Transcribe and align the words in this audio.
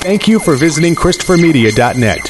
Thank 0.00 0.26
you 0.26 0.38
for 0.38 0.56
visiting 0.56 0.94
ChristopherMedia.net. 0.94 2.20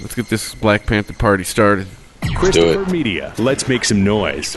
Let's 0.00 0.14
get 0.14 0.28
this 0.28 0.54
Black 0.54 0.86
Panther 0.86 1.14
party 1.14 1.42
started. 1.42 1.88
Christopher 2.36 2.88
Media. 2.88 3.34
Let's 3.38 3.66
make 3.66 3.84
some 3.84 4.04
noise. 4.04 4.56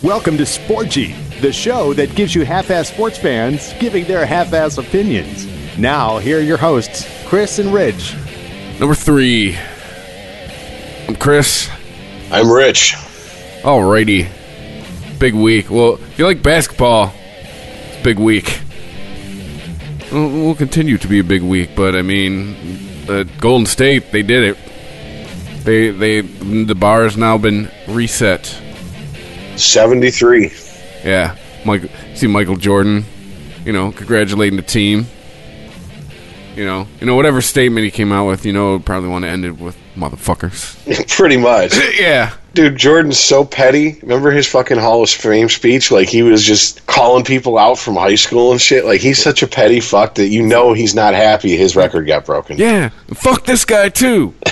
Welcome 0.00 0.36
to 0.36 0.44
Sporgy, 0.44 1.40
the 1.40 1.52
show 1.52 1.92
that 1.94 2.14
gives 2.14 2.36
you 2.36 2.44
half-ass 2.44 2.90
sports 2.90 3.18
fans 3.18 3.74
giving 3.80 4.04
their 4.04 4.24
half-ass 4.24 4.78
opinions. 4.78 5.48
Now, 5.76 6.18
here 6.18 6.38
are 6.38 6.42
your 6.42 6.58
hosts, 6.58 7.08
Chris 7.26 7.58
and 7.58 7.74
Rich. 7.74 8.14
Number 8.78 8.94
three. 8.94 9.58
I'm 11.08 11.16
Chris. 11.16 11.68
I'm 12.30 12.48
Rich. 12.48 12.94
Alrighty. 13.62 14.28
Big 15.18 15.34
week. 15.34 15.68
Well, 15.68 15.94
if 15.94 16.16
you 16.16 16.26
like 16.26 16.44
basketball, 16.44 17.12
it's 17.12 17.98
a 17.98 18.04
big 18.04 18.20
week. 18.20 18.60
We'll, 20.12 20.30
we'll 20.30 20.54
continue 20.54 20.98
to 20.98 21.08
be 21.08 21.18
a 21.18 21.24
big 21.24 21.42
week, 21.42 21.70
but 21.76 21.94
I 21.94 22.02
mean, 22.02 22.56
uh, 23.08 23.24
Golden 23.40 23.66
State, 23.66 24.10
they 24.12 24.22
did 24.22 24.56
it. 24.56 25.64
They, 25.64 25.90
they, 25.90 26.20
the 26.20 26.74
bar 26.74 27.02
has 27.02 27.16
now 27.16 27.36
been 27.36 27.70
reset. 27.88 28.46
73. 29.56 30.52
Yeah, 31.04 31.36
Mike. 31.64 31.90
See 32.14 32.26
Michael 32.26 32.56
Jordan, 32.56 33.04
you 33.64 33.72
know, 33.72 33.92
congratulating 33.92 34.56
the 34.56 34.62
team. 34.62 35.06
You 36.56 36.64
know, 36.64 36.88
you 37.00 37.06
know 37.06 37.14
whatever 37.14 37.40
statement 37.40 37.84
he 37.84 37.90
came 37.90 38.10
out 38.10 38.26
with, 38.26 38.44
you 38.44 38.52
know, 38.52 38.78
probably 38.80 39.08
want 39.08 39.24
to 39.24 39.28
end 39.28 39.44
it 39.44 39.52
with 39.58 39.76
motherfuckers. 39.94 40.74
Pretty 41.16 41.36
much. 41.36 41.76
yeah, 42.00 42.34
Dude, 42.54 42.76
Jordan's 42.76 43.20
so 43.20 43.44
petty. 43.44 43.98
Remember 44.02 44.30
his 44.30 44.46
fucking 44.48 44.78
Hall 44.78 45.02
of 45.02 45.10
Fame 45.10 45.48
speech? 45.48 45.90
Like, 45.90 46.08
he 46.08 46.22
was 46.22 46.42
just 46.44 46.84
calling 46.86 47.24
people 47.24 47.56
out 47.58 47.78
from 47.78 47.94
high 47.94 48.16
school 48.16 48.50
and 48.50 48.60
shit. 48.60 48.84
Like, 48.84 49.00
he's 49.00 49.22
such 49.22 49.42
a 49.42 49.46
petty 49.46 49.78
fuck 49.80 50.16
that 50.16 50.28
you 50.28 50.42
know 50.42 50.72
he's 50.72 50.94
not 50.94 51.14
happy 51.14 51.56
his 51.56 51.76
record 51.76 52.06
got 52.06 52.24
broken. 52.26 52.56
yeah. 52.58 52.88
Fuck 53.14 53.44
this 53.44 53.64
guy 53.64 53.88
too. 53.90 54.34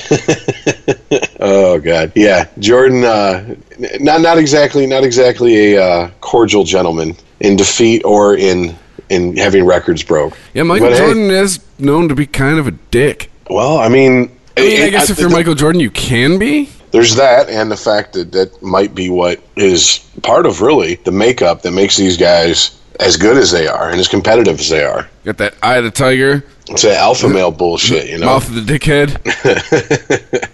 Oh, 1.38 1.78
God. 1.78 2.12
Yeah. 2.14 2.48
Jordan, 2.58 3.04
uh, 3.04 3.54
not, 4.00 4.20
not 4.20 4.38
exactly, 4.38 4.86
not 4.86 5.04
exactly 5.04 5.74
a 5.74 5.82
uh, 5.82 6.10
cordial 6.20 6.64
gentleman 6.64 7.14
in 7.40 7.56
defeat 7.56 8.04
or 8.04 8.36
in, 8.36 8.74
in 9.10 9.36
having 9.36 9.64
records 9.64 10.02
broke. 10.02 10.36
Yeah, 10.54 10.62
Michael 10.64 10.88
But, 10.88 10.94
hey, 10.98 11.04
Jordan 11.04 11.30
is 11.30 11.60
known 11.78 12.08
to 12.08 12.14
be 12.14 12.26
kind 12.26 12.58
of 12.58 12.66
a 12.66 12.70
dick. 12.72 13.30
well, 13.50 13.78
I 13.78 13.88
mean, 13.88 14.36
I 14.56 14.60
mean, 14.62 14.82
I 14.82 14.90
guess 14.90 15.10
if 15.10 15.18
you're 15.18 15.28
Michael 15.30 15.54
Jordan, 15.54 15.80
you 15.80 15.90
can 15.90 16.38
be. 16.38 16.70
There's 16.92 17.14
that, 17.16 17.48
and 17.48 17.70
the 17.70 17.76
fact 17.76 18.12
that 18.14 18.32
that 18.32 18.62
might 18.62 18.94
be 18.94 19.10
what 19.10 19.40
is 19.56 19.98
part 20.22 20.46
of 20.46 20.60
really 20.62 20.96
the 20.96 21.12
makeup 21.12 21.62
that 21.62 21.72
makes 21.72 21.96
these 21.96 22.16
guys 22.16 22.78
as 23.00 23.16
good 23.16 23.36
as 23.36 23.50
they 23.50 23.66
are 23.68 23.90
and 23.90 24.00
as 24.00 24.08
competitive 24.08 24.58
as 24.58 24.68
they 24.70 24.82
are. 24.84 25.08
Got 25.24 25.36
that 25.38 25.54
eye 25.62 25.76
of 25.76 25.84
the 25.84 25.90
tiger, 25.90 26.44
It's 26.68 26.82
that 26.82 26.96
alpha 26.98 27.28
male 27.28 27.50
bullshit, 27.50 28.08
you 28.08 28.18
know. 28.18 28.26
mouth 28.26 28.48
of 28.48 28.54
the 28.66 28.78
dickhead. 28.78 29.18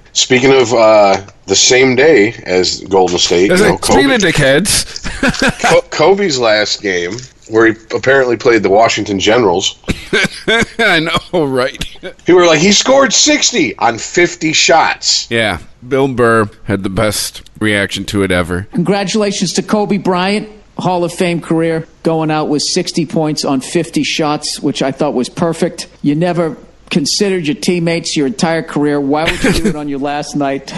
Speaking 0.14 0.52
of 0.52 0.72
uh, 0.74 1.24
the 1.46 1.54
same 1.56 1.94
day 1.96 2.34
as 2.44 2.80
Golden 2.82 3.18
State, 3.18 3.50
you 3.50 3.56
know, 3.56 3.76
speaking 3.78 3.78
Kobe, 4.10 4.14
of 4.16 4.20
dickheads, 4.20 5.62
Co- 5.70 5.80
Kobe's 5.90 6.38
last 6.38 6.82
game, 6.82 7.12
where 7.52 7.66
he 7.72 7.78
apparently 7.94 8.36
played 8.36 8.62
the 8.62 8.70
Washington 8.70 9.20
Generals, 9.20 9.78
I 10.78 11.00
know, 11.32 11.44
right? 11.44 11.78
people 12.00 12.34
were 12.36 12.46
like, 12.46 12.60
he 12.60 12.72
scored 12.72 13.12
60 13.12 13.76
on 13.78 13.98
50 13.98 14.52
shots. 14.52 15.30
yeah, 15.30 15.58
Bill 15.86 16.08
Burr 16.08 16.48
had 16.64 16.82
the 16.82 16.90
best 16.90 17.48
reaction 17.60 18.04
to 18.06 18.22
it 18.22 18.30
ever. 18.32 18.62
Congratulations 18.72 19.52
to 19.54 19.62
Kobe 19.62 19.98
Bryant, 19.98 20.48
Hall 20.78 21.04
of 21.04 21.12
Fame 21.12 21.40
career, 21.40 21.86
going 22.02 22.30
out 22.30 22.48
with 22.48 22.62
60 22.62 23.06
points 23.06 23.44
on 23.44 23.60
50 23.60 24.02
shots, 24.02 24.58
which 24.58 24.82
I 24.82 24.90
thought 24.90 25.14
was 25.14 25.28
perfect. 25.28 25.88
You 26.00 26.14
never 26.14 26.56
considered 26.90 27.46
your 27.46 27.56
teammates 27.56 28.16
your 28.16 28.26
entire 28.26 28.62
career. 28.62 29.00
Why 29.00 29.24
would 29.30 29.44
you 29.44 29.52
do 29.52 29.66
it 29.68 29.76
on 29.76 29.88
your 29.88 29.98
last 29.98 30.36
night? 30.36 30.72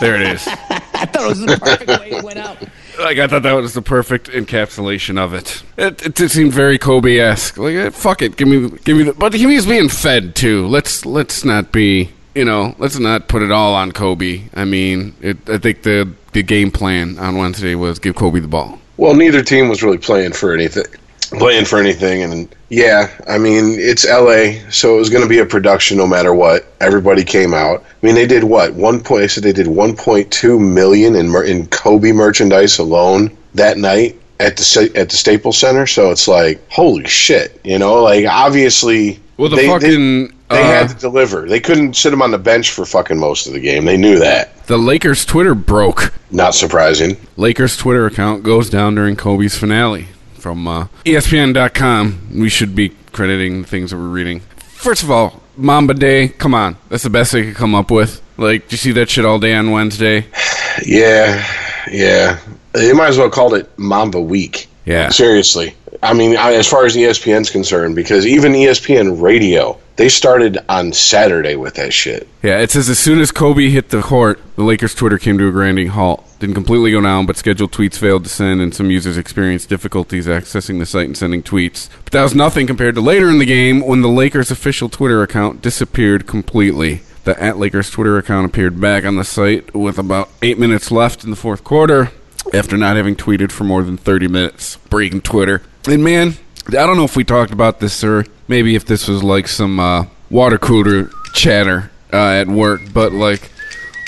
There 0.00 0.16
it 0.16 0.22
is. 0.22 0.46
I 0.48 1.06
thought 1.06 1.24
it 1.24 1.28
was 1.28 1.40
the 1.40 1.56
perfect 1.58 2.00
way 2.00 2.10
it 2.10 2.24
went 2.24 2.38
out. 2.38 2.58
Like 2.98 3.18
I 3.18 3.26
thought 3.26 3.42
that 3.42 3.52
was 3.52 3.74
the 3.74 3.82
perfect 3.82 4.28
encapsulation 4.28 5.18
of 5.18 5.34
it. 5.34 5.62
It, 5.76 6.04
it, 6.06 6.20
it 6.20 6.30
seemed 6.30 6.52
very 6.52 6.78
Kobe-esque. 6.78 7.58
Like 7.58 7.74
eh, 7.74 7.90
fuck 7.90 8.22
it, 8.22 8.36
give 8.36 8.48
me, 8.48 8.70
give 8.84 8.96
me 8.96 9.04
the. 9.04 9.12
But 9.12 9.34
he 9.34 9.46
was 9.46 9.66
being 9.66 9.88
fed 9.88 10.34
too. 10.34 10.66
Let's 10.66 11.04
let's 11.04 11.44
not 11.44 11.72
be, 11.72 12.10
you 12.34 12.44
know, 12.44 12.74
let's 12.78 12.98
not 12.98 13.28
put 13.28 13.42
it 13.42 13.50
all 13.50 13.74
on 13.74 13.92
Kobe. 13.92 14.44
I 14.54 14.64
mean, 14.64 15.14
it, 15.20 15.48
I 15.48 15.58
think 15.58 15.82
the 15.82 16.12
the 16.32 16.42
game 16.42 16.70
plan 16.70 17.18
on 17.18 17.36
Wednesday 17.36 17.74
was 17.74 17.98
give 17.98 18.14
Kobe 18.14 18.40
the 18.40 18.48
ball. 18.48 18.78
Well, 18.96 19.14
neither 19.14 19.42
team 19.42 19.68
was 19.68 19.82
really 19.82 19.98
playing 19.98 20.32
for 20.32 20.52
anything. 20.52 20.84
Playing 21.26 21.64
for 21.64 21.78
anything, 21.78 22.22
and 22.22 22.54
yeah, 22.68 23.10
I 23.28 23.38
mean 23.38 23.78
it's 23.78 24.04
L.A., 24.04 24.60
so 24.70 24.96
it 24.96 24.98
was 24.98 25.10
going 25.10 25.22
to 25.22 25.28
be 25.28 25.38
a 25.38 25.46
production 25.46 25.96
no 25.96 26.06
matter 26.06 26.34
what. 26.34 26.66
Everybody 26.80 27.24
came 27.24 27.54
out. 27.54 27.82
I 27.82 28.06
mean, 28.06 28.14
they 28.14 28.26
did 28.26 28.44
what 28.44 28.74
one 28.74 29.02
point? 29.02 29.22
They 29.22 29.28
said 29.28 29.44
they 29.44 29.52
did 29.52 29.66
1.2 29.66 30.60
million 30.60 31.16
in 31.16 31.28
mer- 31.28 31.44
in 31.44 31.66
Kobe 31.68 32.12
merchandise 32.12 32.78
alone 32.78 33.36
that 33.54 33.78
night 33.78 34.20
at 34.40 34.56
the 34.56 34.92
at 34.94 35.08
the 35.08 35.16
Staples 35.16 35.58
Center. 35.58 35.86
So 35.86 36.10
it's 36.10 36.28
like 36.28 36.60
holy 36.70 37.06
shit, 37.06 37.60
you 37.64 37.78
know, 37.78 38.02
like 38.02 38.26
obviously. 38.26 39.20
Well, 39.36 39.48
the 39.48 39.56
they, 39.56 39.66
fucking 39.66 40.26
they, 40.28 40.32
they 40.50 40.62
uh, 40.62 40.64
had 40.64 40.88
to 40.90 40.94
deliver. 40.94 41.48
They 41.48 41.58
couldn't 41.58 41.94
sit 41.94 42.12
him 42.12 42.22
on 42.22 42.30
the 42.30 42.38
bench 42.38 42.70
for 42.70 42.84
fucking 42.84 43.18
most 43.18 43.48
of 43.48 43.52
the 43.52 43.60
game. 43.60 43.84
They 43.84 43.96
knew 43.96 44.18
that. 44.20 44.66
the 44.66 44.78
Lakers 44.78 45.24
Twitter 45.24 45.54
broke. 45.56 46.12
Not 46.30 46.54
surprising. 46.54 47.16
Lakers 47.36 47.76
Twitter 47.76 48.06
account 48.06 48.44
goes 48.44 48.70
down 48.70 48.94
during 48.94 49.16
Kobe's 49.16 49.56
finale 49.58 50.06
from 50.44 50.68
uh, 50.68 50.88
ESPN.com. 51.06 52.38
We 52.38 52.50
should 52.50 52.76
be 52.76 52.90
crediting 53.12 53.62
the 53.62 53.66
things 53.66 53.92
that 53.92 53.96
we're 53.96 54.08
reading. 54.08 54.40
First 54.58 55.02
of 55.02 55.10
all, 55.10 55.42
Mamba 55.56 55.94
Day. 55.94 56.28
Come 56.28 56.52
on, 56.52 56.76
that's 56.90 57.02
the 57.02 57.08
best 57.08 57.32
they 57.32 57.44
could 57.46 57.54
come 57.54 57.74
up 57.74 57.90
with. 57.90 58.20
Like, 58.36 58.64
did 58.64 58.72
you 58.72 58.76
see 58.76 58.92
that 58.92 59.08
shit 59.08 59.24
all 59.24 59.38
day 59.38 59.54
on 59.54 59.70
Wednesday? 59.70 60.26
Yeah, 60.84 61.46
yeah. 61.88 62.40
They 62.72 62.92
might 62.92 63.06
as 63.06 63.16
well 63.16 63.30
called 63.30 63.54
it 63.54 63.70
Mamba 63.78 64.20
Week. 64.20 64.66
Yeah. 64.84 65.08
Seriously. 65.10 65.76
I 66.04 66.12
mean, 66.12 66.36
as 66.36 66.68
far 66.68 66.84
as 66.84 66.94
ESPN's 66.94 67.50
concerned, 67.50 67.96
because 67.96 68.26
even 68.26 68.52
ESPN 68.52 69.22
Radio, 69.22 69.78
they 69.96 70.10
started 70.10 70.58
on 70.68 70.92
Saturday 70.92 71.56
with 71.56 71.74
that 71.74 71.94
shit. 71.94 72.28
Yeah, 72.42 72.58
it 72.58 72.70
says 72.70 72.90
as 72.90 72.98
soon 72.98 73.20
as 73.20 73.30
Kobe 73.30 73.70
hit 73.70 73.88
the 73.88 74.02
court, 74.02 74.38
the 74.56 74.64
Lakers 74.64 74.94
Twitter 74.94 75.18
came 75.18 75.38
to 75.38 75.48
a 75.48 75.50
grinding 75.50 75.88
halt. 75.88 76.22
Didn't 76.40 76.56
completely 76.56 76.90
go 76.90 77.00
down, 77.00 77.24
but 77.24 77.38
scheduled 77.38 77.72
tweets 77.72 77.96
failed 77.96 78.24
to 78.24 78.30
send, 78.30 78.60
and 78.60 78.74
some 78.74 78.90
users 78.90 79.16
experienced 79.16 79.70
difficulties 79.70 80.26
accessing 80.26 80.78
the 80.78 80.84
site 80.84 81.06
and 81.06 81.16
sending 81.16 81.42
tweets. 81.42 81.88
But 82.04 82.12
that 82.12 82.22
was 82.22 82.34
nothing 82.34 82.66
compared 82.66 82.96
to 82.96 83.00
later 83.00 83.30
in 83.30 83.38
the 83.38 83.46
game 83.46 83.80
when 83.80 84.02
the 84.02 84.08
Lakers' 84.08 84.50
official 84.50 84.90
Twitter 84.90 85.22
account 85.22 85.62
disappeared 85.62 86.26
completely. 86.26 87.00
The 87.24 87.42
at 87.42 87.56
Lakers 87.56 87.88
Twitter 87.88 88.18
account 88.18 88.44
appeared 88.44 88.78
back 88.78 89.06
on 89.06 89.16
the 89.16 89.24
site 89.24 89.74
with 89.74 89.98
about 89.98 90.28
eight 90.42 90.58
minutes 90.58 90.90
left 90.90 91.24
in 91.24 91.30
the 91.30 91.36
fourth 91.36 91.64
quarter 91.64 92.10
after 92.52 92.76
not 92.76 92.96
having 92.96 93.16
tweeted 93.16 93.50
for 93.50 93.64
more 93.64 93.82
than 93.82 93.96
30 93.96 94.28
minutes. 94.28 94.76
Breaking 94.90 95.22
Twitter. 95.22 95.62
And 95.86 96.02
man, 96.02 96.34
I 96.68 96.86
don't 96.86 96.96
know 96.96 97.04
if 97.04 97.16
we 97.16 97.24
talked 97.24 97.52
about 97.52 97.80
this, 97.80 98.02
or 98.02 98.24
maybe 98.48 98.74
if 98.74 98.86
this 98.86 99.06
was 99.06 99.22
like 99.22 99.48
some 99.48 99.78
uh, 99.78 100.06
water 100.30 100.58
cooler 100.58 101.10
chatter 101.34 101.90
uh, 102.12 102.16
at 102.16 102.48
work, 102.48 102.80
but 102.92 103.12
like, 103.12 103.50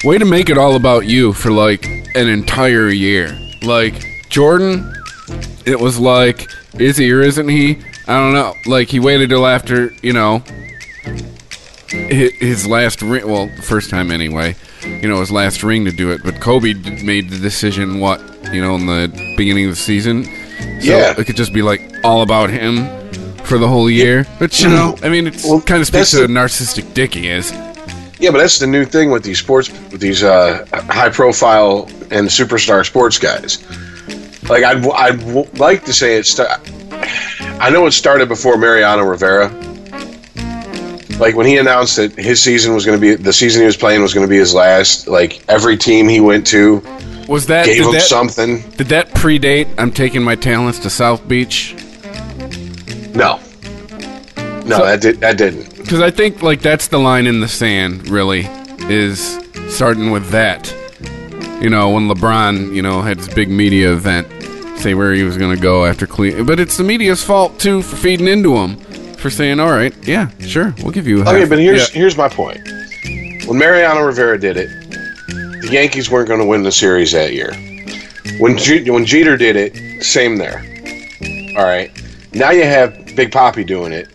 way 0.05 0.19
to 0.19 0.25
make 0.25 0.49
it 0.49 0.57
all 0.57 0.75
about 0.75 1.07
you 1.07 1.33
for 1.33 1.51
like 1.51 1.87
an 2.15 2.29
entire 2.29 2.89
year. 2.89 3.39
Like, 3.63 4.03
Jordan, 4.31 4.93
it 5.67 5.79
was 5.79 5.99
like, 5.99 6.49
is 6.79 6.97
he 6.97 7.13
or 7.13 7.21
isn't 7.21 7.49
he? 7.49 7.79
I 8.09 8.15
don't 8.15 8.33
know. 8.33 8.55
Like, 8.67 8.89
he 8.89 9.01
waited 9.01 9.31
till 9.31 9.47
after, 9.47 9.93
you 10.03 10.13
know, 10.13 10.43
his 11.89 12.67
last 12.67 13.03
ring. 13.03 13.29
Well, 13.29 13.49
the 13.49 13.63
first 13.63 13.91
time 13.91 14.11
anyway. 14.11 14.57
You 14.83 15.09
know, 15.09 15.21
his 15.21 15.31
last 15.31 15.63
ring 15.63 15.85
to 15.85 15.91
do 15.91 16.11
it. 16.11 16.23
But 16.23 16.41
Kobe 16.41 16.75
made 17.03 17.31
the 17.31 17.39
decision. 17.39 18.01
What 18.01 18.21
you 18.53 18.63
know, 18.63 18.77
in 18.77 18.87
the 18.87 19.35
beginning 19.37 19.65
of 19.65 19.73
the 19.73 19.77
season. 19.77 20.25
So 20.59 20.67
Yeah. 20.81 21.15
it 21.19 21.25
could 21.27 21.37
just 21.37 21.53
be 21.53 21.62
like 21.62 21.83
all 22.05 22.22
about 22.22 22.50
him 22.50 22.87
for 23.44 23.59
the 23.59 23.69
whole 23.69 23.89
year. 23.91 24.27
But 24.39 24.60
you 24.60 24.69
know, 24.69 24.97
I 25.03 25.09
mean, 25.09 25.27
it 25.28 25.41
Well, 25.45 25.60
kind 25.60 25.81
of 25.81 25.86
speaks 25.86 26.10
to 26.10 26.16
the- 26.19 26.27
the 26.27 26.33
narcissistic 26.33 26.92
dick 26.95 27.15
he 27.15 27.28
is. 27.28 27.53
Yeah, 28.19 28.31
but 28.31 28.39
that's 28.39 28.59
the 28.59 28.66
new 28.66 28.84
thing 28.86 29.10
with 29.10 29.22
these 29.25 29.39
sports, 29.39 29.71
with 29.92 30.01
these 30.01 30.22
uh, 30.22 30.65
high-profile 30.72 31.86
and 32.10 32.28
superstar 32.28 32.84
sports 32.84 33.19
guys. 33.19 33.59
Like, 34.48 34.65
I'd, 34.65 34.86
I'd 34.91 35.59
like 35.59 35.84
to 35.84 35.92
say 35.92 36.16
it's. 36.16 36.31
St- 36.33 36.48
I 37.60 37.69
know 37.71 37.84
it 37.86 37.92
started 37.92 38.28
before 38.28 38.57
Mariano 38.57 39.03
Rivera. 39.03 39.51
Like 41.18 41.34
when 41.34 41.47
he 41.47 41.57
announced 41.57 41.97
that 41.97 42.13
his 42.13 42.42
season 42.42 42.74
was 42.74 42.84
going 42.84 42.98
to 42.98 43.01
be 43.01 43.15
the 43.15 43.33
season 43.33 43.63
he 43.63 43.66
was 43.66 43.77
playing 43.77 44.03
was 44.03 44.13
going 44.13 44.27
to 44.27 44.30
be 44.30 44.36
his 44.36 44.53
last. 44.54 45.07
Like 45.09 45.42
every 45.48 45.77
team 45.77 46.09
he 46.09 46.21
went 46.21 46.47
to 46.48 46.83
Was 47.28 47.47
that 47.47 47.65
gave 47.66 47.84
him 47.86 47.92
that, 47.92 48.03
something. 48.03 48.60
Did 48.72 48.89
that 48.89 49.10
predate? 49.13 49.68
I'm 49.78 49.91
taking 49.92 50.22
my 50.22 50.34
talents 50.34 50.78
to 50.80 50.91
South 50.91 51.27
Beach 51.27 51.74
No, 53.15 53.41
no, 54.66 54.78
So- 54.78 54.84
that 54.84 55.01
did 55.01 55.21
that 55.21 55.39
didn't. 55.39 55.74
because 55.77 56.01
I 56.03 56.10
think 56.10 56.42
like 56.42 56.60
that's 56.60 56.89
the 56.89 56.98
line 56.98 57.27
in 57.27 57.41
the 57.41 57.48
sand. 57.48 58.09
Really, 58.09 58.47
is 58.91 59.39
starting 59.69 60.10
with 60.10 60.28
that. 60.30 60.72
You 61.62 61.71
know, 61.71 61.89
when 61.91 62.09
LeBron, 62.09 62.74
you 62.74 62.83
know, 62.83 63.01
had 63.01 63.16
his 63.16 63.28
big 63.28 63.48
media 63.48 63.91
event 63.92 64.28
say 64.78 64.92
where 64.92 65.15
he 65.15 65.22
was 65.22 65.39
going 65.39 65.57
to 65.57 65.60
go 65.62 65.86
after 65.86 66.07
Cleveland. 66.07 66.47
But 66.47 66.60
it's 66.60 66.77
the 66.77 66.84
media's 66.84 67.24
fault 67.24 67.59
too 67.59 67.80
for 67.80 67.97
feeding 67.97 68.28
into 68.28 68.54
him, 68.59 68.77
for 69.16 69.30
saying, 69.30 69.60
"All 69.60 69.71
right, 69.71 69.95
yeah, 70.07 70.28
sure, 70.41 70.74
we'll 70.83 70.92
give 70.92 71.07
you." 71.07 71.22
Okay, 71.22 71.41
half." 71.41 71.48
but 71.48 71.59
here's 71.59 71.89
Yeah. 71.95 71.98
here's 72.01 72.16
my 72.16 72.28
point. 72.28 72.60
When 73.47 73.59
Mariano 73.59 74.03
Rivera 74.03 74.39
did 74.39 74.57
it, 74.57 74.68
the 75.63 75.68
Yankees 75.71 76.10
weren't 76.10 76.28
going 76.28 76.41
to 76.41 76.47
win 76.47 76.63
the 76.63 76.72
series 76.72 77.13
that 77.13 77.33
year. 77.33 77.53
When 78.39 78.57
when 78.92 79.04
Jeter 79.07 79.36
did 79.36 79.57
it, 79.57 80.03
same 80.04 80.36
there. 80.36 80.65
All 81.57 81.65
right. 81.65 81.91
Now 82.33 82.51
you 82.51 82.65
have 82.65 83.15
Big 83.16 83.30
Papi 83.30 83.65
doing 83.66 83.92
it. 83.92 84.09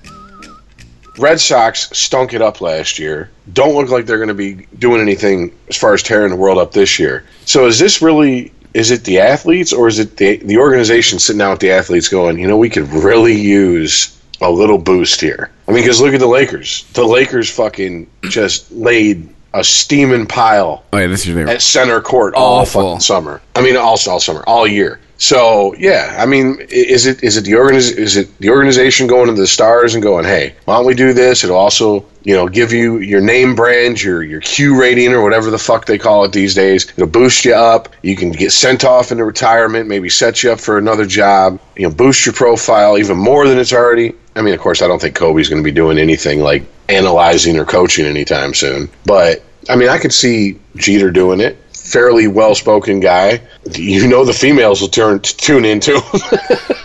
Red 1.17 1.39
Sox 1.39 1.89
stunk 1.91 2.33
it 2.33 2.41
up 2.41 2.61
last 2.61 2.97
year. 2.99 3.29
Don't 3.53 3.75
look 3.75 3.89
like 3.89 4.05
they're 4.05 4.17
going 4.17 4.29
to 4.29 4.33
be 4.33 4.65
doing 4.79 5.01
anything 5.01 5.51
as 5.69 5.75
far 5.77 5.93
as 5.93 6.01
tearing 6.03 6.29
the 6.29 6.35
world 6.35 6.57
up 6.57 6.71
this 6.71 6.99
year. 6.99 7.23
So 7.45 7.65
is 7.67 7.79
this 7.79 8.01
really? 8.01 8.51
Is 8.73 8.91
it 8.91 9.03
the 9.03 9.19
athletes 9.19 9.73
or 9.73 9.87
is 9.87 9.99
it 9.99 10.17
the 10.17 10.37
the 10.37 10.57
organization 10.57 11.19
sitting 11.19 11.41
out 11.41 11.51
with 11.51 11.59
the 11.59 11.71
athletes 11.71 12.07
going? 12.07 12.39
You 12.39 12.47
know, 12.47 12.57
we 12.57 12.69
could 12.69 12.87
really 12.89 13.35
use 13.35 14.15
a 14.41 14.49
little 14.49 14.77
boost 14.77 15.21
here. 15.21 15.49
I 15.67 15.71
mean, 15.71 15.83
because 15.83 16.01
look 16.01 16.13
at 16.13 16.19
the 16.19 16.27
Lakers. 16.27 16.83
The 16.93 17.05
Lakers 17.05 17.49
fucking 17.49 18.09
just 18.23 18.71
laid 18.71 19.29
a 19.53 19.63
steaming 19.63 20.25
pile 20.25 20.83
oh 20.93 20.97
yeah, 20.97 21.07
this 21.07 21.27
were 21.27 21.41
at 21.41 21.61
center 21.61 21.99
court 22.01 22.33
all 22.35 22.61
Awful. 22.61 22.81
fucking 22.81 23.01
summer. 23.01 23.41
I 23.55 23.61
mean, 23.61 23.75
all 23.75 23.97
all 24.07 24.19
summer, 24.19 24.43
all 24.47 24.65
year. 24.65 24.99
So 25.17 25.75
yeah, 25.77 26.17
I 26.17 26.25
mean, 26.25 26.57
is 26.69 27.05
it 27.05 27.23
is 27.23 27.37
it 27.37 27.43
the 27.43 27.51
organiz- 27.51 27.95
is 27.95 28.17
it 28.17 28.35
the 28.39 28.49
organization 28.49 29.05
going 29.05 29.27
to 29.27 29.33
the 29.33 29.45
stars 29.45 29.93
and 29.93 30.01
going, 30.01 30.25
hey, 30.25 30.55
why 30.65 30.77
don't 30.77 30.85
we 30.85 30.95
do 30.95 31.13
this? 31.13 31.43
It'll 31.43 31.57
also 31.57 32.05
you 32.23 32.33
know 32.33 32.47
give 32.47 32.73
you 32.73 32.97
your 32.97 33.21
name 33.21 33.55
brand, 33.55 34.01
your 34.01 34.23
your 34.23 34.41
Q 34.41 34.81
rating 34.81 35.13
or 35.13 35.21
whatever 35.21 35.51
the 35.51 35.59
fuck 35.59 35.85
they 35.85 35.99
call 35.99 36.23
it 36.23 36.31
these 36.31 36.55
days. 36.55 36.89
It'll 36.97 37.05
boost 37.05 37.45
you 37.45 37.53
up. 37.53 37.89
You 38.01 38.15
can 38.15 38.31
get 38.31 38.51
sent 38.51 38.83
off 38.83 39.11
into 39.11 39.23
retirement, 39.23 39.87
maybe 39.87 40.09
set 40.09 40.41
you 40.41 40.51
up 40.53 40.59
for 40.59 40.79
another 40.79 41.05
job. 41.05 41.59
You 41.75 41.87
know, 41.87 41.93
boost 41.93 42.25
your 42.25 42.33
profile 42.33 42.97
even 42.97 43.17
more 43.17 43.47
than 43.47 43.59
it's 43.59 43.73
already. 43.73 44.15
I 44.35 44.41
mean, 44.41 44.53
of 44.53 44.59
course, 44.59 44.81
I 44.81 44.87
don't 44.87 44.99
think 44.99 45.15
Kobe's 45.15 45.49
going 45.49 45.61
to 45.61 45.63
be 45.63 45.71
doing 45.71 45.97
anything 45.97 46.39
like 46.39 46.63
analyzing 46.89 47.57
or 47.57 47.65
coaching 47.65 48.05
anytime 48.05 48.53
soon. 48.53 48.89
But 49.05 49.43
I 49.69 49.75
mean, 49.75 49.89
I 49.89 49.97
could 49.97 50.13
see 50.13 50.59
Jeter 50.75 51.11
doing 51.11 51.39
it. 51.39 51.57
Fairly 51.73 52.27
well 52.27 52.55
spoken 52.55 52.99
guy. 52.99 53.41
You 53.73 54.07
know, 54.07 54.23
the 54.23 54.33
females 54.33 54.81
will 54.81 54.87
turn 54.87 55.19
tune 55.21 55.65
into. 55.65 55.99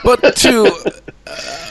But 0.02 0.36
to 0.36 0.72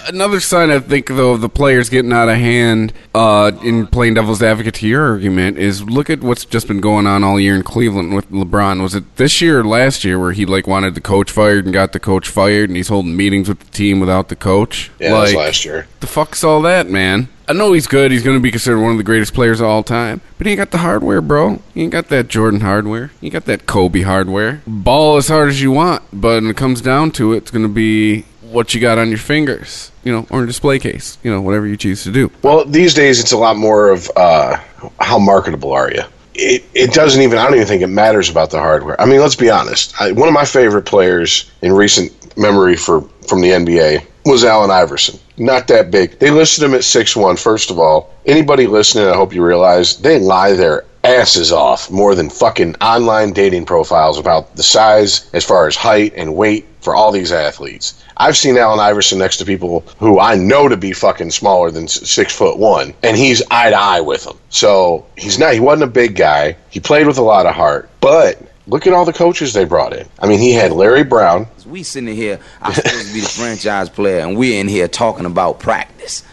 another 0.08 0.40
sign, 0.40 0.72
I 0.72 0.80
think 0.80 1.08
though 1.08 1.34
of 1.34 1.42
the 1.42 1.50
players 1.50 1.90
getting 1.90 2.14
out 2.14 2.30
of 2.30 2.38
hand 2.38 2.94
uh, 3.14 3.52
in 3.64 3.88
playing 3.88 4.16
devil's 4.16 4.42
advocate 4.42 4.76
to 4.76 4.88
your 4.88 5.04
argument 5.04 5.58
is 5.58 5.84
look 5.84 6.10
at 6.10 6.22
what's 6.22 6.46
just 6.46 6.68
been 6.68 6.82
going 6.82 7.08
on 7.08 7.24
all 7.24 7.40
year 7.40 7.56
in 7.56 7.64
Cleveland 7.64 8.14
with 8.14 8.30
LeBron. 8.32 8.82
Was 8.82 8.96
it 8.96 9.16
this 9.18 9.42
year 9.42 9.60
or 9.60 9.64
last 9.64 10.04
year 10.04 10.20
where 10.20 10.32
he 10.32 10.46
like 10.46 10.68
wanted 10.68 10.96
the 10.96 11.02
coach 11.02 11.32
fired 11.32 11.66
and 11.66 11.74
got 11.74 11.94
the 11.94 12.00
coach 12.00 12.28
fired, 12.28 12.70
and 12.70 12.78
he's 12.78 12.90
holding 12.90 13.16
meetings 13.16 13.50
with 13.50 13.60
the 13.60 13.72
team 13.72 14.00
without 14.00 14.30
the 14.30 14.36
coach? 14.36 14.92
yeah, 15.00 15.12
that 15.12 15.22
was 15.22 15.34
last 15.34 15.66
year. 15.66 15.88
the 16.00 16.08
fuck's 16.08 16.44
all 16.44 16.62
that, 16.62 16.90
man? 16.90 17.30
I 17.48 17.54
know 17.54 17.74
he's 17.74 17.86
good. 17.86 18.12
He's 18.12 18.24
going 18.24 18.38
to 18.38 18.42
be 18.42 18.50
considered 18.50 18.82
one 18.82 18.94
of 18.94 18.98
the 18.98 19.04
greatest 19.04 19.36
players 19.36 19.62
of 19.62 19.68
all 19.68 19.84
time. 19.84 20.22
But 20.40 20.48
he 20.48 20.54
ain't 20.54 20.58
got 20.58 20.72
the 20.72 20.80
hardware, 20.80 21.22
bro. 21.22 21.62
He 21.76 21.84
ain't 21.84 21.92
got 21.92 22.08
that 22.08 22.28
Jordan 22.28 22.62
hardware. 22.62 23.12
He 23.22 23.28
ain't 23.28 23.34
got 23.34 23.46
that 23.46 23.68
Kobe 23.68 24.02
hardware. 24.02 24.64
Ball 24.66 25.18
as 25.18 25.28
hard 25.28 25.50
as 25.50 25.62
you 25.62 25.72
want, 25.72 26.02
but 26.12 26.42
when 26.42 26.50
it 26.50 26.58
comes 26.58 26.82
down 26.82 27.12
to 27.12 27.34
it, 27.34 27.38
it's 27.38 27.52
going 27.52 27.62
to 27.62 27.70
be 27.70 28.26
what 28.56 28.74
you 28.74 28.80
got 28.80 28.98
on 28.98 29.10
your 29.10 29.20
fingers, 29.20 29.92
you 30.04 30.12
know, 30.12 30.26
or 30.32 30.44
a 30.44 30.48
display 30.48 30.80
case, 30.80 31.18
you 31.22 31.30
know, 31.30 31.42
whatever 31.42 31.68
you 31.68 31.78
choose 31.78 32.04
to 32.06 32.12
do. 32.12 32.32
Well, 32.42 32.66
these 32.66 32.94
days 32.94 33.20
it's 33.20 33.34
a 33.34 33.38
lot 33.38 33.58
more 33.58 33.90
of 33.90 34.10
uh, 34.16 34.58
how 35.00 35.20
marketable 35.20 35.74
are 35.74 35.92
you. 35.92 36.02
It, 36.34 36.64
it 36.74 36.94
doesn't 36.94 37.22
even. 37.22 37.38
I 37.38 37.44
don't 37.44 37.56
even 37.56 37.68
think 37.68 37.82
it 37.82 37.88
matters 37.88 38.30
about 38.30 38.50
the 38.50 38.60
hardware. 38.60 39.00
I 39.00 39.06
mean, 39.06 39.22
let's 39.22 39.36
be 39.36 39.50
honest. 39.50 40.00
I, 40.02 40.12
one 40.12 40.28
of 40.28 40.34
my 40.34 40.44
favorite 40.44 40.86
players 40.86 41.50
in 41.62 41.72
recent 41.72 42.12
memory 42.38 42.76
for 42.76 43.02
from 43.28 43.42
the 43.42 43.50
NBA 43.50 44.06
was 44.26 44.44
Allen 44.44 44.72
Iverson. 44.72 45.20
Not 45.38 45.68
that 45.68 45.92
big. 45.92 46.20
They 46.20 46.32
listed 46.32 46.64
him 46.64 46.74
at 46.74 46.84
six 46.84 47.16
one. 47.16 47.38
First 47.38 47.72
of 47.72 47.80
all, 47.80 48.14
anybody 48.26 48.68
listening, 48.68 49.08
I 49.08 49.16
hope 49.16 49.34
you 49.34 49.46
realize 49.46 49.98
they 49.98 50.20
lie 50.20 50.54
their 50.54 50.84
asses 51.06 51.52
off 51.52 51.92
more 51.92 52.16
than 52.16 52.30
fucking 52.30 52.76
online 52.82 53.32
dating 53.32 53.66
profiles 53.66 54.18
about 54.18 54.56
the 54.56 54.64
size 54.64 55.30
as 55.34 55.46
far 55.46 55.68
as 55.68 55.76
height 55.76 56.14
and 56.16 56.36
weight 56.36 56.66
for 56.82 56.96
all 56.96 57.12
these 57.12 57.32
athletes. 57.32 58.04
I've 58.18 58.38
seen 58.38 58.58
Allen 58.58 58.80
Iverson 58.80 59.20
next 59.20 59.38
to 59.38 59.46
people 59.46 59.82
who 60.00 60.20
I 60.20 60.36
know 60.36 60.68
to 60.68 60.78
be 60.78 60.94
fucking 60.94 61.32
smaller 61.32 61.70
than 61.70 61.88
six 61.88 62.36
foot 62.36 62.58
one, 62.58 62.94
and 63.04 63.16
he's 63.16 63.44
eye 63.52 63.70
to 63.70 63.78
eye 63.78 64.02
with 64.02 64.24
them. 64.24 64.38
So 64.50 65.06
he's 65.18 65.38
not. 65.38 65.54
He 65.54 65.60
wasn't 65.60 65.90
a 65.90 65.94
big 65.94 66.16
guy. 66.16 66.58
He 66.70 66.80
played 66.80 67.08
with 67.08 67.18
a 67.18 67.24
lot 67.24 67.46
of 67.46 67.56
heart, 67.56 67.90
but. 68.02 68.42
Look 68.68 68.88
at 68.88 68.94
all 68.94 69.06
the 69.06 69.14
coaches 69.14 69.54
they 69.54 69.64
brought 69.64 69.94
in. 69.94 70.08
I 70.18 70.28
mean, 70.28 70.40
he 70.40 70.52
had 70.52 70.72
Larry 70.72 71.04
Brown. 71.04 71.46
We 71.68 71.84
sitting 71.84 72.16
here, 72.16 72.40
I'm 72.64 72.74
supposed 72.74 73.10
to 73.10 73.14
be 73.14 73.20
the 73.20 73.28
franchise 73.30 73.92
player, 73.92 74.22
and 74.22 74.36
we're 74.36 74.60
in 74.60 74.68
here 74.68 74.88
talking 74.88 75.28
about 75.28 75.60
practice. 75.60 76.24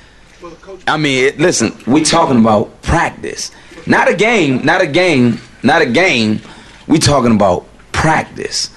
I 0.86 0.96
mean, 0.96 1.36
listen, 1.36 1.76
we 1.86 2.02
talking 2.02 2.38
about 2.38 2.80
practice, 2.80 3.50
not 3.86 4.08
a 4.08 4.14
game, 4.14 4.64
not 4.64 4.80
a 4.80 4.86
game, 4.86 5.38
not 5.62 5.82
a 5.82 5.86
game. 5.86 6.40
We 6.86 6.98
talking 6.98 7.34
about 7.34 7.66
practice, 7.92 8.70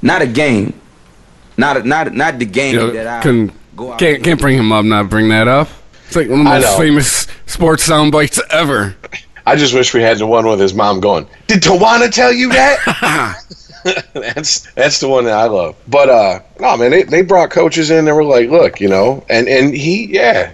not 0.00 0.22
a 0.22 0.26
game, 0.26 0.78
not 1.56 1.76
a, 1.76 1.82
not 1.82 2.12
not 2.12 2.38
the 2.38 2.44
game 2.44 2.74
You 2.74 2.80
know, 2.80 2.90
that 2.92 3.06
I 3.06 3.22
can, 3.22 3.52
go 3.76 3.92
out. 3.92 3.98
can't, 3.98 4.22
can't 4.22 4.40
bring 4.40 4.58
him 4.58 4.72
up, 4.72 4.84
not 4.84 5.08
bring 5.08 5.28
that 5.28 5.48
up. 5.48 5.68
It's 6.06 6.16
like 6.16 6.28
one 6.28 6.40
of 6.40 6.44
the 6.46 6.60
most 6.60 6.78
famous 6.78 7.26
sports 7.46 7.84
sound 7.84 8.12
bites 8.12 8.40
ever. 8.50 8.94
I 9.46 9.56
just 9.56 9.74
wish 9.74 9.92
we 9.92 10.02
had 10.02 10.18
the 10.18 10.26
one 10.26 10.46
with 10.46 10.60
his 10.60 10.74
mom 10.74 11.00
going, 11.00 11.26
Did 11.46 11.62
Tawana 11.62 12.12
tell 12.12 12.32
you 12.32 12.50
that? 12.50 13.38
that's 14.12 14.60
that's 14.74 15.00
the 15.00 15.08
one 15.08 15.24
that 15.24 15.36
I 15.36 15.46
love. 15.46 15.76
But 15.88 16.08
uh 16.08 16.40
no 16.60 16.76
man, 16.76 16.90
they, 16.90 17.02
they 17.02 17.22
brought 17.22 17.50
coaches 17.50 17.90
in 17.90 18.04
that 18.04 18.14
were 18.14 18.24
like, 18.24 18.48
look, 18.48 18.80
you 18.80 18.88
know, 18.88 19.24
and, 19.28 19.48
and 19.48 19.74
he 19.74 20.06
yeah. 20.06 20.52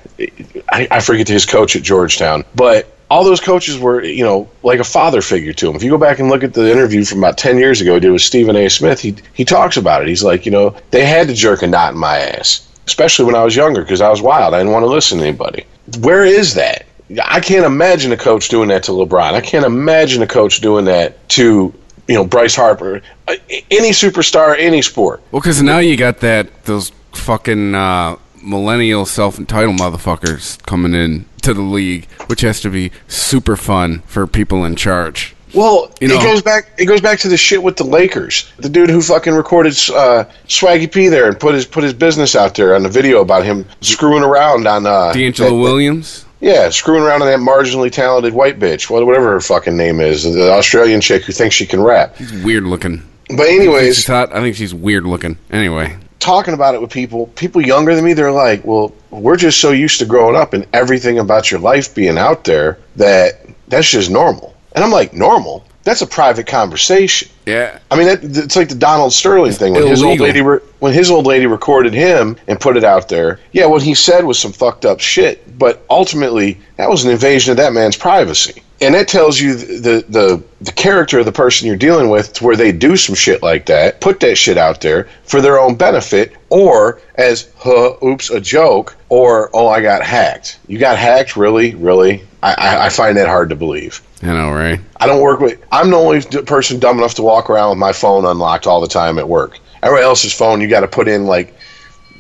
I, 0.71 0.89
I 0.91 1.01
forget 1.01 1.29
his 1.29 1.45
coach 1.45 1.77
at 1.77 1.83
Georgetown. 1.83 2.45
But 2.55 2.98
all 3.11 3.25
those 3.25 3.41
coaches 3.41 3.79
were, 3.79 4.03
you 4.03 4.25
know, 4.25 4.49
like 4.63 4.81
a 4.81 4.85
father 4.85 5.23
figure 5.23 5.53
to 5.55 5.69
him. 5.69 5.77
If 5.77 5.83
you 5.83 5.91
go 5.91 5.99
back 5.99 6.19
and 6.19 6.29
look 6.29 6.45
at 6.45 6.55
the 6.55 6.71
interview 6.71 7.05
from 7.05 7.19
about 7.19 7.39
ten 7.39 7.59
years 7.59 7.81
ago 7.81 7.95
he 7.95 8.01
did 8.01 8.11
with 8.11 8.23
Stephen 8.23 8.57
A. 8.57 8.69
Smith, 8.69 9.01
he 9.01 9.17
he 9.35 9.45
talks 9.45 9.77
about 9.77 10.03
it. 10.03 10.09
He's 10.09 10.25
like, 10.25 10.45
you 10.45 10.53
know, 10.53 10.75
they 10.91 11.05
had 11.05 11.29
to 11.29 11.35
jerk 11.35 11.63
a 11.63 11.67
knot 11.67 11.95
in 11.95 11.99
my 11.99 12.19
ass. 12.19 12.67
Especially 12.87 13.27
when 13.27 13.35
I 13.35 13.45
was 13.45 13.55
younger, 13.55 13.83
because 13.83 14.01
I 14.01 14.09
was 14.09 14.23
wild. 14.23 14.55
I 14.55 14.59
didn't 14.59 14.73
want 14.73 14.83
to 14.83 14.89
listen 14.89 15.19
to 15.19 15.25
anybody. 15.25 15.67
Where 16.01 16.25
is 16.25 16.55
that? 16.55 16.87
I 17.23 17.41
can't 17.41 17.67
imagine 17.67 18.13
a 18.13 18.17
coach 18.17 18.49
doing 18.49 18.69
that 18.69 18.83
to 18.85 18.93
LeBron. 18.93 19.33
I 19.33 19.41
can't 19.41 19.65
imagine 19.65 20.23
a 20.23 20.27
coach 20.27 20.61
doing 20.61 20.87
that 20.87 21.29
to 21.31 21.73
you 22.07 22.15
know 22.15 22.25
Bryce 22.25 22.57
Harper, 22.57 23.03
Uh, 23.27 23.35
any 23.71 23.91
superstar, 23.91 24.57
any 24.59 24.83
sport. 24.83 25.23
Well, 25.31 25.41
because 25.41 25.63
now 25.63 25.79
you 25.79 25.97
got 25.97 26.21
that 26.21 26.65
those 26.65 26.93
fucking 27.13 27.75
uh, 27.75 28.17
millennial 28.43 29.05
self-entitled 29.05 29.79
motherfuckers 29.79 30.63
coming 30.65 30.95
in 30.95 31.27
to 31.43 31.55
the 31.55 31.63
league, 31.63 32.07
which 32.27 32.41
has 32.43 32.61
to 32.61 32.71
be 32.71 32.91
super 33.09 33.57
fun 33.57 34.01
for 34.07 34.27
people 34.27 34.65
in 34.65 34.77
charge. 34.77 35.35
Well, 35.55 35.91
You 36.01 36.09
know- 36.09 36.21
it 36.21 36.23
goes 36.23 36.43
back. 36.43 36.71
It 36.77 36.85
goes 36.85 37.01
back 37.01 37.19
to 37.21 37.29
the 37.29 37.37
shit 37.39 37.63
with 37.63 37.77
the 37.77 37.85
Lakers. 37.85 38.51
The 38.59 38.69
dude 38.69 38.91
who 38.91 39.01
fucking 39.01 39.33
recorded 39.35 39.73
uh, 39.95 40.25
Swaggy 40.47 40.93
P 40.93 41.09
there 41.09 41.27
and 41.27 41.41
put 41.41 41.55
his 41.55 41.65
put 41.65 41.83
his 41.85 41.95
business 41.95 42.37
out 42.37 42.55
there 42.55 42.75
on 42.75 42.83
the 42.83 42.89
video 42.91 43.23
about 43.23 43.45
him 43.47 43.65
screwing 43.81 44.23
around 44.23 44.67
on 44.67 44.85
uh, 44.87 45.13
D'Angelo 45.13 45.51
that- 45.51 45.57
Williams. 45.57 46.25
Yeah, 46.41 46.69
screwing 46.69 47.03
around 47.03 47.23
on 47.23 47.29
that 47.29 47.41
marginally 47.41 47.91
talented 47.91 48.33
white 48.35 48.61
bitch, 48.61 48.91
what- 48.91 49.05
whatever 49.07 49.31
her 49.33 49.41
fucking 49.41 49.77
name 49.77 50.01
is, 50.01 50.23
the 50.25 50.53
Australian 50.53 51.01
chick 51.01 51.25
who 51.25 51.33
thinks 51.33 51.55
she 51.57 51.67
can 51.67 51.81
rap. 51.83 52.17
She's 52.19 52.33
weird 52.45 52.65
looking. 52.65 53.03
But 53.31 53.47
She's 53.49 53.59
anyways, 53.61 54.07
hot. 54.07 54.33
I 54.35 54.41
think 54.41 54.55
she's 54.55 54.73
weird 54.75 55.05
looking. 55.05 55.37
Anyway, 55.51 55.97
talking 56.19 56.55
about 56.55 56.75
it 56.75 56.81
with 56.81 56.91
people, 56.91 57.27
people 57.29 57.61
younger 57.61 57.95
than 57.95 58.05
me, 58.05 58.13
they're 58.13 58.33
like, 58.33 58.65
"Well, 58.65 58.93
we're 59.11 59.37
just 59.37 59.61
so 59.61 59.71
used 59.71 59.99
to 60.01 60.07
growing 60.07 60.37
up 60.37 60.53
and 60.53 60.67
everything 60.73 61.19
about 61.19 61.51
your 61.51 61.61
life 61.61 61.95
being 61.95 62.19
out 62.19 62.45
there 62.45 62.79
that 62.97 63.41
that's 63.69 63.91
just 63.91 64.11
normal." 64.11 64.55
And 64.73 64.85
I'm 64.85 64.91
like, 64.91 65.13
"Normal? 65.15 65.65
That's 65.85 66.03
a 66.03 66.07
private 66.07 66.47
conversation." 66.47 67.29
yeah. 67.47 67.79
I 67.91 67.97
mean, 67.97 68.07
that, 68.09 68.45
it's 68.45 68.57
like 68.57 68.69
the 68.69 68.75
Donald 68.75 69.13
Sterling 69.13 69.53
thing 69.53 69.73
when 69.73 69.87
his 69.87 70.03
old 70.03 70.21
lady 70.21 70.43
re- 70.43 70.61
when 70.81 70.93
his 70.93 71.11
old 71.11 71.27
lady 71.27 71.47
recorded 71.47 71.95
him 71.95 72.37
and 72.47 72.61
put 72.61 72.77
it 72.77 72.85
out 72.85 73.09
there. 73.09 73.41
Yeah, 73.53 73.67
what 73.67 73.83
he 73.83 73.95
said 73.95 74.25
was 74.25 74.39
some 74.39 74.53
fucked 74.53 74.85
up 74.85 75.01
shit, 75.01 75.59
but 75.59 75.85
ultimately 75.89 76.59
that 76.77 76.91
was 76.91 77.05
an 77.05 77.11
invasion 77.11 77.53
of 77.53 77.57
that 77.57 77.73
man's 77.73 77.97
privacy, 77.97 78.63
and 78.81 78.95
that 78.95 79.09
tells 79.09 79.41
you 79.41 79.55
the 79.55 80.05
the 80.09 80.43
the, 80.61 80.73
character 80.73 81.19
of 81.19 81.25
the 81.25 81.33
person 81.33 81.67
you're 81.67 81.77
dealing 81.77 82.11
with, 82.11 82.33
to 82.35 82.45
where 82.45 82.57
they 82.57 82.73
do 82.73 82.97
some 82.97 83.15
shit 83.15 83.43
like 83.43 83.67
that, 83.67 84.01
put 84.01 84.21
that 84.21 84.37
shit 84.37 84.57
out 84.57 84.81
there 84.81 85.09
for 85.25 85.41
their 85.41 85.59
own 85.59 85.75
benefit, 85.75 86.33
or 86.51 87.01
as 87.17 87.51
huh, 87.57 87.95
oops, 88.03 88.31
a 88.31 88.41
joke, 88.41 88.97
or 89.09 89.51
oh, 89.53 89.69
I 89.69 89.81
got 89.81 90.03
hacked. 90.03 90.59
You 90.69 90.79
got 90.79 90.99
hacked, 90.99 91.37
really, 91.37 91.75
really. 91.75 92.23
I, 92.43 92.55
I, 92.55 92.87
I 92.87 92.89
find 92.89 93.17
that 93.17 93.27
hard 93.27 93.49
to 93.51 93.57
believe. 93.57 94.01
I 94.23 94.27
know, 94.27 94.53
right? 94.53 94.81
I 95.01 95.07
don't 95.07 95.23
work 95.23 95.41
with. 95.41 95.61
I'm 95.73 95.91
the 95.91 95.97
only 95.97 96.23
person 96.43 96.79
dumb 96.79 96.99
enough 96.99 97.15
to 97.15 97.23
walk 97.23 97.51
around 97.51 97.71
with 97.71 97.79
my 97.79 97.93
phone 97.93 98.25
unlocked 98.25 98.67
all 98.67 98.81
the 98.81 98.89
time 98.89 99.19
at 99.19 99.29
work. 99.29 99.59
Everybody 99.83 100.05
else's 100.05 100.33
phone, 100.33 100.61
you 100.61 100.69
got 100.69 100.81
to 100.81 100.89
put 100.89 101.09
in 101.09 101.27
like 101.27 101.55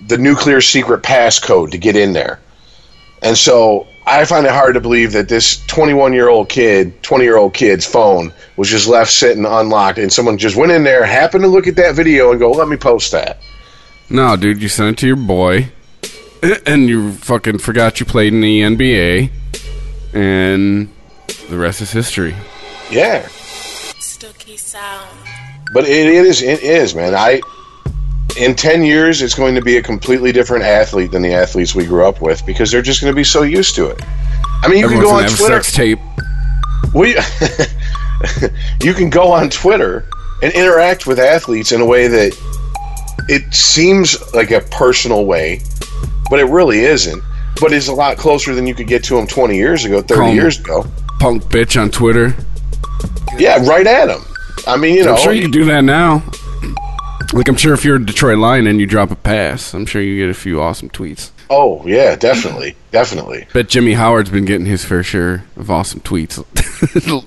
the 0.07 0.19
nuclear 0.19 0.61
secret 0.61 1.03
passcode 1.03 1.71
to 1.73 1.79
get 1.79 1.97
in 1.97 2.13
there. 2.13 2.41
And 3.23 3.37
so 3.37 3.87
I 4.11 4.25
find 4.25 4.47
it 4.47 4.53
hard 4.53 4.75
to 4.75 4.81
believe 4.81 5.13
that 5.13 5.29
this 5.29 5.65
21 5.67 6.15
year 6.15 6.29
old 6.29 6.49
kid, 6.49 7.03
20 7.03 7.25
year 7.25 7.37
old 7.37 7.53
kid's 7.53 7.85
phone 7.85 8.33
was 8.57 8.69
just 8.71 8.89
left 8.89 9.11
sitting 9.13 9.45
unlocked, 9.45 9.99
and 9.99 10.11
someone 10.13 10.39
just 10.39 10.57
went 10.57 10.73
in 10.73 10.83
there, 10.83 11.05
happened 11.05 11.45
to 11.45 11.49
look 11.49 11.67
at 11.67 11.77
that 11.77 11.95
video, 11.95 12.31
and 12.31 12.41
go, 12.41 12.51
"Let 12.51 12.69
me 12.69 12.77
post 12.77 13.13
that." 13.13 13.39
No, 14.09 14.35
dude, 14.37 14.63
you 14.63 14.69
sent 14.69 14.91
it 14.97 14.99
to 15.01 15.07
your 15.07 15.17
boy, 15.17 15.69
and 16.67 16.89
you 16.89 17.13
fucking 17.13 17.59
forgot 17.59 18.01
you 18.01 18.07
played 18.07 18.33
in 18.33 18.41
the 18.41 18.63
NBA, 18.63 19.31
and 20.15 20.89
the 21.51 21.59
rest 21.59 21.83
is 21.83 21.93
history. 21.93 22.35
Yeah, 22.91 23.27
Stooky 24.01 24.59
sound. 24.59 25.11
but 25.75 25.85
it, 25.85 26.07
it 26.07 26.25
is 26.25 26.41
it 26.41 26.63
is 26.63 26.95
man. 26.95 27.15
I 27.15 27.43
in 28.37 28.55
10 28.55 28.83
years, 28.83 29.23
it's 29.23 29.35
going 29.35 29.55
to 29.55 29.63
be 29.63 29.77
a 29.77 29.83
completely 29.83 30.33
different 30.33 30.65
athlete 30.65 31.11
than 31.11 31.23
the 31.23 31.33
athletes 31.33 31.75
we 31.75 31.85
grew 31.87 32.05
up 32.07 32.21
with 32.21 32.45
because 32.47 32.71
they're 32.71 32.83
just 32.83 33.01
going 33.01 33.13
to 33.13 33.17
be 33.17 33.25
so 33.25 33.43
used 33.43 33.75
to 33.77 33.87
it. 33.87 34.01
I 34.63 34.69
mean, 34.69 34.79
you 34.79 34.85
Everyone's 34.85 34.91
can 34.91 35.03
go 35.03 35.17
on 35.17 35.29
Twitter. 35.29 35.63
sex 35.63 35.73
tape. 35.73 35.99
We, 36.95 37.17
you 38.87 38.95
can 38.95 39.11
go 39.11 39.33
on 39.33 39.51
Twitter 39.51 40.05
and 40.43 40.53
interact 40.53 41.07
with 41.07 41.19
athletes 41.19 41.73
in 41.73 41.81
a 41.81 41.87
way 41.87 42.07
that 42.09 42.39
it 43.29 43.53
seems 43.55 44.17
like 44.35 44.51
a 44.51 44.61
personal 44.61 45.25
way, 45.27 45.61
but 46.31 46.39
it 46.39 46.45
really 46.47 46.81
isn't. 46.81 47.23
But 47.61 47.73
it's 47.73 47.89
a 47.89 47.93
lot 47.93 48.17
closer 48.19 48.55
than 48.55 48.67
you 48.67 48.75
could 48.75 48.87
get 48.87 49.03
to 49.05 49.17
them 49.17 49.27
20 49.27 49.57
years 49.57 49.85
ago, 49.85 50.01
30 50.01 50.15
Call 50.15 50.29
'em 50.29 50.35
years 50.37 50.61
ago. 50.61 50.87
Punk 51.19 51.43
bitch 51.45 51.81
on 51.81 51.91
Twitter. 51.91 52.37
Yeah, 53.37 53.65
right 53.67 53.87
at 53.87 54.07
them. 54.07 54.25
I 54.67 54.77
mean, 54.77 54.95
you 54.95 55.05
know, 55.05 55.15
I'm 55.15 55.19
sure 55.21 55.33
you 55.33 55.43
can 55.43 55.51
do 55.51 55.65
that 55.65 55.83
now. 55.83 56.23
Like 57.33 57.49
I'm 57.49 57.57
sure 57.57 57.75
if 57.75 57.85
you're 57.85 57.97
a 57.97 58.05
Detroit 58.05 58.39
Lion 58.39 58.67
and 58.67 58.81
you 58.81 58.87
drop 58.87 59.11
a 59.11 59.17
pass, 59.17 59.75
I'm 59.75 59.85
sure 59.87 60.01
you 60.01 60.17
get 60.17 60.31
a 60.31 60.35
few 60.39 60.61
awesome 60.63 60.89
tweets. 60.89 61.31
oh 61.51 61.87
yeah, 61.87 62.17
definitely, 62.17 62.75
definitely. 62.91 63.47
Bet 63.53 63.69
Jimmy 63.69 63.93
Howard's 63.93 64.31
been 64.31 64.47
getting 64.47 64.67
his 64.67 64.85
fair 64.85 65.03
share 65.03 65.45
of 65.57 65.71
awesome 65.71 66.01
tweets 66.01 66.43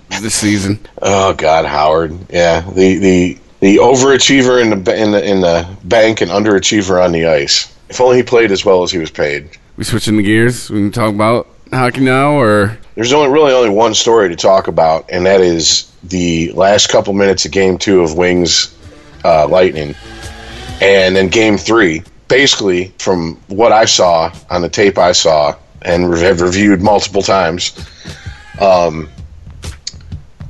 this 0.22 0.34
season. 0.34 0.80
Oh 1.02 1.34
God, 1.34 1.66
Howard. 1.66 2.18
Yeah, 2.32 2.62
the 2.62 2.98
the 2.98 3.38
the 3.60 3.76
overachiever 3.78 4.60
in 4.60 4.84
the 4.84 4.96
in 5.02 5.12
the 5.12 5.24
in 5.24 5.42
the 5.42 5.68
bank 5.84 6.22
and 6.22 6.32
underachiever 6.32 7.04
on 7.04 7.12
the 7.12 7.28
ice. 7.28 7.72
If 7.90 8.02
only 8.02 8.18
he 8.18 8.24
played 8.24 8.52
as 8.52 8.66
well 8.66 8.82
as 8.84 8.92
he 8.92 8.98
was 8.98 9.12
paid. 9.12 9.50
We 9.78 9.84
switching 9.84 10.18
the 10.18 10.24
gears. 10.24 10.70
We 10.70 10.80
can 10.80 10.92
talk 10.92 11.14
about 11.14 11.48
hockey 11.72 12.02
now, 12.02 12.32
or 12.40 12.78
There's 12.96 13.14
only 13.14 13.32
really 13.32 13.54
only 13.54 13.70
one 13.70 13.94
story 13.94 14.30
to 14.30 14.36
talk 14.36 14.68
about, 14.68 15.06
and 15.12 15.26
that 15.28 15.42
is 15.42 15.92
the 16.04 16.52
last 16.54 16.90
couple 16.90 17.14
minutes 17.14 17.46
of 17.46 17.52
Game 17.52 17.78
Two 17.78 18.02
of 18.02 18.16
Wings 18.18 18.76
uh, 19.24 19.48
Lightning, 19.48 19.96
and 20.82 21.16
then 21.16 21.30
Game 21.30 21.58
Three. 21.58 22.04
Basically, 22.28 22.94
from 22.98 23.36
what 23.48 23.74
I 23.74 23.86
saw 23.86 24.34
on 24.50 24.62
the 24.62 24.70
tape 24.70 24.98
I 24.98 25.12
saw 25.12 25.56
and 25.82 26.14
have 26.18 26.40
reviewed 26.40 26.82
multiple 26.82 27.22
times, 27.22 27.74
um, 28.62 29.10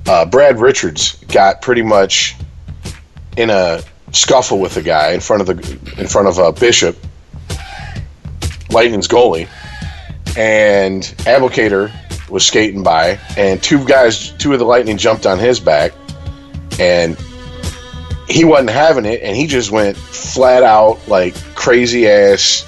uh, 0.08 0.26
Brad 0.26 0.60
Richards 0.60 1.16
got 1.26 1.62
pretty 1.62 1.82
much 1.82 2.36
in 3.38 3.50
a 3.50 3.82
scuffle 4.12 4.60
with 4.60 4.76
the 4.76 4.82
guy 4.82 5.14
in 5.14 5.20
front 5.22 5.42
of 5.42 5.48
the 5.48 6.00
in 6.00 6.08
front 6.08 6.28
of 6.28 6.38
uh, 6.38 6.52
Bishop, 6.52 6.98
Lightning's 8.70 9.08
goalie, 9.08 9.48
and 10.38 11.04
Abdelkader 11.20 11.92
was 12.30 12.46
skating 12.46 12.84
by, 12.84 13.20
and 13.38 13.62
two 13.62 13.86
guys, 13.86 14.32
two 14.32 14.54
of 14.54 14.60
the 14.60 14.66
Lightning 14.66 14.98
jumped 14.98 15.26
on 15.26 15.40
his 15.40 15.60
back, 15.60 15.92
and 16.80 17.18
he 18.32 18.46
wasn't 18.46 18.70
having 18.70 19.06
it, 19.06 19.22
and 19.22 19.36
he 19.36 19.48
just 19.48 19.72
went 19.72 19.98
flat 19.98 20.64
out 20.64 21.00
like 21.08 21.36
crazy 21.56 22.08
ass 22.08 22.66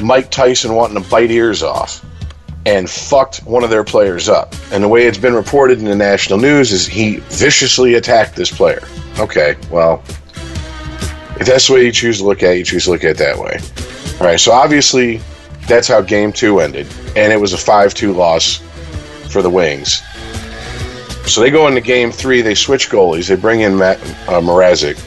Mike 0.00 0.30
Tyson 0.30 0.74
wanting 0.74 1.02
to 1.02 1.08
bite 1.10 1.30
ears 1.30 1.62
off, 1.62 2.04
and 2.66 2.88
fucked 2.88 3.38
one 3.44 3.64
of 3.64 3.70
their 3.70 3.84
players 3.84 4.28
up. 4.28 4.54
And 4.72 4.84
the 4.84 4.88
way 4.88 5.06
it's 5.06 5.18
been 5.18 5.34
reported 5.34 5.78
in 5.78 5.84
the 5.84 5.96
national 5.96 6.38
news 6.38 6.72
is 6.72 6.86
he 6.86 7.16
viciously 7.16 7.94
attacked 7.94 8.36
this 8.36 8.50
player. 8.50 8.82
Okay, 9.18 9.56
well, 9.70 10.02
if 11.38 11.46
that's 11.46 11.66
the 11.66 11.74
way 11.74 11.84
you 11.84 11.92
choose 11.92 12.18
to 12.18 12.24
look 12.24 12.42
at 12.42 12.52
it, 12.52 12.58
you 12.58 12.64
choose 12.64 12.84
to 12.84 12.90
look 12.90 13.04
at 13.04 13.10
it 13.10 13.18
that 13.18 13.38
way. 13.38 13.58
All 14.20 14.26
right, 14.26 14.38
so 14.38 14.52
obviously 14.52 15.20
that's 15.66 15.88
how 15.88 16.00
game 16.00 16.32
two 16.32 16.60
ended, 16.60 16.86
and 17.16 17.32
it 17.32 17.40
was 17.40 17.52
a 17.52 17.58
5 17.58 17.94
2 17.94 18.12
loss 18.12 18.58
for 19.30 19.42
the 19.42 19.50
Wings. 19.50 20.02
So 21.30 21.40
they 21.40 21.50
go 21.50 21.68
into 21.68 21.80
game 21.80 22.10
three, 22.10 22.42
they 22.42 22.56
switch 22.56 22.90
goalies, 22.90 23.28
they 23.28 23.36
bring 23.36 23.60
in 23.60 23.78
Matt 23.78 24.00
uh, 24.28 24.40
Mrazek, 24.40 25.00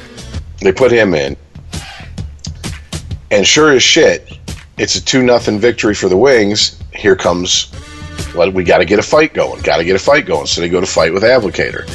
they 0.60 0.72
put 0.72 0.90
him 0.90 1.14
in, 1.14 1.36
and 3.34 3.48
sure 3.48 3.72
as 3.72 3.82
shit, 3.82 4.38
it's 4.78 4.94
a 4.94 5.04
2 5.04 5.24
nothing 5.24 5.58
victory 5.58 5.96
for 5.96 6.08
the 6.08 6.16
Wings. 6.16 6.80
Here 6.94 7.16
comes, 7.16 7.72
well, 8.36 8.52
we 8.52 8.64
got 8.64 8.78
to 8.78 8.86
get 8.86 9.00
a 9.00 9.04
fight 9.04 9.34
going, 9.34 9.62
got 9.64 9.78
to 9.78 9.84
get 9.84 9.96
a 9.96 10.00
fight 10.00 10.28
going. 10.28 10.46
So 10.46 10.62
they 10.62 10.70
go 10.70 10.80
to 10.80 10.86
fight 10.86 11.12
with 11.12 11.24
Abdelkader. 11.24 11.90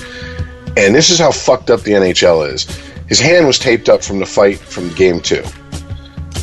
And 0.77 0.95
this 0.95 1.11
is 1.11 1.19
how 1.21 1.31
fucked 1.31 1.71
up 1.71 1.83
the 1.83 1.93
NHL 1.93 2.53
is. 2.53 2.65
His 3.07 3.21
hand 3.21 3.47
was 3.47 3.57
taped 3.59 3.89
up 3.89 4.03
from 4.03 4.19
the 4.19 4.27
fight 4.27 4.59
from 4.59 4.93
game 4.95 5.21
two. 5.21 5.45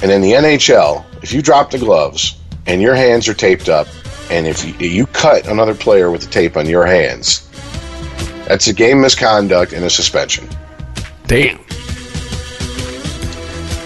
And 0.01 0.11
in 0.11 0.21
the 0.21 0.31
NHL, 0.31 1.03
if 1.21 1.33
you 1.33 1.41
drop 1.41 1.71
the 1.71 1.77
gloves 1.77 2.37
and 2.65 2.81
your 2.81 2.95
hands 2.95 3.27
are 3.27 3.33
taped 3.33 3.67
up, 3.67 3.87
and 4.31 4.47
if 4.47 4.65
you, 4.65 4.87
you 4.87 5.07
cut 5.07 5.45
another 5.47 5.75
player 5.75 6.09
with 6.09 6.21
the 6.21 6.31
tape 6.31 6.55
on 6.55 6.67
your 6.67 6.85
hands, 6.85 7.49
that's 8.47 8.67
a 8.67 8.73
game 8.73 9.01
misconduct 9.01 9.73
and 9.73 9.83
a 9.85 9.89
suspension. 9.89 10.47
damn. 11.27 11.59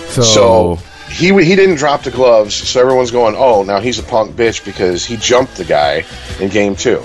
So, 0.09 0.21
So 0.21 0.79
he 1.11 1.27
he 1.43 1.55
didn't 1.55 1.75
drop 1.75 2.03
the 2.03 2.11
gloves, 2.11 2.53
so 2.55 2.81
everyone's 2.81 3.11
going, 3.11 3.35
"Oh, 3.37 3.63
now 3.63 3.79
he's 3.79 3.99
a 3.99 4.03
punk 4.03 4.35
bitch 4.35 4.63
because 4.65 5.05
he 5.05 5.17
jumped 5.17 5.55
the 5.55 5.63
guy 5.65 6.03
in 6.39 6.49
game 6.49 6.75
two. 6.75 7.01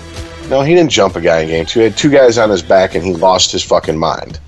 No, 0.48 0.62
he 0.62 0.74
didn't 0.74 0.90
jump 0.90 1.16
a 1.16 1.20
guy 1.20 1.40
in 1.40 1.48
game 1.48 1.66
two. 1.66 1.80
He 1.80 1.84
had 1.84 1.96
two 1.96 2.10
guys 2.10 2.38
on 2.38 2.50
his 2.50 2.62
back, 2.62 2.94
and 2.94 3.04
he 3.04 3.14
lost 3.14 3.52
his 3.52 3.62
fucking 3.62 3.96
mind. 3.98 4.38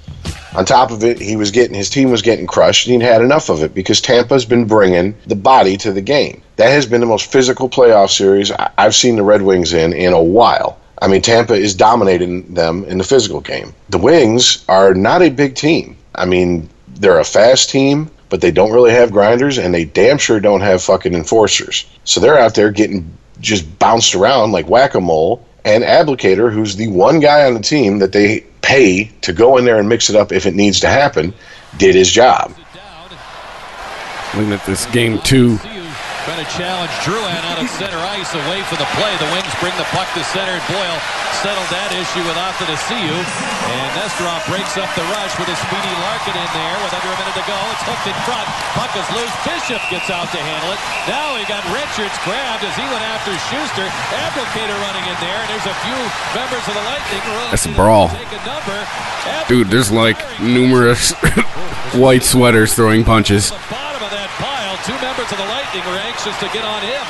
On 0.55 0.65
top 0.65 0.91
of 0.91 1.05
it, 1.05 1.21
he 1.21 1.37
was 1.37 1.51
getting 1.51 1.75
his 1.75 1.91
team 1.91 2.11
was 2.11 2.23
getting 2.23 2.47
crushed, 2.47 2.87
and 2.87 2.95
he'd 3.01 3.07
had 3.07 3.21
enough 3.21 3.51
of 3.51 3.63
it 3.63 3.75
because 3.75 4.01
Tampa's 4.01 4.47
been 4.47 4.65
bringing 4.65 5.15
the 5.27 5.37
body 5.37 5.77
to 5.79 5.93
the 5.93 6.01
game. 6.01 6.41
That 6.57 6.71
has 6.71 6.87
been 6.87 7.01
the 7.03 7.07
most 7.07 7.31
physical 7.31 7.69
playoff 7.69 8.11
series 8.11 8.51
I- 8.51 8.71
I've 8.79 8.95
seen 8.95 9.17
the 9.17 9.23
Red 9.23 9.43
Wings 9.43 9.75
in 9.75 9.93
in 9.93 10.15
a 10.15 10.23
while. 10.23 10.79
I 11.03 11.09
mean, 11.09 11.23
Tampa 11.23 11.55
is 11.55 11.75
dominating 11.75 12.55
them 12.55 12.85
in 12.85 12.99
the 12.99 13.05
physical 13.05 13.41
game. 13.41 13.75
The 13.91 13.99
Wings 13.99 14.65
are 14.69 14.95
not 14.95 15.23
a 15.23 15.31
big 15.31 15.55
team. 15.55 15.97
I 16.15 16.25
mean, 16.25 16.69
they're 16.89 17.19
a 17.19 17.25
fast 17.25 17.71
team, 17.71 18.11
but 18.29 18.41
they 18.41 18.51
don't 18.51 18.73
really 18.73 18.93
have 18.93 19.13
grinders, 19.13 19.59
and 19.59 19.75
they 19.75 19.85
damn 19.85 20.19
sure 20.19 20.41
don't 20.41 20.63
have 20.63 20.83
fucking 20.83 21.15
enforcers. 21.15 21.87
So 22.05 22.21
they're 22.21 22.39
out 22.39 22.55
there 22.55 22.71
getting 22.71 23.11
just 23.41 23.79
bounced 23.79 24.15
around 24.15 24.53
like 24.53 24.69
whack 24.69 24.95
a 24.95 25.01
mole. 25.01 25.47
And 25.65 25.83
Abdelkader, 25.83 26.53
who's 26.53 26.77
the 26.77 26.89
one 26.89 27.19
guy 27.21 27.45
on 27.45 27.55
the 27.55 27.61
team 27.61 27.99
that 27.99 28.13
they 28.13 28.47
pay 28.63 29.05
to 29.23 29.33
go 29.33 29.57
in 29.57 29.65
there 29.65 29.79
and 29.79 29.89
mix 29.89 30.09
it 30.09 30.17
up 30.17 30.33
if 30.33 30.47
it 30.47 30.55
needs 30.55 30.81
to 30.81 30.89
happen, 30.89 31.35
did 31.77 31.95
his 31.95 32.11
job. 32.11 32.55
looking 34.35 34.53
at 34.53 34.65
this 34.65 34.87
game 34.87 35.19
two, 35.21 35.59
Trying 36.37 36.53
to 36.53 36.61
challenge 36.61 36.93
Drouin 37.01 37.43
out 37.49 37.57
of 37.57 37.65
center 37.81 37.97
ice 38.13 38.29
away 38.37 38.61
for 38.69 38.77
the 38.77 38.85
play. 39.01 39.09
The 39.17 39.33
Wings 39.33 39.49
bring 39.57 39.73
the 39.81 39.89
puck 39.89 40.05
to 40.13 40.21
center. 40.37 40.53
Boyle 40.69 41.01
settled 41.41 41.65
that 41.73 41.89
issue 41.97 42.21
with 42.29 42.37
Off 42.37 42.61
to 42.61 42.77
see 42.77 43.01
you. 43.01 43.17
And 43.73 43.89
Nesterov 43.97 44.45
breaks 44.45 44.77
up 44.77 44.85
the 44.93 45.07
rush 45.17 45.33
with 45.41 45.49
a 45.49 45.57
speedy 45.57 45.95
Larkin 46.05 46.37
in 46.37 46.51
there 46.53 46.77
with 46.85 46.93
under 46.93 47.09
a 47.09 47.17
minute 47.25 47.41
to 47.41 47.47
go. 47.49 47.57
It's 47.73 47.89
hooked 47.89 48.05
in 48.05 48.19
front. 48.29 48.45
Puck 48.77 48.93
is 49.01 49.09
loose. 49.17 49.33
Bishop 49.49 49.81
gets 49.89 50.13
out 50.13 50.29
to 50.29 50.37
handle 50.37 50.77
it. 50.77 50.81
Now 51.09 51.41
he 51.41 51.49
got 51.49 51.65
Richards 51.73 52.13
grabbed 52.29 52.69
as 52.69 52.77
he 52.77 52.85
went 52.85 53.01
after 53.17 53.33
Sustr. 53.49 53.89
Abdelkader 54.29 54.77
running 54.85 55.09
in 55.09 55.17
there. 55.25 55.41
And 55.41 55.49
there's 55.57 55.69
a 55.73 55.77
few 55.89 56.01
members 56.37 56.65
of 56.69 56.77
the 56.77 56.85
Lightning. 56.85 57.25
That's 57.49 57.65
a 57.65 57.73
brawl. 57.73 58.13
Take 58.13 58.29
a 58.37 58.45
number. 58.45 58.77
dude. 59.49 59.73
There's 59.73 59.89
like 59.89 60.21
numerous 60.45 61.17
white 61.97 62.29
sweaters 62.29 62.77
throwing 62.77 63.09
punches. 63.09 63.57
The 64.85 64.93
bottom 64.93 65.17
of 65.17 65.25
that 65.25 65.25
pile. 65.25 65.25
Two 65.25 65.25
members 65.25 65.29
of 65.33 65.39
the 65.39 65.49
Lightning 65.49 65.85
were 65.87 66.01
anxious 66.05 66.37
to 66.41 66.49
get 66.53 66.65
on 66.65 66.81
him. 66.83 67.03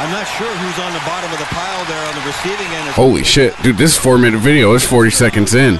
I'm 0.00 0.10
not 0.12 0.24
sure 0.24 0.48
who's 0.48 0.78
on 0.80 0.92
the 0.92 1.04
bottom 1.04 1.30
of 1.32 1.38
the 1.38 1.50
pile 1.52 1.84
there 1.84 2.00
on 2.08 2.14
the 2.16 2.24
receiving 2.26 2.72
end. 2.72 2.88
Holy 2.94 3.24
shit, 3.24 3.54
dude! 3.62 3.76
This 3.76 3.96
four 3.96 4.18
minute 4.18 4.40
video 4.40 4.72
is 4.74 4.84
40 4.84 5.10
seconds 5.10 5.54
in. 5.54 5.74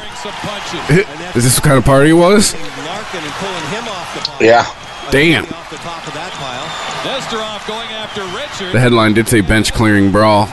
Is 1.34 1.44
this 1.44 1.56
the 1.56 1.62
kind 1.62 1.78
of 1.78 1.84
party 1.84 2.10
it 2.10 2.14
was? 2.14 2.54
Larkin 2.54 3.24
and 3.24 3.32
pulling 3.40 3.66
him 3.72 3.88
off 3.88 4.14
the 4.14 4.30
pile. 4.30 4.42
Yeah. 4.42 4.76
Damn. 5.10 5.44
The 5.44 5.80
top 5.82 6.06
of 6.06 6.14
that 6.14 6.30
pile. 6.36 6.66
Nesterov 7.02 7.66
going 7.66 7.88
after 7.88 8.22
Richard. 8.36 8.72
The 8.72 8.80
headline 8.80 9.14
did 9.14 9.26
say 9.26 9.40
bench 9.40 9.72
clearing 9.72 10.12
brawl. 10.12 10.48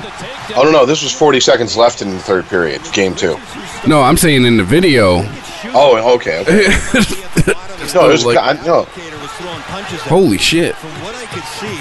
Oh, 0.56 0.63
no, 0.63 0.72
no. 0.72 0.86
This 0.86 1.03
was 1.03 1.12
40 1.12 1.41
seconds 1.41 1.75
left 1.75 2.01
in 2.01 2.10
the 2.10 2.20
third 2.20 2.46
period, 2.48 2.82
game 2.94 3.13
two. 3.13 3.38
No, 3.86 4.01
I'm 4.01 4.17
saying 4.17 4.46
in 4.46 4.58
the 4.58 4.63
video. 4.63 5.24
Oh, 5.75 6.15
okay. 6.15 6.39
okay. 6.39 7.53
No, 7.94 8.10
it 8.10 8.12
was, 8.13 8.25
Like- 8.25 8.38
I, 8.38 8.53
no. 8.65 8.84
Abdelkader 8.84 9.22
was 9.22 9.32
throwing 9.39 9.62
punches 9.70 10.00
at 10.01 10.08
Holy 10.08 10.38
shit. 10.38 10.75
From 10.75 10.91
what 11.03 11.15
I 11.15 11.25
could 11.32 11.46
see, 11.60 11.77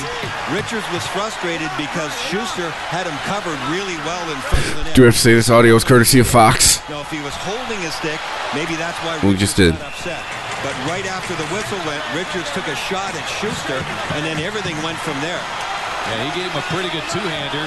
Richards 0.55 0.87
was 0.93 1.07
frustrated 1.11 1.71
because 1.77 2.11
Sustr 2.31 2.71
had 2.93 3.07
him 3.07 3.17
covered 3.27 3.59
really 3.73 3.97
well 4.07 4.23
in 4.31 4.39
front 4.47 4.65
of 4.67 4.75
the 4.77 4.85
net. 4.85 4.95
Do 4.95 5.03
we 5.03 5.07
have 5.07 5.15
to 5.15 5.21
say 5.21 5.35
this 5.35 5.51
audio 5.51 5.75
is 5.77 5.85
courtesy 5.85 6.19
of 6.21 6.27
Fox? 6.29 6.81
Now, 6.89 7.01
if 7.01 7.11
he 7.11 7.21
was 7.23 7.35
holding 7.43 7.81
his 7.83 7.95
stick, 7.95 8.21
maybe 8.55 8.77
that's 8.77 8.99
why 9.03 9.19
We 9.23 9.35
Richards 9.35 9.55
just 9.55 9.57
did. 9.57 9.75
upset. 9.81 10.23
But 10.63 10.75
right 10.89 11.07
after 11.07 11.35
the 11.37 11.47
whistle 11.55 11.79
went, 11.87 12.03
Richards 12.15 12.51
took 12.55 12.67
a 12.67 12.77
shot 12.89 13.15
at 13.15 13.27
Sustr, 13.43 13.79
and 14.17 14.25
then 14.25 14.39
everything 14.41 14.75
went 14.83 14.99
from 14.99 15.15
there. 15.21 15.39
Yeah, 15.39 16.31
he 16.31 16.41
gave 16.41 16.51
him 16.51 16.59
a 16.59 16.67
pretty 16.71 16.89
good 16.91 17.05
two-hander. 17.11 17.67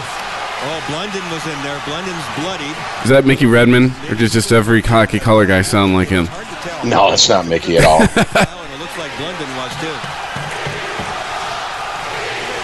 Oh, 0.62 0.84
Blunden 0.92 1.24
was 1.32 1.46
in 1.48 1.56
there. 1.64 1.80
Blunden's 1.86 2.26
bloody. 2.40 2.72
Is 3.04 3.10
that 3.10 3.24
Mickey 3.26 3.46
Redmond, 3.46 3.94
or 4.10 4.16
does 4.16 4.34
just 4.34 4.52
every 4.52 4.82
hockey 4.82 5.20
color 5.20 5.46
guy 5.46 5.62
sound 5.62 5.94
like 5.94 6.10
him? 6.10 6.28
Hard 6.60 6.64
to 6.64 6.70
tell. 6.70 7.08
No, 7.08 7.14
it's 7.14 7.28
not 7.30 7.46
Mickey 7.48 7.78
at 7.78 7.86
all. 7.86 8.02
It 8.70 8.80
looks 8.80 8.98
like 8.98 9.12
Blunden 9.20 9.50
was 9.60 9.72
too. 9.84 9.98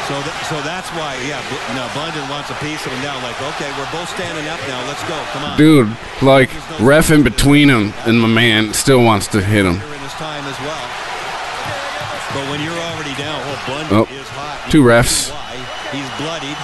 So, 0.08 0.14
th- 0.22 0.42
so 0.48 0.56
that's 0.62 0.88
why, 0.94 1.18
yeah. 1.28 1.42
Bl- 1.50 1.74
no, 1.75 1.90
Blunden 1.98 2.24
wants 2.30 2.50
a 2.52 2.58
piece 2.62 2.80
of 2.86 2.94
him 2.94 3.02
now. 3.02 3.18
Like, 3.25 3.36
okay, 3.58 3.68
we're 3.74 3.90
both 3.92 4.08
standing 4.14 4.46
up 4.48 4.62
now. 4.70 4.80
Let's 4.88 5.02
go. 5.10 5.18
Come 5.34 5.44
on. 5.44 5.58
Dude, 5.58 5.90
like 6.22 6.52
ref 6.80 7.10
in 7.12 7.24
between 7.24 7.68
him 7.70 7.92
and 8.06 8.22
my 8.22 8.28
man 8.30 8.72
still 8.74 9.04
wants 9.04 9.28
to 9.36 9.42
hit 9.42 9.66
him. 9.66 9.82
Here 9.82 9.92
time 10.16 10.46
as 10.48 10.56
well. 10.64 10.86
But 12.38 12.48
when 12.54 12.62
you're 12.64 12.78
already 12.94 13.12
down, 13.20 13.42
oh, 13.44 13.58
Blunden 13.66 13.98
Oh, 13.98 14.04
is 14.14 14.30
hot. 14.32 14.72
Two 14.72 14.84
refs. 14.84 15.34
He's 15.92 16.08
bloodied. 16.22 16.56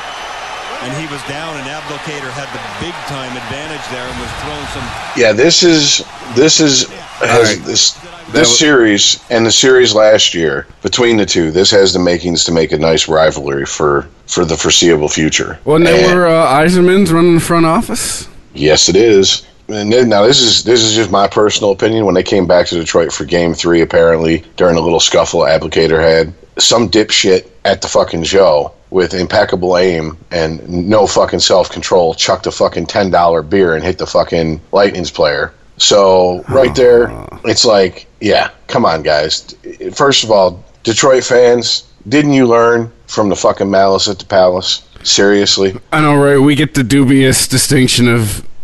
And 0.85 0.93
he 0.97 1.05
was 1.13 1.21
down, 1.29 1.57
and 1.57 1.65
Abdelkader 1.67 2.31
had 2.33 2.49
the 2.55 2.61
big 2.79 2.93
time 3.05 3.33
advantage 3.37 3.85
there 3.91 4.05
and 4.05 4.17
was 4.21 4.31
throwing 4.41 4.69
some. 4.73 4.85
yeah, 5.19 5.33
this 5.33 5.61
is 5.61 6.05
this 6.33 6.59
is 6.59 6.89
has 7.29 7.55
right. 7.57 7.65
this 7.65 7.91
this 8.31 8.47
was- 8.49 8.59
series 8.59 9.19
and 9.29 9.45
the 9.45 9.51
series 9.51 9.93
last 9.93 10.33
year 10.33 10.65
between 10.81 11.17
the 11.17 11.25
two. 11.25 11.51
This 11.51 11.71
has 11.71 11.93
the 11.93 11.99
makings 11.99 12.43
to 12.45 12.51
make 12.51 12.71
a 12.71 12.77
nice 12.77 13.07
rivalry 13.07 13.65
for 13.65 14.07
for 14.27 14.45
the 14.45 14.57
foreseeable 14.57 15.09
future. 15.09 15.59
When 15.63 15.83
they 15.83 16.03
And- 16.05 16.15
were 16.15 16.27
uh, 16.27 16.47
Yzerman's 16.61 17.11
running 17.11 17.35
the 17.35 17.41
front 17.41 17.65
office. 17.65 18.27
Yes, 18.53 18.89
it 18.89 18.95
is. 18.95 19.43
And 19.67 19.91
then, 19.93 20.09
now 20.09 20.23
this 20.25 20.41
is 20.41 20.63
this 20.63 20.81
is 20.83 20.93
just 20.95 21.11
my 21.11 21.27
personal 21.27 21.71
opinion. 21.71 22.05
When 22.05 22.15
they 22.15 22.23
came 22.23 22.45
back 22.47 22.67
to 22.67 22.75
Detroit 22.75 23.13
for 23.13 23.23
Game 23.25 23.53
Three, 23.53 23.81
apparently 23.81 24.43
during 24.57 24.75
a 24.75 24.81
little 24.81 24.99
scuffle 24.99 25.41
Abdelkader 25.41 26.01
had 26.01 26.33
some 26.57 26.89
dipshit 26.89 27.47
at 27.63 27.81
the 27.81 27.87
fucking 27.87 28.23
show 28.23 28.73
with 28.89 29.13
impeccable 29.13 29.77
aim 29.77 30.17
and 30.31 30.67
no 30.67 31.07
fucking 31.07 31.39
self 31.39 31.69
control 31.71 32.13
chucked 32.13 32.45
a 32.47 32.51
fucking 32.51 32.85
ten 32.87 33.09
dollar 33.09 33.41
beer 33.41 33.73
and 33.73 33.83
hit 33.83 33.97
the 33.97 34.05
fucking 34.07 34.59
Lightning's 34.73 35.11
player. 35.11 35.53
So 35.77 36.43
right 36.49 36.73
there, 36.75 37.27
it's 37.45 37.65
like, 37.65 38.07
yeah, 38.19 38.51
come 38.67 38.85
on, 38.85 39.03
guys. 39.03 39.55
First 39.93 40.23
of 40.23 40.31
all, 40.31 40.63
Detroit 40.83 41.23
fans, 41.23 41.87
didn't 42.07 42.33
you 42.33 42.47
learn 42.47 42.91
from 43.07 43.29
the 43.29 43.35
fucking 43.35 43.69
malice 43.69 44.07
at 44.07 44.19
the 44.19 44.25
palace? 44.25 44.87
Seriously. 45.03 45.75
I 45.91 46.01
know, 46.01 46.15
right? 46.15 46.37
We 46.37 46.55
get 46.55 46.75
the 46.75 46.83
dubious 46.83 47.47
distinction 47.47 48.07
of 48.07 48.45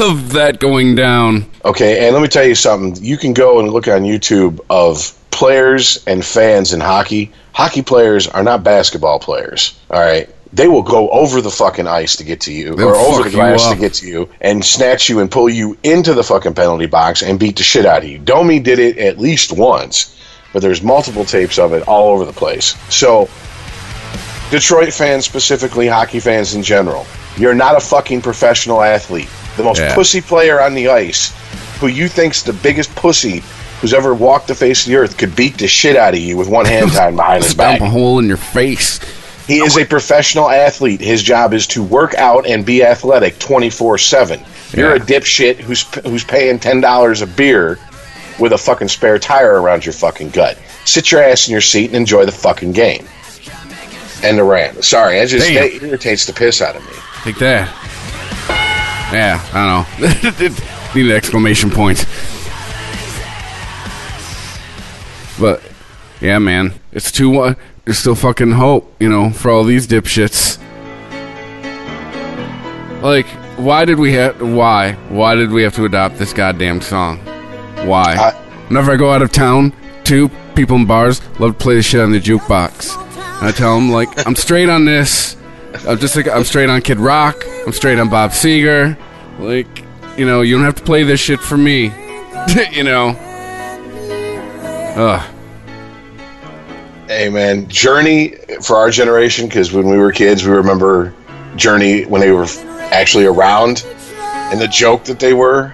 of 0.00 0.32
that 0.32 0.58
going 0.58 0.96
down. 0.96 1.48
Okay, 1.64 2.04
and 2.04 2.14
let 2.14 2.22
me 2.22 2.28
tell 2.28 2.44
you 2.44 2.56
something. 2.56 3.02
You 3.02 3.16
can 3.16 3.32
go 3.32 3.60
and 3.60 3.70
look 3.70 3.86
on 3.86 4.02
YouTube 4.02 4.60
of 4.68 5.16
players 5.30 6.02
and 6.06 6.24
fans 6.24 6.72
in 6.72 6.80
hockey. 6.80 7.30
Hockey 7.52 7.82
players 7.82 8.26
are 8.26 8.42
not 8.42 8.64
basketball 8.64 9.20
players. 9.20 9.78
All 9.90 10.00
right. 10.00 10.28
They 10.56 10.68
will 10.68 10.82
go 10.82 11.10
over 11.10 11.42
the 11.42 11.50
fucking 11.50 11.86
ice 11.86 12.16
to 12.16 12.24
get 12.24 12.40
to 12.42 12.52
you, 12.52 12.74
They'll 12.74 12.88
or 12.88 12.96
over 12.96 13.22
the 13.24 13.30
glass 13.30 13.68
to 13.68 13.76
get 13.76 13.92
to 13.94 14.06
you, 14.08 14.30
and 14.40 14.64
snatch 14.64 15.06
you 15.06 15.20
and 15.20 15.30
pull 15.30 15.50
you 15.50 15.76
into 15.82 16.14
the 16.14 16.24
fucking 16.24 16.54
penalty 16.54 16.86
box 16.86 17.22
and 17.22 17.38
beat 17.38 17.56
the 17.56 17.62
shit 17.62 17.84
out 17.84 18.02
of 18.02 18.08
you. 18.08 18.18
Domi 18.18 18.58
did 18.58 18.78
it 18.78 18.96
at 18.96 19.18
least 19.18 19.52
once, 19.52 20.16
but 20.54 20.62
there's 20.62 20.82
multiple 20.82 21.26
tapes 21.26 21.58
of 21.58 21.74
it 21.74 21.86
all 21.86 22.10
over 22.10 22.24
the 22.24 22.32
place. 22.32 22.74
So, 22.88 23.28
Detroit 24.50 24.94
fans 24.94 25.26
specifically, 25.26 25.88
hockey 25.88 26.20
fans 26.20 26.54
in 26.54 26.62
general, 26.62 27.04
you're 27.36 27.54
not 27.54 27.76
a 27.76 27.80
fucking 27.80 28.22
professional 28.22 28.80
athlete. 28.80 29.28
The 29.58 29.62
most 29.62 29.80
Yeah. 29.80 29.94
pussy 29.94 30.22
player 30.22 30.58
on 30.62 30.72
the 30.72 30.88
ice, 30.88 31.32
who 31.80 31.88
you 31.88 32.08
think's 32.08 32.42
the 32.42 32.54
biggest 32.54 32.94
pussy 32.94 33.42
who's 33.82 33.92
ever 33.92 34.14
walked 34.14 34.48
the 34.48 34.54
face 34.54 34.86
of 34.86 34.88
the 34.88 34.96
earth, 34.96 35.18
could 35.18 35.36
beat 35.36 35.58
the 35.58 35.68
shit 35.68 35.96
out 35.96 36.14
of 36.14 36.20
you 36.20 36.38
with 36.38 36.48
one 36.48 36.64
hand 36.64 36.92
tied 36.94 37.14
behind 37.14 37.44
his 37.44 37.54
back. 37.54 37.82
A 37.82 37.90
hole 37.90 38.18
in 38.20 38.26
your 38.26 38.38
face. 38.38 39.00
He 39.46 39.58
is 39.58 39.76
a 39.78 39.84
professional 39.84 40.50
athlete. 40.50 41.00
His 41.00 41.22
job 41.22 41.54
is 41.54 41.66
to 41.68 41.82
work 41.82 42.14
out 42.14 42.46
and 42.46 42.66
be 42.66 42.82
athletic 42.84 43.38
24 43.38 43.98
7. 43.98 44.40
You're 44.72 44.94
a 44.94 44.98
Yeah. 44.98 45.04
dipshit 45.04 45.56
who's, 45.58 45.82
who's 46.04 46.24
paying 46.24 46.58
$10 46.58 47.22
a 47.22 47.26
beer 47.26 47.78
with 48.40 48.52
a 48.52 48.58
fucking 48.58 48.88
spare 48.88 49.18
tire 49.18 49.60
around 49.60 49.86
your 49.86 49.92
fucking 49.92 50.30
gut. 50.30 50.58
Sit 50.84 51.10
your 51.12 51.22
ass 51.22 51.46
in 51.48 51.52
your 51.52 51.60
seat 51.60 51.86
and 51.86 51.96
enjoy 51.96 52.24
the 52.26 52.32
fucking 52.32 52.72
game. 52.72 53.06
And 54.22 54.36
the 54.38 54.44
rant. 54.44 54.84
Sorry, 54.84 55.20
I 55.20 55.26
just 55.26 55.46
that 55.46 55.82
irritates 55.82 56.26
the 56.26 56.32
piss 56.32 56.60
out 56.60 56.74
of 56.74 56.82
me. 56.82 56.92
Take 57.22 57.38
that. 57.38 57.68
Yeah, 59.12 59.40
I 59.52 59.86
don't 60.00 60.40
know. 60.40 60.48
Need 60.94 61.06
an 61.10 61.12
exclamation 61.16 61.70
point. 61.70 62.04
But 65.38 65.62
yeah, 66.20 66.38
man, 66.38 66.72
it's 66.92 67.12
two 67.12 67.28
one. 67.30 67.56
There's 67.86 67.98
still 67.98 68.16
fucking 68.16 68.50
hope, 68.50 68.92
you 69.00 69.08
know, 69.08 69.30
for 69.30 69.50
all 69.50 69.62
these 69.64 69.86
dipshits. 69.86 70.58
Like, 73.00 73.26
why 73.56 73.84
did 73.84 73.98
we 74.00 74.12
have? 74.14 74.40
Why? 74.42 74.92
Why 75.08 75.36
did 75.36 75.50
we 75.52 75.62
have 75.62 75.74
to 75.76 75.84
adopt 75.84 76.16
this 76.18 76.32
goddamn 76.32 76.80
song? 76.80 77.18
Why? 77.86 78.14
I- 78.16 78.42
Whenever 78.66 78.90
I 78.90 78.96
go 78.96 79.12
out 79.12 79.22
of 79.22 79.30
town, 79.30 79.72
two 80.02 80.28
people 80.56 80.74
in 80.74 80.86
bars 80.86 81.20
love 81.38 81.52
to 81.56 81.62
play 81.62 81.76
the 81.76 81.82
shit 81.84 82.00
on 82.00 82.10
the 82.10 82.18
jukebox. 82.20 82.96
And 83.38 83.46
I 83.46 83.52
tell 83.52 83.76
them 83.76 83.90
like, 83.90 84.26
I'm 84.26 84.34
straight 84.34 84.68
on 84.68 84.84
this. 84.84 85.36
I'm 85.86 85.98
just 85.98 86.16
like 86.16 86.26
I'm 86.26 86.42
straight 86.42 86.68
on 86.68 86.80
Kid 86.82 86.98
Rock. 86.98 87.36
I'm 87.64 87.72
straight 87.72 88.00
on 88.00 88.10
Bob 88.10 88.32
Seger. 88.32 88.98
Like, 89.38 89.68
you 90.18 90.26
know, 90.26 90.40
you 90.40 90.56
don't 90.56 90.64
have 90.64 90.74
to 90.74 90.82
play 90.82 91.04
this 91.04 91.20
shit 91.20 91.38
for 91.38 91.56
me. 91.56 91.92
you 92.72 92.82
know. 92.82 93.10
Ugh. 94.96 95.32
Hey 97.06 97.28
man, 97.28 97.68
Journey 97.68 98.34
for 98.62 98.76
our 98.76 98.90
generation 98.90 99.46
because 99.46 99.72
when 99.72 99.88
we 99.88 99.96
were 99.96 100.10
kids, 100.10 100.44
we 100.44 100.50
remember 100.52 101.14
Journey 101.54 102.04
when 102.04 102.20
they 102.20 102.32
were 102.32 102.46
actually 102.90 103.26
around 103.26 103.86
and 104.18 104.60
the 104.60 104.66
joke 104.66 105.04
that 105.04 105.20
they 105.20 105.32
were. 105.32 105.72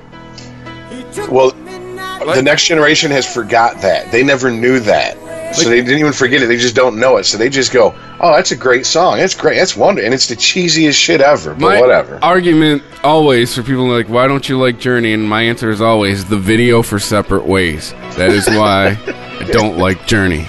Well, 1.30 1.52
the 1.52 2.42
next 2.42 2.66
generation 2.66 3.10
has 3.12 3.32
forgot 3.32 3.80
that. 3.80 4.12
They 4.12 4.22
never 4.22 4.50
knew 4.50 4.78
that. 4.80 5.16
So 5.54 5.68
they 5.68 5.82
didn't 5.82 5.98
even 5.98 6.12
forget 6.12 6.42
it. 6.42 6.46
They 6.46 6.56
just 6.56 6.74
don't 6.74 6.98
know 6.98 7.16
it. 7.18 7.24
So 7.24 7.36
they 7.38 7.48
just 7.48 7.72
go, 7.72 7.94
"Oh, 8.20 8.34
that's 8.34 8.52
a 8.52 8.56
great 8.56 8.86
song. 8.86 9.18
That's 9.18 9.34
great. 9.34 9.56
That's 9.56 9.76
wonderful." 9.76 10.06
And 10.06 10.14
it's 10.14 10.26
the 10.26 10.36
cheesiest 10.36 10.94
shit 10.94 11.20
ever. 11.20 11.52
But 11.52 11.60
My 11.60 11.80
whatever. 11.80 12.18
argument 12.22 12.82
always 13.04 13.54
for 13.54 13.62
people 13.62 13.86
like, 13.86 14.08
why 14.08 14.26
don't 14.28 14.48
you 14.48 14.58
like 14.58 14.78
Journey? 14.78 15.12
And 15.12 15.28
my 15.28 15.42
answer 15.42 15.70
is 15.70 15.80
always 15.80 16.24
the 16.26 16.38
video 16.38 16.82
for 16.82 16.98
separate 16.98 17.46
ways. 17.46 17.92
That 18.16 18.30
is 18.30 18.46
why 18.48 18.98
I 19.40 19.44
don't 19.50 19.76
like 19.78 20.06
Journey. 20.06 20.46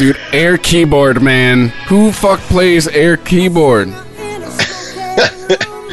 Dude, 0.00 0.16
air 0.32 0.56
keyboard, 0.56 1.20
man. 1.20 1.68
Who 1.88 2.10
fuck 2.10 2.40
plays 2.40 2.88
air 2.88 3.18
keyboard? 3.18 3.88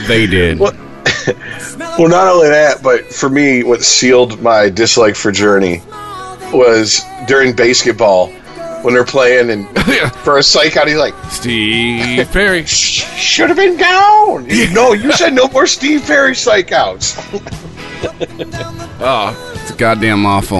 they 0.07 0.25
did. 0.25 0.61
Well, 1.99 2.07
not 2.07 2.27
only 2.27 2.47
that, 2.47 2.81
but 2.81 3.11
for 3.11 3.27
me, 3.27 3.63
what 3.63 3.81
sealed 3.81 4.39
my 4.41 4.69
dislike 4.69 5.15
for 5.15 5.31
Journey 5.31 5.81
was 6.53 7.03
during 7.27 7.53
basketball 7.53 8.27
when 8.83 8.93
they're 8.93 9.03
playing 9.03 9.49
and 9.49 9.67
for 10.23 10.37
a 10.37 10.43
psych 10.43 10.77
out, 10.77 10.87
he's 10.87 10.97
like, 10.97 11.15
Steve 11.29 12.31
Perry. 12.31 12.65
should 12.65 13.49
have 13.49 13.57
been 13.57 13.77
gone. 13.77 14.47
No, 14.73 14.93
you 14.93 15.11
said 15.11 15.33
no 15.33 15.47
more 15.49 15.67
Steve 15.67 16.03
Perry 16.03 16.35
psych 16.35 16.71
outs. 16.71 17.17
Oh, 19.01 19.55
it's 19.61 19.71
goddamn 19.71 20.25
awful. 20.25 20.59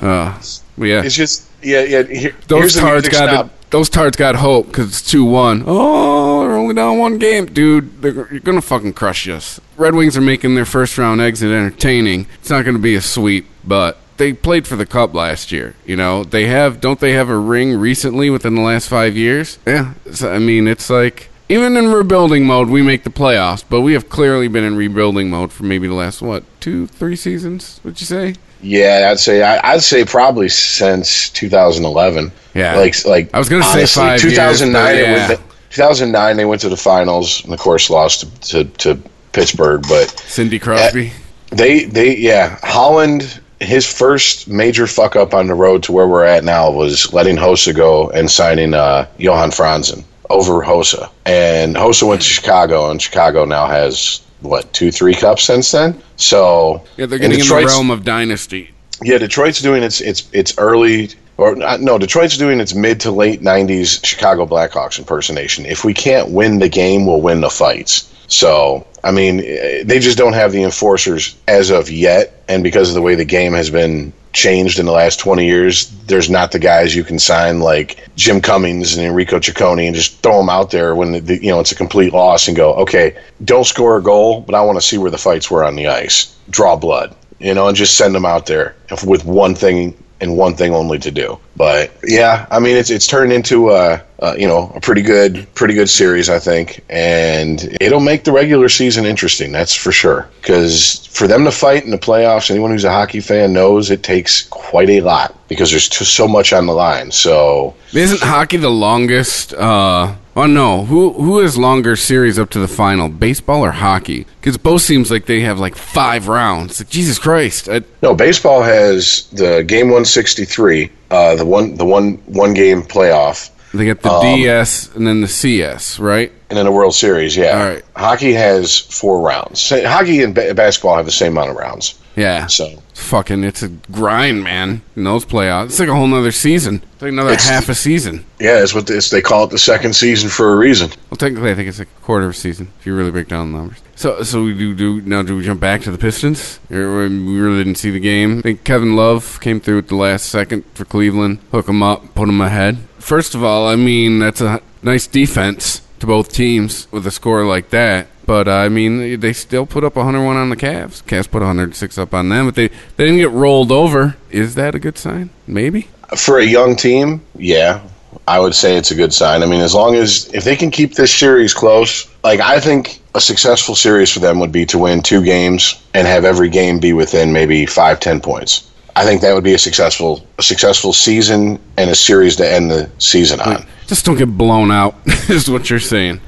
Uh, 0.00 0.40
yeah. 0.78 1.02
It's 1.02 1.16
just 1.16 1.48
yeah, 1.64 1.82
yeah. 1.82 2.02
Here, 2.02 2.36
Those 2.46 2.74
tards 2.74 3.08
got 3.08 3.28
snob. 3.30 3.50
those 3.70 3.88
tards 3.88 4.16
got 4.16 4.34
hope 4.36 4.66
because 4.66 4.88
it's 4.88 5.02
two 5.02 5.24
one. 5.24 5.64
Oh, 5.66 6.42
they're 6.42 6.56
only 6.56 6.74
down 6.74 6.98
one 6.98 7.18
game, 7.18 7.46
dude. 7.46 8.02
They're, 8.02 8.12
you're 8.30 8.40
gonna 8.40 8.60
fucking 8.62 8.92
crush 8.92 9.28
us. 9.28 9.60
Red 9.76 9.94
Wings 9.94 10.16
are 10.16 10.20
making 10.22 10.54
their 10.54 10.64
first 10.66 10.96
round 10.98 11.20
exit 11.20 11.50
entertaining. 11.50 12.26
It's 12.40 12.50
not 12.50 12.64
gonna 12.64 12.78
be 12.78 12.94
a 12.94 13.00
sweep, 13.00 13.46
but 13.64 13.98
they 14.16 14.32
played 14.32 14.66
for 14.66 14.76
the 14.76 14.86
cup 14.86 15.12
last 15.14 15.50
year. 15.50 15.74
You 15.86 15.96
know 15.96 16.22
they 16.24 16.46
have. 16.46 16.80
Don't 16.80 17.00
they 17.00 17.12
have 17.12 17.28
a 17.28 17.36
ring 17.38 17.76
recently 17.76 18.30
within 18.30 18.54
the 18.54 18.62
last 18.62 18.88
five 18.88 19.16
years? 19.16 19.58
Yeah. 19.66 19.94
So, 20.12 20.32
I 20.32 20.38
mean, 20.38 20.68
it's 20.68 20.88
like. 20.90 21.30
Even 21.50 21.76
in 21.76 21.92
rebuilding 21.92 22.46
mode, 22.46 22.70
we 22.70 22.80
make 22.80 23.04
the 23.04 23.10
playoffs, 23.10 23.62
but 23.68 23.82
we 23.82 23.92
have 23.92 24.08
clearly 24.08 24.48
been 24.48 24.64
in 24.64 24.76
rebuilding 24.76 25.28
mode 25.28 25.52
for 25.52 25.64
maybe 25.64 25.86
the 25.86 25.92
last 25.92 26.22
what 26.22 26.42
two, 26.58 26.86
three 26.86 27.16
seasons? 27.16 27.80
Would 27.84 28.00
you 28.00 28.06
say? 28.06 28.34
Yeah, 28.64 29.08
I'd 29.10 29.18
say 29.18 29.42
I, 29.42 29.74
I'd 29.74 29.82
say 29.82 30.04
probably 30.04 30.48
since 30.48 31.28
2011. 31.30 32.32
Yeah. 32.54 32.76
like 32.76 33.04
like 33.04 33.34
I 33.34 33.38
was 33.38 33.48
gonna 33.48 33.62
say 33.64 33.80
honestly, 33.80 34.02
five 34.02 34.22
years, 34.22 34.32
2009. 34.32 34.96
it 34.96 35.12
was 35.12 35.38
the- 35.38 35.54
2009 35.70 36.36
they 36.36 36.44
went 36.44 36.60
to 36.60 36.68
the 36.68 36.76
finals 36.76 37.44
and 37.44 37.52
of 37.52 37.58
course 37.58 37.90
lost 37.90 38.20
to, 38.50 38.64
to, 38.64 38.94
to 38.94 39.02
Pittsburgh, 39.32 39.82
but 39.88 40.08
Cindy 40.20 40.58
Crosby. 40.58 41.12
They 41.50 41.84
they 41.84 42.16
yeah, 42.16 42.58
Holland 42.62 43.40
his 43.60 43.90
first 43.90 44.48
major 44.48 44.86
fuck 44.86 45.16
up 45.16 45.34
on 45.34 45.46
the 45.46 45.54
road 45.54 45.82
to 45.84 45.92
where 45.92 46.06
we're 46.06 46.24
at 46.24 46.44
now 46.44 46.70
was 46.70 47.12
letting 47.12 47.36
Hossa 47.36 47.74
go 47.74 48.10
and 48.10 48.30
signing 48.30 48.74
uh, 48.74 49.06
Johan 49.18 49.50
Franzen 49.50 50.04
over 50.30 50.62
Hossa. 50.64 51.10
And 51.24 51.76
Hossa 51.76 52.06
went 52.06 52.22
to 52.22 52.28
Chicago 52.28 52.90
and 52.90 53.00
Chicago 53.00 53.44
now 53.44 53.66
has 53.66 54.20
what, 54.40 54.72
two, 54.72 54.90
three 54.90 55.14
cups 55.14 55.44
since 55.44 55.70
then? 55.70 56.00
So 56.16 56.82
Yeah, 56.96 57.06
they're 57.06 57.18
getting 57.18 57.40
in 57.40 57.46
the 57.46 57.64
realm 57.66 57.90
of 57.90 58.04
dynasty. 58.04 58.70
yeah, 59.02 59.18
Detroit's 59.18 59.60
doing 59.60 59.82
its 59.82 60.00
its 60.00 60.28
its 60.32 60.56
early 60.58 61.10
or 61.36 61.60
uh, 61.62 61.76
no, 61.78 61.98
Detroit's 61.98 62.36
doing 62.36 62.60
its 62.60 62.74
mid 62.74 63.00
to 63.00 63.10
late 63.10 63.40
'90s 63.42 64.04
Chicago 64.04 64.46
Blackhawks 64.46 64.98
impersonation. 64.98 65.66
If 65.66 65.84
we 65.84 65.94
can't 65.94 66.30
win 66.30 66.58
the 66.58 66.68
game, 66.68 67.06
we'll 67.06 67.20
win 67.20 67.40
the 67.40 67.50
fights. 67.50 68.10
So, 68.26 68.86
I 69.02 69.10
mean, 69.10 69.40
eh, 69.40 69.82
they 69.84 69.98
just 69.98 70.16
don't 70.16 70.32
have 70.32 70.52
the 70.52 70.62
enforcers 70.62 71.36
as 71.48 71.70
of 71.70 71.90
yet, 71.90 72.42
and 72.48 72.62
because 72.62 72.88
of 72.88 72.94
the 72.94 73.02
way 73.02 73.14
the 73.14 73.24
game 73.24 73.52
has 73.52 73.70
been 73.70 74.12
changed 74.34 74.78
in 74.78 74.86
the 74.86 74.92
last 74.92 75.18
20 75.20 75.46
years, 75.46 75.88
there's 76.06 76.28
not 76.28 76.52
the 76.52 76.58
guys 76.58 76.94
you 76.94 77.04
can 77.04 77.18
sign 77.18 77.60
like 77.60 78.08
Jim 78.16 78.40
Cummins 78.40 78.96
and 78.96 79.06
Enrico 79.06 79.38
Ciccone 79.38 79.86
and 79.86 79.94
just 79.94 80.20
throw 80.22 80.38
them 80.38 80.50
out 80.50 80.70
there 80.70 80.94
when 80.94 81.24
the, 81.24 81.42
you 81.42 81.50
know 81.50 81.60
it's 81.60 81.72
a 81.72 81.76
complete 81.76 82.12
loss 82.12 82.48
and 82.48 82.56
go, 82.56 82.74
okay, 82.74 83.16
don't 83.44 83.64
score 83.64 83.96
a 83.96 84.02
goal, 84.02 84.42
but 84.42 84.54
I 84.54 84.60
want 84.62 84.76
to 84.76 84.86
see 84.86 84.98
where 84.98 85.10
the 85.10 85.18
fights 85.18 85.50
were 85.50 85.64
on 85.64 85.76
the 85.76 85.86
ice, 85.86 86.36
draw 86.50 86.76
blood, 86.76 87.16
you 87.38 87.54
know, 87.54 87.68
and 87.68 87.76
just 87.76 87.96
send 87.96 88.14
them 88.14 88.26
out 88.26 88.46
there. 88.46 88.74
With 89.06 89.24
one 89.24 89.54
thing 89.54 89.96
and 90.24 90.36
one 90.36 90.54
thing 90.56 90.74
only 90.74 90.98
to 90.98 91.10
do. 91.10 91.38
But 91.56 91.92
yeah, 92.02 92.46
I 92.50 92.58
mean, 92.58 92.76
it's 92.76 92.90
it's 92.90 93.06
turned 93.06 93.32
into 93.32 93.70
a, 93.70 94.02
a 94.18 94.36
you 94.38 94.48
know 94.48 94.72
a 94.74 94.80
pretty 94.80 95.02
good 95.02 95.46
pretty 95.54 95.74
good 95.74 95.88
series, 95.88 96.28
I 96.28 96.40
think, 96.40 96.84
and 96.88 97.76
it'll 97.80 98.00
make 98.00 98.24
the 98.24 98.32
regular 98.32 98.68
season 98.68 99.04
interesting. 99.04 99.52
That's 99.52 99.74
for 99.74 99.92
sure. 99.92 100.28
Because 100.40 101.06
for 101.06 101.28
them 101.28 101.44
to 101.44 101.52
fight 101.52 101.84
in 101.84 101.90
the 101.90 101.98
playoffs, 101.98 102.50
anyone 102.50 102.72
who's 102.72 102.84
a 102.84 102.90
hockey 102.90 103.20
fan 103.20 103.52
knows 103.52 103.90
it 103.90 104.02
takes 104.02 104.42
quite 104.48 104.90
a 104.90 105.00
lot 105.00 105.36
because 105.48 105.70
there's 105.70 105.92
so 106.08 106.26
much 106.26 106.52
on 106.52 106.66
the 106.66 106.74
line. 106.74 107.12
So 107.12 107.74
Isn't 107.92 108.20
hockey 108.20 108.56
the 108.56 108.70
longest? 108.70 109.54
Uh, 109.54 110.16
oh 110.36 110.46
no, 110.46 110.84
who 110.84 111.12
who 111.12 111.38
has 111.38 111.56
longer 111.56 111.96
series 111.96 112.38
up 112.38 112.50
to 112.50 112.58
the 112.58 112.68
final, 112.68 113.08
baseball 113.08 113.64
or 113.64 113.72
hockey? 113.72 114.26
Because 114.40 114.56
both 114.56 114.82
seems 114.82 115.10
like 115.10 115.26
they 115.26 115.40
have 115.40 115.58
like 115.58 115.76
five 115.76 116.28
rounds. 116.28 116.80
Like, 116.80 116.88
Jesus 116.90 117.18
Christ! 117.18 117.68
I, 117.68 117.82
no, 118.02 118.14
baseball 118.14 118.62
has 118.62 119.28
the 119.32 119.62
game 119.62 119.86
163, 119.86 120.90
uh, 121.10 121.36
the 121.36 121.44
one 121.46 121.76
the 121.76 121.84
one 121.84 122.14
one 122.26 122.54
game 122.54 122.82
playoff, 122.82 123.50
they 123.72 123.84
get 123.84 124.02
the 124.02 124.10
Um, 124.10 124.22
DS 124.36 124.94
and 124.94 125.06
then 125.06 125.20
the 125.20 125.28
CS, 125.28 125.98
right? 125.98 126.30
and 126.50 126.58
then 126.58 126.66
the 126.66 126.72
World 126.72 126.94
Series. 126.94 127.36
Yeah, 127.36 127.58
All 127.60 127.66
right. 127.66 127.82
hockey 127.96 128.32
has 128.34 128.78
four 128.78 129.20
rounds. 129.20 129.70
Hockey 129.70 130.22
and 130.22 130.34
ba- 130.34 130.54
basketball 130.54 130.96
have 130.96 131.06
the 131.06 131.10
same 131.12 131.32
amount 131.32 131.50
of 131.50 131.56
rounds. 131.56 131.94
Yeah. 132.16 132.46
So 132.46 132.80
Fucking, 132.94 133.42
it's 133.44 133.62
a 133.62 133.68
grind, 133.68 134.44
man. 134.44 134.80
In 134.96 135.04
those 135.04 135.24
playoffs, 135.24 135.66
it's 135.66 135.80
like 135.80 135.88
a 135.88 135.94
whole 135.94 136.06
nother 136.06 136.30
season. 136.32 136.80
It's 136.94 137.02
like 137.02 137.10
another 137.12 137.30
It's- 137.32 137.48
half 137.48 137.68
a 137.68 137.74
season. 137.74 138.24
yeah, 138.40 138.62
it's 138.62 138.72
what 138.74 138.88
it's, 138.88 139.10
they 139.10 139.20
call 139.20 139.44
it 139.44 139.50
the 139.50 139.58
second 139.58 139.94
season 139.94 140.30
for 140.30 140.52
a 140.52 140.56
reason. 140.56 140.90
Well, 141.10 141.18
technically, 141.18 141.50
I 141.50 141.54
think 141.54 141.68
it's 141.68 141.78
like 141.80 141.88
a 141.88 142.04
quarter 142.04 142.24
of 142.26 142.30
a 142.30 142.34
season 142.34 142.68
if 142.78 142.86
you 142.86 142.94
really 142.94 143.10
break 143.10 143.28
down 143.28 143.52
the 143.52 143.58
numbers. 143.58 143.78
So, 143.96 144.22
so 144.22 144.44
we 144.44 144.54
do 144.54 144.74
do 144.74 145.00
now. 145.02 145.22
Do 145.22 145.36
we 145.36 145.44
jump 145.44 145.60
back 145.60 145.82
to 145.82 145.90
the 145.90 145.98
Pistons? 145.98 146.60
We 146.70 146.76
really 146.78 147.58
didn't 147.58 147.76
see 147.76 147.90
the 147.90 148.00
game. 148.00 148.38
I 148.38 148.42
think 148.42 148.64
Kevin 148.64 148.96
Love 148.96 149.40
came 149.40 149.60
through 149.60 149.78
at 149.78 149.88
the 149.88 149.96
last 149.96 150.26
second 150.26 150.64
for 150.74 150.84
Cleveland, 150.84 151.38
hook 151.50 151.68
him 151.68 151.82
up, 151.82 152.14
put 152.14 152.28
him 152.28 152.40
ahead. 152.40 152.78
First 152.98 153.34
of 153.34 153.44
all, 153.44 153.66
I 153.68 153.76
mean 153.76 154.18
that's 154.20 154.40
a 154.40 154.60
nice 154.82 155.06
defense 155.06 155.82
to 156.00 156.06
both 156.06 156.32
teams 156.32 156.86
with 156.90 157.06
a 157.06 157.10
score 157.10 157.44
like 157.44 157.70
that. 157.70 158.06
But 158.26 158.48
uh, 158.48 158.52
I 158.52 158.68
mean, 158.68 159.20
they 159.20 159.32
still 159.32 159.66
put 159.66 159.84
up 159.84 159.96
101 159.96 160.36
on 160.36 160.50
the 160.50 160.56
Cavs. 160.56 161.02
Cavs 161.04 161.30
put 161.30 161.40
106 161.40 161.98
up 161.98 162.14
on 162.14 162.28
them, 162.28 162.46
but 162.46 162.54
they 162.54 162.68
they 162.68 163.04
didn't 163.04 163.18
get 163.18 163.30
rolled 163.30 163.70
over. 163.70 164.16
Is 164.30 164.54
that 164.54 164.74
a 164.74 164.78
good 164.78 164.98
sign? 164.98 165.30
Maybe. 165.46 165.88
For 166.16 166.38
a 166.38 166.44
young 166.44 166.76
team, 166.76 167.22
yeah, 167.36 167.82
I 168.26 168.40
would 168.40 168.54
say 168.54 168.76
it's 168.76 168.90
a 168.90 168.94
good 168.94 169.12
sign. 169.12 169.42
I 169.42 169.46
mean, 169.46 169.60
as 169.60 169.74
long 169.74 169.94
as 169.94 170.32
if 170.32 170.44
they 170.44 170.56
can 170.56 170.70
keep 170.70 170.94
this 170.94 171.14
series 171.14 171.52
close, 171.52 172.08
like 172.22 172.40
I 172.40 172.60
think 172.60 173.02
a 173.14 173.20
successful 173.20 173.74
series 173.74 174.10
for 174.10 174.20
them 174.20 174.38
would 174.40 174.52
be 174.52 174.64
to 174.66 174.78
win 174.78 175.02
two 175.02 175.22
games 175.22 175.82
and 175.92 176.06
have 176.06 176.24
every 176.24 176.48
game 176.48 176.78
be 176.78 176.92
within 176.92 177.32
maybe 177.32 177.66
five, 177.66 178.00
ten 178.00 178.20
points. 178.20 178.70
I 178.96 179.04
think 179.04 179.22
that 179.22 179.34
would 179.34 179.44
be 179.44 179.54
a 179.54 179.58
successful 179.58 180.26
a 180.38 180.42
successful 180.42 180.92
season 180.92 181.58
and 181.76 181.90
a 181.90 181.94
series 181.94 182.36
to 182.36 182.50
end 182.50 182.70
the 182.70 182.90
season 182.98 183.40
on. 183.40 183.66
Just 183.86 184.06
don't 184.06 184.16
get 184.16 184.36
blown 184.36 184.70
out. 184.70 184.94
is 185.28 185.50
what 185.50 185.68
you're 185.68 185.80
saying. 185.80 186.20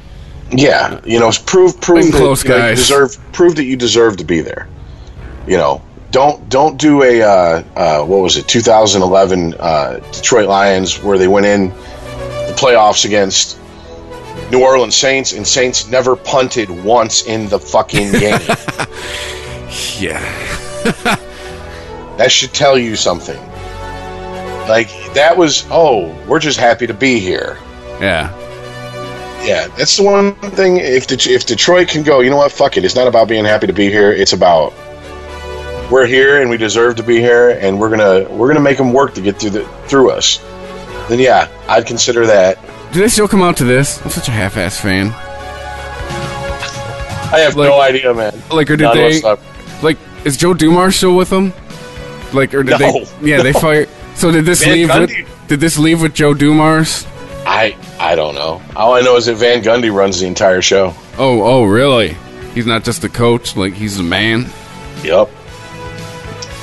Yeah, 0.51 1.01
you 1.05 1.19
know, 1.19 1.31
prove 1.45 1.81
prove 1.81 2.13
that 2.13 2.19
close, 2.19 2.45
you 2.45 2.51
know, 2.51 2.69
you 2.69 2.77
deserve 2.77 3.19
prove 3.33 3.57
that 3.57 3.65
you 3.65 3.77
deserve 3.77 4.19
to 4.19 4.25
be 4.25 4.41
there. 4.41 4.69
You 5.47 5.57
know, 5.57 5.83
don't 6.11 6.49
don't 6.49 6.79
do 6.79 7.03
a 7.03 7.23
uh, 7.23 7.63
uh, 7.75 8.05
what 8.05 8.19
was 8.19 8.37
it 8.37 8.47
2011 8.47 9.55
uh, 9.55 9.99
Detroit 10.13 10.49
Lions 10.49 11.03
where 11.03 11.19
they 11.19 11.29
went 11.29 11.47
in 11.47 11.71
the 11.71 12.55
playoffs 12.57 13.05
against 13.05 13.59
New 14.51 14.63
Orleans 14.63 14.95
Saints 14.95 15.33
and 15.33 15.47
Saints 15.47 15.89
never 15.89 16.15
punted 16.15 16.71
once 16.71 17.27
in 17.27 17.49
the 17.49 17.59
fucking 17.59 18.13
game. 18.13 18.41
Yeah. 19.99 20.21
that 22.17 22.29
should 22.31 22.55
tell 22.55 22.79
you 22.79 22.95
something. 22.95 23.41
Like 24.69 24.89
that 25.15 25.35
was 25.37 25.67
oh 25.71 26.15
we're 26.27 26.39
just 26.39 26.59
happy 26.59 26.87
to 26.87 26.95
be 26.95 27.19
here. 27.19 27.59
Yeah. 28.01 28.33
Yeah, 29.47 29.69
that's 29.79 29.97
the 29.97 30.03
one 30.03 30.35
thing. 30.53 30.79
If 30.79 31.07
Det- 31.07 31.27
if 31.29 31.47
Detroit 31.47 31.89
can 31.89 32.03
go, 32.03 32.21
you 32.21 32.31
know 32.31 32.37
what? 32.37 32.51
Fuck 32.53 32.77
it. 32.77 32.85
It's 32.85 32.97
not 32.97 33.07
about 33.07 33.29
being 33.29 33.45
happy 33.45 33.67
to 33.69 33.73
be 33.73 33.89
here. 33.91 34.13
It's 34.13 34.33
about 34.33 34.73
we're 35.91 36.07
here 36.07 36.41
and 36.43 36.51
we 36.51 36.57
deserve 36.57 36.97
to 36.97 37.03
be 37.05 37.21
here, 37.21 37.51
and 37.51 37.79
we're 37.79 37.91
gonna 37.91 38.27
we're 38.35 38.49
gonna 38.49 38.61
make 38.61 38.77
them 38.77 38.93
work 38.93 39.15
to 39.15 39.21
get 39.21 39.39
through 39.39 39.51
the 39.51 39.65
through 39.87 40.11
us. 40.11 40.41
Then 41.09 41.21
yeah, 41.21 41.49
I'd 41.69 41.87
consider 41.87 42.27
that. 42.27 42.59
Do 42.93 43.01
they 43.01 43.09
still 43.09 43.29
come 43.29 43.43
out 43.43 43.57
to 43.59 43.65
this? 43.65 44.03
I'm 44.05 44.11
such 44.11 44.27
a 44.29 44.33
half-ass 44.33 44.81
fan. 44.81 45.13
I 47.33 47.41
have 47.41 47.57
Like- 47.57 47.69
no 47.69 47.81
idea, 47.81 48.15
man. 48.15 48.33
Like, 48.51 48.71
or 48.71 48.77
did 48.77 48.85
None 48.85 48.97
they? 48.97 49.21
Like, 49.83 49.99
is 50.25 50.37
Joe 50.37 50.55
Dumars 50.55 50.97
still 50.97 51.15
with 51.17 51.29
them? 51.29 51.53
Like, 52.33 52.55
or 52.55 52.63
did 52.63 52.79
No, 52.81 52.93
they? 52.93 53.07
Yeah, 53.31 53.43
they 53.43 53.53
no. 53.53 53.59
fired. 53.61 53.89
So 54.15 54.31
did 54.33 54.45
this 54.47 54.65
Van 54.65 54.73
leave? 54.75 54.89
With, 54.95 55.11
did 55.49 55.61
this 55.61 55.79
leave 55.79 56.01
with 56.01 56.15
Joe 56.15 56.35
Dumars? 56.35 57.05
I 57.47 57.77
I 58.01 58.17
don't 58.17 58.35
know. 58.35 58.61
All 58.75 58.95
I 58.95 59.03
know 59.03 59.17
is 59.17 59.27
that 59.27 59.37
Van 59.37 59.63
Gundy 59.63 59.95
runs 59.95 60.19
the 60.19 60.27
entire 60.27 60.61
show. 60.61 60.93
Oh, 61.17 61.43
oh, 61.43 61.65
really? 61.65 62.17
He's 62.55 62.67
not 62.67 62.83
just 62.85 63.05
a 63.05 63.09
coach. 63.09 63.57
Like, 63.57 63.73
he's 63.73 64.01
a 64.01 64.03
man. 64.03 64.47
Yep. 65.05 65.31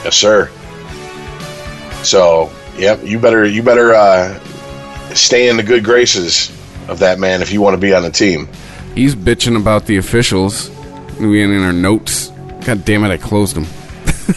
Yes, 0.04 0.18
sir. 0.18 0.52
So, 2.04 2.52
yep, 2.78 3.02
you 3.04 3.18
better 3.18 3.46
you 3.46 3.64
better 3.64 3.94
uh, 3.94 4.38
stay 5.14 5.48
in 5.48 5.56
the 5.56 5.64
good 5.64 5.86
graces 5.86 6.50
of 6.90 7.00
that 7.00 7.18
man 7.18 7.42
if 7.42 7.54
you 7.54 7.62
want 7.62 7.76
to 7.76 7.80
be 7.80 7.94
on 7.94 8.04
the 8.04 8.12
team. 8.12 8.50
He's 8.94 9.16
bitching 9.16 9.56
about 9.56 9.86
the 9.86 9.96
officials. 9.98 10.70
We 11.20 11.42
ain't 11.42 11.54
in 11.54 11.64
our 11.64 11.72
notes. 11.72 12.28
God 12.66 12.84
damn 12.84 13.06
it! 13.06 13.12
I 13.12 13.18
closed 13.18 13.56
them. 13.56 13.68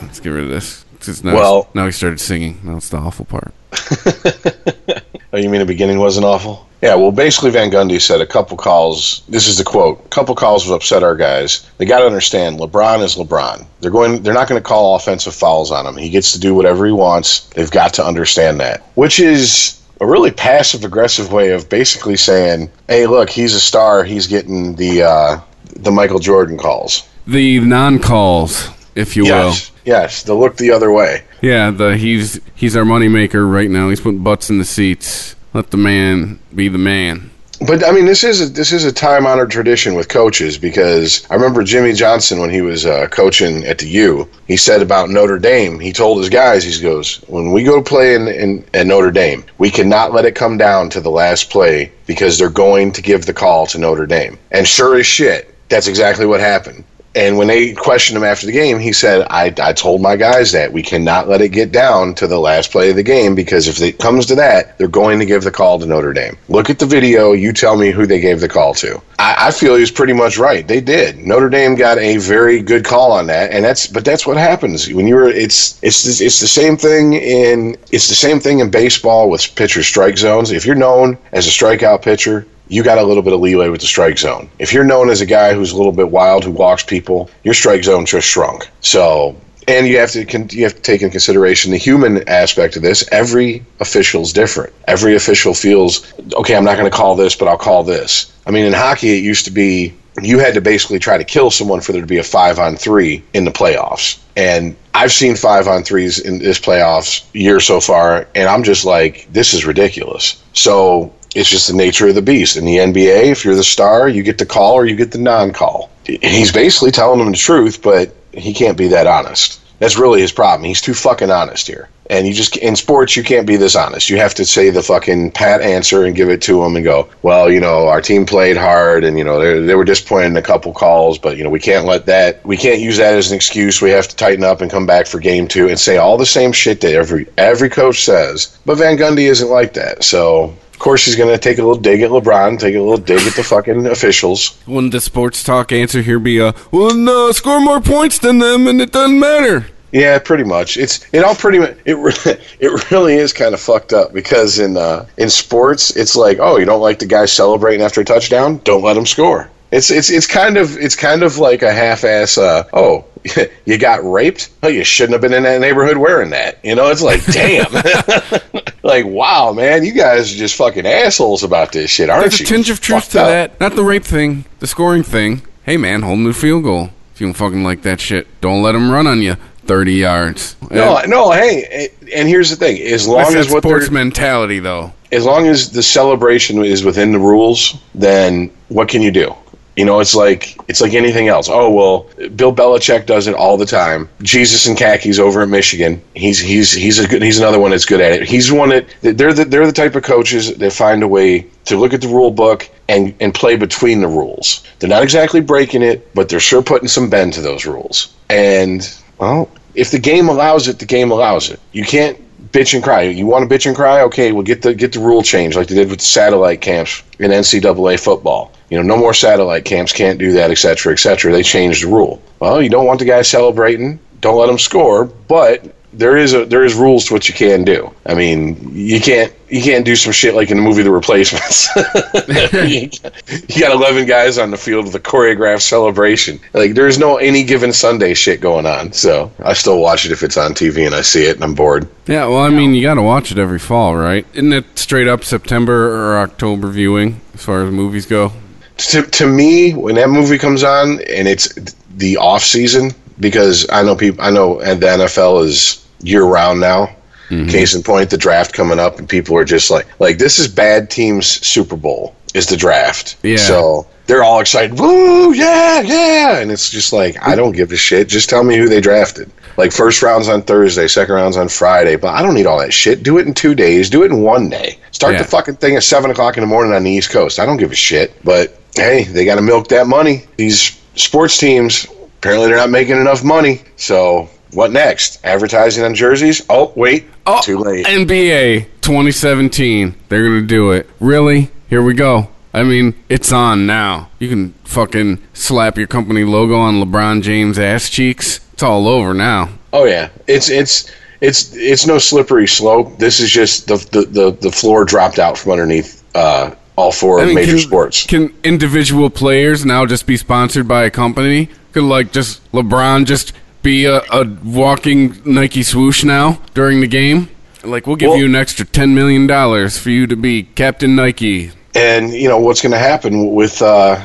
Let's 0.00 0.20
get 0.20 0.30
rid 0.30 0.44
of 0.44 0.50
this. 0.50 0.83
'Cause 1.06 1.22
now 1.24 1.34
Well- 1.34 1.68
now 1.74 1.86
he 1.86 1.92
started 1.92 2.20
singing. 2.20 2.60
It's 2.76 2.88
the 2.88 2.98
awful 2.98 3.24
part. 3.24 3.52
Oh, 5.32 5.36
you 5.36 5.48
mean 5.50 5.58
the 5.58 5.66
beginning 5.66 5.98
wasn't 5.98 6.24
awful? 6.26 6.64
Yeah, 6.80 6.94
well, 6.94 7.10
basically, 7.10 7.50
Van 7.50 7.68
Gundy 7.68 8.00
said 8.00 8.20
a 8.20 8.26
couple 8.26 8.56
calls. 8.56 9.22
This 9.28 9.48
is 9.48 9.58
the 9.58 9.64
quote: 9.64 10.00
"A 10.04 10.08
couple 10.10 10.36
calls 10.36 10.64
would 10.68 10.76
upset 10.76 11.02
our 11.02 11.16
guys. 11.16 11.68
They 11.78 11.86
got 11.86 11.98
to 12.00 12.06
understand, 12.06 12.60
LeBron 12.60 13.02
is 13.02 13.16
LeBron. 13.16 13.66
They're 13.80 13.90
going. 13.90 14.22
They're 14.22 14.32
not 14.32 14.46
going 14.48 14.60
to 14.62 14.68
call 14.68 14.94
offensive 14.94 15.34
fouls 15.34 15.72
on 15.72 15.86
him. 15.86 15.96
He 15.96 16.08
gets 16.08 16.30
to 16.34 16.38
do 16.38 16.54
whatever 16.54 16.86
he 16.86 16.92
wants. 16.92 17.40
They've 17.56 17.68
got 17.70 17.94
to 17.94 18.06
understand 18.06 18.60
that." 18.60 18.82
Which 18.94 19.18
is 19.18 19.76
a 20.00 20.06
really 20.06 20.30
passive 20.30 20.84
aggressive 20.84 21.32
way 21.32 21.50
of 21.50 21.68
basically 21.68 22.16
saying, 22.16 22.70
"Hey, 22.86 23.08
look, 23.08 23.28
he's 23.28 23.54
a 23.54 23.60
star. 23.60 24.04
He's 24.04 24.28
getting 24.28 24.76
the 24.76 25.02
uh, 25.02 25.40
the 25.74 25.90
Michael 25.90 26.20
Jordan 26.20 26.56
calls." 26.58 27.02
The 27.26 27.58
non-calls, 27.58 28.68
if 28.94 29.16
you 29.16 29.24
will. 29.24 29.50
Yes, 29.50 29.72
yes, 29.84 30.22
the 30.22 30.34
look 30.34 30.56
the 30.56 30.70
other 30.70 30.90
way. 30.92 31.24
Yeah, 31.40 31.70
the 31.70 31.96
he's 31.96 32.40
he's 32.54 32.76
our 32.76 32.84
moneymaker 32.84 33.50
right 33.50 33.70
now. 33.70 33.88
He's 33.90 34.00
putting 34.00 34.22
butts 34.22 34.50
in 34.50 34.58
the 34.58 34.64
seats. 34.64 35.36
Let 35.52 35.70
the 35.70 35.76
man 35.76 36.40
be 36.54 36.68
the 36.68 36.78
man. 36.78 37.30
But 37.66 37.86
I 37.86 37.92
mean, 37.92 38.04
this 38.04 38.24
is 38.24 38.40
a, 38.40 38.46
this 38.46 38.72
is 38.72 38.84
a 38.84 38.92
time 38.92 39.26
honored 39.26 39.50
tradition 39.50 39.94
with 39.94 40.08
coaches 40.08 40.58
because 40.58 41.24
I 41.30 41.34
remember 41.34 41.62
Jimmy 41.62 41.92
Johnson 41.92 42.40
when 42.40 42.50
he 42.50 42.60
was 42.60 42.84
uh, 42.84 43.06
coaching 43.08 43.64
at 43.64 43.78
the 43.78 43.88
U. 43.88 44.28
He 44.46 44.56
said 44.56 44.82
about 44.82 45.08
Notre 45.08 45.38
Dame. 45.38 45.78
He 45.78 45.92
told 45.92 46.18
his 46.18 46.28
guys, 46.28 46.64
he 46.64 46.82
goes, 46.82 47.16
"When 47.28 47.52
we 47.52 47.62
go 47.62 47.80
play 47.80 48.16
in, 48.16 48.28
in 48.28 48.64
at 48.74 48.86
Notre 48.86 49.12
Dame, 49.12 49.44
we 49.58 49.70
cannot 49.70 50.12
let 50.12 50.24
it 50.24 50.34
come 50.34 50.58
down 50.58 50.90
to 50.90 51.00
the 51.00 51.10
last 51.10 51.50
play 51.50 51.92
because 52.06 52.38
they're 52.38 52.50
going 52.50 52.92
to 52.92 53.02
give 53.02 53.24
the 53.24 53.32
call 53.32 53.66
to 53.68 53.78
Notre 53.78 54.06
Dame." 54.06 54.38
And 54.50 54.66
sure 54.66 54.96
as 54.98 55.06
shit, 55.06 55.54
that's 55.68 55.88
exactly 55.88 56.26
what 56.26 56.40
happened. 56.40 56.84
And 57.14 57.38
when 57.38 57.46
they 57.46 57.74
questioned 57.74 58.16
him 58.16 58.24
after 58.24 58.46
the 58.46 58.52
game, 58.52 58.78
he 58.78 58.92
said, 58.92 59.26
I, 59.30 59.54
I 59.62 59.72
told 59.72 60.02
my 60.02 60.16
guys 60.16 60.50
that 60.52 60.72
we 60.72 60.82
cannot 60.82 61.28
let 61.28 61.40
it 61.40 61.50
get 61.50 61.70
down 61.70 62.14
to 62.16 62.26
the 62.26 62.40
last 62.40 62.72
play 62.72 62.90
of 62.90 62.96
the 62.96 63.02
game 63.02 63.34
because 63.34 63.68
if 63.68 63.80
it 63.80 63.98
comes 63.98 64.26
to 64.26 64.34
that, 64.34 64.76
they're 64.78 64.88
going 64.88 65.20
to 65.20 65.26
give 65.26 65.44
the 65.44 65.50
call 65.50 65.78
to 65.78 65.86
Notre 65.86 66.12
Dame. 66.12 66.36
Look 66.48 66.70
at 66.70 66.78
the 66.80 66.86
video. 66.86 67.32
You 67.32 67.52
tell 67.52 67.76
me 67.76 67.90
who 67.90 68.06
they 68.06 68.20
gave 68.20 68.40
the 68.40 68.48
call 68.48 68.74
to. 68.74 69.00
I, 69.18 69.46
I 69.48 69.50
feel 69.52 69.74
he 69.74 69.80
was 69.80 69.90
pretty 69.90 70.12
much 70.12 70.38
right. 70.38 70.66
They 70.66 70.80
did. 70.80 71.18
Notre 71.18 71.48
Dame 71.48 71.76
got 71.76 71.98
a 71.98 72.16
very 72.16 72.60
good 72.60 72.84
call 72.84 73.12
on 73.12 73.26
that, 73.28 73.52
and 73.52 73.64
that's 73.64 73.86
but 73.86 74.04
that's 74.04 74.26
what 74.26 74.36
happens 74.36 74.92
when 74.92 75.06
you're. 75.06 75.28
It's 75.28 75.78
it's 75.82 76.20
it's 76.20 76.40
the 76.40 76.48
same 76.48 76.76
thing 76.76 77.14
in 77.14 77.76
it's 77.92 78.08
the 78.08 78.14
same 78.14 78.40
thing 78.40 78.58
in 78.58 78.70
baseball 78.70 79.30
with 79.30 79.54
pitcher 79.54 79.82
strike 79.82 80.18
zones. 80.18 80.50
If 80.50 80.66
you're 80.66 80.74
known 80.74 81.16
as 81.32 81.46
a 81.46 81.50
strikeout 81.50 82.02
pitcher, 82.02 82.46
you 82.74 82.82
got 82.82 82.98
a 82.98 83.04
little 83.04 83.22
bit 83.22 83.32
of 83.32 83.40
leeway 83.40 83.68
with 83.68 83.80
the 83.80 83.86
strike 83.86 84.18
zone. 84.18 84.50
If 84.58 84.72
you're 84.72 84.84
known 84.84 85.08
as 85.08 85.20
a 85.20 85.26
guy 85.26 85.54
who's 85.54 85.72
a 85.72 85.76
little 85.76 85.92
bit 85.92 86.10
wild, 86.10 86.44
who 86.44 86.50
walks 86.50 86.82
people, 86.82 87.30
your 87.44 87.54
strike 87.54 87.84
zone 87.84 88.04
just 88.04 88.26
shrunk. 88.26 88.68
So 88.80 89.36
and 89.68 89.86
you 89.86 89.98
have 89.98 90.10
to 90.12 90.24
you 90.50 90.64
have 90.64 90.74
to 90.74 90.82
take 90.82 91.02
in 91.02 91.10
consideration 91.10 91.70
the 91.70 91.78
human 91.78 92.28
aspect 92.28 92.76
of 92.76 92.82
this. 92.82 93.08
Every 93.12 93.64
official's 93.80 94.32
different. 94.32 94.72
Every 94.88 95.14
official 95.14 95.54
feels 95.54 96.12
okay. 96.34 96.56
I'm 96.56 96.64
not 96.64 96.76
going 96.76 96.90
to 96.90 96.96
call 96.96 97.14
this, 97.14 97.34
but 97.34 97.48
I'll 97.48 97.56
call 97.56 97.84
this. 97.84 98.32
I 98.46 98.50
mean, 98.50 98.66
in 98.66 98.72
hockey, 98.72 99.16
it 99.16 99.22
used 99.22 99.44
to 99.46 99.50
be 99.50 99.94
you 100.22 100.38
had 100.38 100.54
to 100.54 100.60
basically 100.60 100.98
try 100.98 101.18
to 101.18 101.24
kill 101.24 101.50
someone 101.50 101.80
for 101.80 101.92
there 101.92 102.00
to 102.00 102.06
be 102.06 102.18
a 102.18 102.24
five 102.24 102.58
on 102.58 102.76
three 102.76 103.22
in 103.32 103.44
the 103.44 103.50
playoffs. 103.50 104.18
And 104.36 104.76
I've 104.92 105.12
seen 105.12 105.36
five 105.36 105.66
on 105.66 105.82
threes 105.82 106.18
in 106.18 106.38
this 106.38 106.58
playoffs 106.58 107.24
year 107.32 107.58
so 107.60 107.80
far, 107.80 108.28
and 108.34 108.48
I'm 108.48 108.62
just 108.62 108.84
like, 108.84 109.26
this 109.32 109.54
is 109.54 109.64
ridiculous. 109.64 110.42
So 110.52 111.12
it's 111.34 111.50
just 111.50 111.68
the 111.68 111.74
nature 111.74 112.08
of 112.08 112.14
the 112.14 112.22
beast. 112.22 112.56
In 112.56 112.64
the 112.64 112.76
NBA, 112.76 113.26
if 113.26 113.44
you're 113.44 113.54
the 113.54 113.64
star, 113.64 114.08
you 114.08 114.22
get 114.22 114.38
the 114.38 114.46
call 114.46 114.74
or 114.74 114.86
you 114.86 114.96
get 114.96 115.10
the 115.10 115.18
non 115.18 115.52
call. 115.52 115.90
He's 116.04 116.52
basically 116.52 116.90
telling 116.90 117.18
them 117.18 117.30
the 117.30 117.36
truth, 117.36 117.82
but 117.82 118.14
he 118.32 118.52
can't 118.52 118.76
be 118.76 118.88
that 118.88 119.06
honest. 119.06 119.60
That's 119.78 119.98
really 119.98 120.20
his 120.20 120.32
problem. 120.32 120.64
He's 120.64 120.80
too 120.80 120.94
fucking 120.94 121.30
honest 121.30 121.66
here. 121.66 121.88
And 122.10 122.26
you 122.26 122.34
just 122.34 122.56
in 122.58 122.76
sports, 122.76 123.16
you 123.16 123.24
can't 123.24 123.46
be 123.46 123.56
this 123.56 123.74
honest. 123.74 124.10
You 124.10 124.18
have 124.18 124.34
to 124.34 124.44
say 124.44 124.68
the 124.68 124.82
fucking 124.82 125.32
pat 125.32 125.62
answer 125.62 126.04
and 126.04 126.14
give 126.14 126.28
it 126.28 126.42
to 126.42 126.62
him 126.62 126.76
and 126.76 126.84
go, 126.84 127.08
well, 127.22 127.50
you 127.50 127.60
know, 127.60 127.88
our 127.88 128.02
team 128.02 128.26
played 128.26 128.58
hard 128.58 129.04
and 129.04 129.16
you 129.16 129.24
know 129.24 129.40
they, 129.40 129.66
they 129.66 129.74
were 129.74 129.84
disappointed 129.84 130.26
in 130.26 130.36
a 130.36 130.42
couple 130.42 130.72
calls, 130.74 131.18
but 131.18 131.38
you 131.38 131.44
know 131.44 131.50
we 131.50 131.60
can't 131.60 131.86
let 131.86 132.04
that 132.06 132.44
we 132.44 132.58
can't 132.58 132.80
use 132.80 132.98
that 132.98 133.14
as 133.14 133.30
an 133.30 133.36
excuse. 133.36 133.80
We 133.80 133.90
have 133.90 134.06
to 134.08 134.16
tighten 134.16 134.44
up 134.44 134.60
and 134.60 134.70
come 134.70 134.84
back 134.84 135.06
for 135.06 135.18
game 135.18 135.48
two 135.48 135.68
and 135.68 135.78
say 135.78 135.96
all 135.96 136.18
the 136.18 136.26
same 136.26 136.52
shit 136.52 136.82
that 136.82 136.92
every 136.92 137.26
every 137.38 137.70
coach 137.70 138.04
says. 138.04 138.58
But 138.66 138.76
Van 138.78 138.98
Gundy 138.98 139.30
isn't 139.30 139.48
like 139.48 139.72
that. 139.72 140.04
So 140.04 140.54
course, 140.84 141.06
he's 141.06 141.16
going 141.16 141.32
to 141.34 141.38
take 141.38 141.56
a 141.58 141.62
little 141.62 141.80
dig 141.80 142.02
at 142.02 142.10
LeBron, 142.10 142.58
take 142.58 142.74
a 142.74 142.80
little 142.80 142.98
dig 142.98 143.26
at 143.26 143.34
the 143.34 143.42
fucking 143.42 143.86
officials. 143.86 144.56
Wouldn't 144.66 144.92
the 144.92 145.00
sports 145.00 145.42
talk 145.42 145.72
answer 145.72 146.02
here 146.02 146.18
be, 146.18 146.40
uh, 146.40 146.52
well, 146.70 146.94
no, 146.94 147.32
score 147.32 147.58
more 147.58 147.80
points 147.80 148.18
than 148.18 148.38
them 148.38 148.66
and 148.66 148.82
it 148.82 148.92
doesn't 148.92 149.18
matter? 149.18 149.66
Yeah, 149.92 150.18
pretty 150.18 150.44
much. 150.44 150.76
It's 150.76 151.06
it 151.12 151.24
all 151.24 151.36
pretty 151.36 151.60
much 151.60 151.76
it. 151.84 151.94
re- 151.94 152.12
It 152.60 152.90
really 152.90 153.14
is 153.14 153.32
kind 153.32 153.54
of 153.54 153.60
fucked 153.60 153.92
up 153.92 154.12
because 154.12 154.58
in 154.58 154.76
uh, 154.76 155.06
in 155.16 155.30
sports, 155.30 155.96
it's 155.96 156.16
like, 156.16 156.38
oh, 156.40 156.58
you 156.58 156.64
don't 156.64 156.80
like 156.80 156.98
the 156.98 157.06
guy 157.06 157.26
celebrating 157.26 157.80
after 157.80 158.00
a 158.00 158.04
touchdown? 158.04 158.60
Don't 158.64 158.82
let 158.82 158.96
him 158.96 159.06
score. 159.06 159.48
It's 159.70 159.90
it's 159.90 160.10
it's 160.10 160.26
kind 160.26 160.56
of 160.56 160.76
it's 160.78 160.96
kind 160.96 161.22
of 161.22 161.38
like 161.38 161.62
a 161.62 161.72
half-ass. 161.72 162.38
Uh, 162.38 162.64
oh, 162.72 163.04
you 163.64 163.78
got 163.78 164.04
raped? 164.04 164.50
Oh, 164.64 164.68
you 164.68 164.82
shouldn't 164.82 165.12
have 165.12 165.22
been 165.22 165.32
in 165.32 165.44
that 165.44 165.60
neighborhood 165.60 165.96
wearing 165.96 166.30
that. 166.30 166.58
You 166.64 166.74
know, 166.74 166.90
it's 166.90 167.02
like, 167.02 167.24
damn. 167.26 167.72
like, 168.84 169.06
wow, 169.06 169.52
man, 169.52 169.82
you 169.84 169.92
guys 169.92 170.32
are 170.32 170.36
just 170.36 170.56
fucking 170.56 170.86
assholes 170.86 171.42
about 171.42 171.72
this 171.72 171.90
shit, 171.90 172.10
aren't 172.10 172.22
There's 172.22 172.38
you? 172.38 172.46
There's 172.46 172.50
a 172.50 172.54
tinge 172.54 172.70
of 172.70 172.80
truth 172.80 173.10
to 173.12 173.22
up. 173.22 173.26
that. 173.28 173.60
Not 173.60 173.74
the 173.74 173.82
rape 173.82 174.04
thing, 174.04 174.44
the 174.60 174.66
scoring 174.66 175.02
thing. 175.02 175.42
Hey, 175.64 175.76
man, 175.78 176.02
hold 176.02 176.18
new 176.20 176.32
field 176.34 176.64
goal. 176.64 176.90
If 177.14 177.20
you 177.20 177.26
don't 177.26 177.34
fucking 177.34 177.64
like 177.64 177.82
that 177.82 178.00
shit, 178.00 178.26
don't 178.40 178.62
let 178.62 178.72
them 178.72 178.90
run 178.90 179.06
on 179.06 179.22
you 179.22 179.36
30 179.66 179.94
yards. 179.94 180.56
No, 180.70 181.00
no, 181.06 181.30
hey, 181.32 181.88
and 182.14 182.28
here's 182.28 182.50
the 182.50 182.56
thing: 182.56 182.80
as 182.82 183.08
long 183.08 183.18
That's 183.32 183.34
as 183.46 183.50
what 183.52 183.62
sports 183.62 183.90
mentality, 183.90 184.58
though. 184.58 184.92
as 185.12 185.24
long 185.24 185.46
as 185.46 185.70
the 185.70 185.82
celebration 185.82 186.62
is 186.64 186.84
within 186.84 187.12
the 187.12 187.18
rules, 187.18 187.78
then 187.94 188.50
what 188.68 188.88
can 188.88 189.00
you 189.00 189.10
do? 189.12 189.34
You 189.76 189.84
know, 189.84 189.98
it's 190.00 190.14
like 190.14 190.56
it's 190.68 190.80
like 190.80 190.94
anything 190.94 191.28
else. 191.28 191.48
Oh 191.50 191.70
well, 191.70 192.28
Bill 192.30 192.54
Belichick 192.54 193.06
does 193.06 193.26
it 193.26 193.34
all 193.34 193.56
the 193.56 193.66
time. 193.66 194.08
Jesus 194.22 194.66
and 194.66 194.76
khakis 194.76 195.18
over 195.18 195.42
at 195.42 195.48
Michigan. 195.48 196.00
He's 196.14 196.38
he's 196.38 196.72
he's 196.72 196.98
a 196.98 197.08
good, 197.08 197.22
he's 197.22 197.38
another 197.38 197.58
one 197.58 197.72
that's 197.72 197.84
good 197.84 198.00
at 198.00 198.12
it. 198.12 198.28
He's 198.28 198.52
one 198.52 198.68
that 198.68 198.86
they're 199.00 199.32
the 199.32 199.44
they're 199.44 199.66
the 199.66 199.72
type 199.72 199.96
of 199.96 200.04
coaches 200.04 200.56
that 200.56 200.72
find 200.72 201.02
a 201.02 201.08
way 201.08 201.46
to 201.64 201.76
look 201.76 201.92
at 201.92 202.00
the 202.00 202.08
rule 202.08 202.30
book 202.30 202.70
and 202.88 203.14
and 203.20 203.34
play 203.34 203.56
between 203.56 204.00
the 204.00 204.08
rules. 204.08 204.64
They're 204.78 204.88
not 204.88 205.02
exactly 205.02 205.40
breaking 205.40 205.82
it, 205.82 206.14
but 206.14 206.28
they're 206.28 206.40
sure 206.40 206.62
putting 206.62 206.88
some 206.88 207.10
bend 207.10 207.32
to 207.34 207.40
those 207.40 207.66
rules. 207.66 208.14
And 208.30 208.88
well, 209.18 209.50
if 209.74 209.90
the 209.90 209.98
game 209.98 210.28
allows 210.28 210.68
it, 210.68 210.78
the 210.78 210.86
game 210.86 211.10
allows 211.10 211.50
it. 211.50 211.58
You 211.72 211.84
can't 211.84 212.18
bitch 212.52 212.74
and 212.74 212.82
cry. 212.82 213.02
You 213.02 213.26
want 213.26 213.48
to 213.48 213.52
bitch 213.52 213.66
and 213.66 213.74
cry? 213.74 214.00
Okay, 214.02 214.32
well 214.32 214.44
get 214.44 214.62
the 214.62 214.74
get 214.74 214.92
the 214.92 215.00
rule 215.00 215.22
change 215.22 215.56
like 215.56 215.66
they 215.66 215.74
did 215.74 215.90
with 215.90 215.98
the 215.98 216.04
satellite 216.04 216.60
camps 216.60 217.02
in 217.18 217.30
NCAA 217.30 217.98
football. 217.98 218.52
You 218.74 218.82
know, 218.82 218.96
no 218.96 219.00
more 219.00 219.14
satellite 219.14 219.64
camps, 219.64 219.92
can't 219.92 220.18
do 220.18 220.32
that, 220.32 220.50
et 220.50 220.56
cetera, 220.56 220.92
et 220.92 220.98
cetera. 220.98 221.30
They 221.30 221.44
changed 221.44 221.84
the 221.84 221.86
rule. 221.86 222.20
Well, 222.40 222.60
you 222.60 222.68
don't 222.68 222.86
want 222.86 222.98
the 222.98 223.04
guy 223.04 223.22
celebrating. 223.22 224.00
Don't 224.20 224.36
let 224.36 224.48
him 224.48 224.58
score, 224.58 225.04
but 225.04 225.72
there 225.92 226.16
is 226.16 226.34
a 226.34 226.44
there 226.44 226.64
is 226.64 226.74
rules 226.74 227.04
to 227.04 227.12
what 227.12 227.28
you 227.28 227.34
can 227.34 227.62
do. 227.62 227.94
I 228.04 228.14
mean, 228.14 228.72
you 228.74 229.00
can't 229.00 229.32
you 229.48 229.62
can't 229.62 229.84
do 229.84 229.94
some 229.94 230.12
shit 230.12 230.34
like 230.34 230.50
in 230.50 230.56
the 230.56 230.62
movie 230.64 230.82
The 230.82 230.90
Replacements. 230.90 231.68
you, 233.46 233.60
got 233.60 233.70
eleven 233.70 234.06
guys 234.06 234.38
on 234.38 234.50
the 234.50 234.56
field 234.56 234.86
with 234.86 234.96
a 234.96 234.98
choreographed 234.98 235.62
celebration. 235.62 236.40
Like 236.52 236.74
there's 236.74 236.98
no 236.98 237.18
any 237.18 237.44
given 237.44 237.72
Sunday 237.72 238.14
shit 238.14 238.40
going 238.40 238.66
on. 238.66 238.92
So 238.92 239.30
I 239.38 239.52
still 239.52 239.78
watch 239.78 240.04
it 240.04 240.10
if 240.10 240.24
it's 240.24 240.36
on 240.36 240.54
TV 240.54 240.84
and 240.84 240.96
I 240.96 241.02
see 241.02 241.26
it 241.26 241.36
and 241.36 241.44
I'm 241.44 241.54
bored. 241.54 241.86
Yeah, 242.08 242.26
well, 242.26 242.40
I 242.40 242.50
mean, 242.50 242.74
you 242.74 242.82
got 242.82 242.94
to 242.94 243.02
watch 243.02 243.30
it 243.30 243.38
every 243.38 243.60
fall, 243.60 243.94
right? 243.94 244.26
Isn't 244.34 244.52
it 244.52 244.80
straight 244.80 245.06
up 245.06 245.22
September 245.22 245.94
or 245.94 246.18
October 246.18 246.70
viewing 246.70 247.20
as 247.34 247.44
far 247.44 247.62
as 247.62 247.72
movies 247.72 248.06
go? 248.06 248.32
To, 248.78 249.02
to 249.02 249.26
me 249.26 249.72
when 249.74 249.94
that 249.96 250.10
movie 250.10 250.38
comes 250.38 250.62
on 250.64 251.00
and 251.08 251.28
it's 251.28 251.52
the 251.96 252.16
off 252.16 252.42
season 252.42 252.90
because 253.20 253.68
I 253.70 253.82
know 253.82 253.94
people 253.94 254.22
I 254.24 254.30
know 254.30 254.60
and 254.60 254.80
the 254.80 254.86
NFL 254.86 255.44
is 255.44 255.86
year 256.00 256.24
round 256.24 256.60
now. 256.60 256.94
Mm-hmm. 257.30 257.48
Case 257.48 257.74
in 257.74 257.82
point, 257.82 258.10
the 258.10 258.18
draft 258.18 258.52
coming 258.52 258.78
up 258.78 258.98
and 258.98 259.08
people 259.08 259.36
are 259.36 259.44
just 259.44 259.70
like 259.70 259.86
like 260.00 260.18
this 260.18 260.38
is 260.38 260.48
bad 260.48 260.90
teams 260.90 261.26
Super 261.46 261.76
Bowl 261.76 262.14
is 262.34 262.46
the 262.46 262.56
draft. 262.56 263.16
Yeah. 263.22 263.36
So 263.38 263.86
they're 264.06 264.22
all 264.22 264.40
excited. 264.40 264.78
Woo, 264.78 265.32
yeah, 265.32 265.80
yeah. 265.80 266.38
And 266.38 266.50
it's 266.50 266.68
just 266.68 266.92
like 266.92 267.16
I 267.26 267.34
don't 267.34 267.52
give 267.52 267.72
a 267.72 267.76
shit. 267.76 268.08
Just 268.08 268.28
tell 268.28 268.44
me 268.44 268.56
who 268.56 268.68
they 268.68 268.80
drafted. 268.80 269.30
Like 269.56 269.72
first 269.72 270.02
rounds 270.02 270.28
on 270.28 270.42
Thursday, 270.42 270.88
second 270.88 271.14
rounds 271.14 271.36
on 271.36 271.48
Friday, 271.48 271.94
but 271.96 272.08
I 272.08 272.20
don't 272.22 272.34
need 272.34 272.46
all 272.46 272.58
that 272.58 272.74
shit. 272.74 273.02
Do 273.04 273.18
it 273.18 273.26
in 273.26 273.32
two 273.32 273.54
days. 273.54 273.88
Do 273.88 274.02
it 274.02 274.10
in 274.10 274.20
one 274.20 274.50
day. 274.50 274.78
Start 274.90 275.14
Yeah. 275.14 275.22
the 275.22 275.28
fucking 275.28 275.56
thing 275.56 275.76
at 275.76 275.84
seven 275.84 276.10
o'clock 276.10 276.36
in 276.36 276.40
the 276.42 276.46
morning 276.48 276.74
on 276.74 276.82
the 276.82 276.90
East 276.90 277.10
Coast. 277.10 277.38
I 277.38 277.46
don't 277.46 277.56
give 277.56 277.70
a 277.72 277.76
shit. 277.76 278.12
But 278.24 278.58
hey, 278.76 279.04
they 279.04 279.24
got 279.24 279.36
to 279.36 279.42
milk 279.42 279.68
that 279.68 279.86
money. 279.86 280.24
These 280.36 280.80
sports 280.96 281.38
teams 281.38 281.86
apparently 282.18 282.48
they're 282.48 282.56
not 282.56 282.70
making 282.70 282.96
enough 282.96 283.22
money. 283.22 283.62
So 283.76 284.28
what 284.52 284.72
next? 284.72 285.24
Advertising 285.24 285.84
on 285.84 285.94
jerseys? 285.94 286.44
Oh 286.48 286.72
wait, 286.76 287.06
Oh, 287.26 287.40
too 287.42 287.58
late. 287.58 287.86
NBA 287.86 288.66
2017. 288.80 289.94
They're 290.08 290.26
going 290.28 290.40
to 290.40 290.46
do 290.46 290.72
it. 290.72 290.88
Really? 291.00 291.50
Here 291.68 291.82
we 291.82 291.94
go. 291.94 292.28
I 292.52 292.62
mean, 292.62 292.94
it's 293.08 293.32
on 293.32 293.66
now. 293.66 294.10
You 294.18 294.28
can 294.28 294.52
fucking 294.64 295.22
slap 295.32 295.76
your 295.76 295.86
company 295.88 296.22
logo 296.24 296.56
on 296.56 296.74
LeBron 296.76 297.22
James' 297.22 297.58
ass 297.58 297.88
cheeks. 297.90 298.40
It's 298.52 298.62
all 298.62 298.86
over 298.86 299.12
now. 299.12 299.48
Oh 299.72 299.84
yeah, 299.86 300.10
it's 300.28 300.48
it's 300.50 300.88
it's 301.20 301.52
it's 301.56 301.84
no 301.86 301.98
slippery 301.98 302.46
slope. 302.46 302.96
This 302.98 303.18
is 303.18 303.28
just 303.30 303.66
the 303.66 303.76
the 303.90 304.06
the, 304.06 304.30
the 304.40 304.52
floor 304.52 304.84
dropped 304.84 305.18
out 305.18 305.36
from 305.36 305.50
underneath 305.52 306.04
uh, 306.14 306.54
all 306.76 306.92
four 306.92 307.20
I 307.20 307.26
mean, 307.26 307.34
major 307.36 307.52
can, 307.52 307.58
sports. 307.60 308.06
Can 308.06 308.34
individual 308.42 309.10
players 309.10 309.64
now 309.64 309.86
just 309.86 310.06
be 310.06 310.16
sponsored 310.16 310.66
by 310.66 310.84
a 310.84 310.90
company? 310.90 311.48
Could 311.72 311.84
like 311.84 312.12
just 312.12 312.40
LeBron 312.52 313.06
just 313.06 313.32
be 313.62 313.84
a, 313.86 314.00
a 314.12 314.24
walking 314.44 315.20
Nike 315.24 315.62
swoosh 315.62 316.04
now 316.04 316.40
during 316.54 316.80
the 316.80 316.86
game? 316.86 317.28
Like 317.62 317.86
we'll 317.86 317.96
give 317.96 318.10
Well- 318.10 318.18
you 318.18 318.26
an 318.26 318.34
extra 318.34 318.64
ten 318.66 318.94
million 318.94 319.26
dollars 319.26 319.78
for 319.78 319.90
you 319.90 320.06
to 320.06 320.16
be 320.16 320.42
Captain 320.42 320.94
Nike. 320.96 321.50
and 321.74 322.12
you 322.12 322.28
know 322.28 322.38
what's 322.38 322.60
going 322.62 322.72
to 322.72 322.78
happen 322.78 323.32
with 323.34 323.60
uh, 323.62 324.00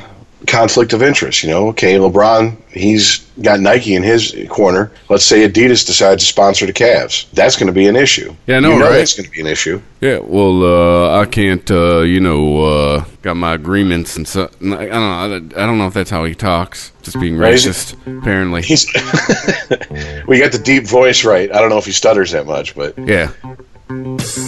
conflict 0.47 0.93
of 0.93 1.01
interest. 1.03 1.43
You 1.43 1.49
know, 1.49 1.67
okay, 1.69 1.95
LeBron, 1.95 2.55
he's 2.71 3.19
got 3.41 3.59
Nike 3.59 3.95
in 3.95 4.03
his 4.03 4.35
corner. 4.49 4.91
Let's 5.09 5.25
say 5.25 5.47
Adidas 5.47 5.85
decides 5.85 6.23
to 6.23 6.27
sponsor 6.29 6.65
the 6.65 6.73
Cavs. 6.73 7.29
That's 7.31 7.55
going 7.57 7.67
to 7.67 7.73
be 7.73 7.87
an 7.87 7.95
issue. 7.95 8.35
Yeah, 8.47 8.57
I 8.57 8.59
know, 8.59 8.73
you 8.73 8.79
know 8.79 8.85
right? 8.85 8.97
That's 8.97 9.15
going 9.15 9.25
to 9.25 9.31
be 9.31 9.41
an 9.41 9.47
issue. 9.47 9.81
Yeah, 10.01 10.19
well, 10.19 10.63
uh, 10.63 11.19
I 11.21 11.25
can't, 11.25 11.69
uh, 11.69 12.01
you 12.01 12.19
know, 12.19 12.63
uh, 12.63 13.05
got 13.21 13.35
my 13.35 13.53
agreements 13.53 14.15
and 14.15 14.27
so. 14.27 14.45
I 14.45 14.47
don't 14.59 15.49
know. 15.49 15.61
I 15.61 15.65
don't 15.65 15.77
know 15.77 15.87
if 15.87 15.93
that's 15.93 16.09
how 16.09 16.23
he 16.25 16.35
talks. 16.35 16.91
Just 17.01 17.19
being 17.19 17.37
Right. 17.37 17.53
racist, 17.53 17.95
apparently. 18.19 18.61
He's 18.61 18.85
we 20.27 20.39
got 20.39 20.51
the 20.51 20.61
deep 20.63 20.85
voice 20.87 21.23
right. 21.25 21.51
I 21.53 21.59
don't 21.59 21.69
know 21.69 21.77
if 21.77 21.85
he 21.85 21.91
stutters 21.91 22.31
that 22.31 22.45
much, 22.45 22.75
but 22.75 22.97
Yeah. 22.97 23.31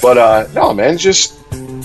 But 0.02 0.18
uh, 0.18 0.48
no, 0.54 0.74
man, 0.74 0.98
just 0.98 1.34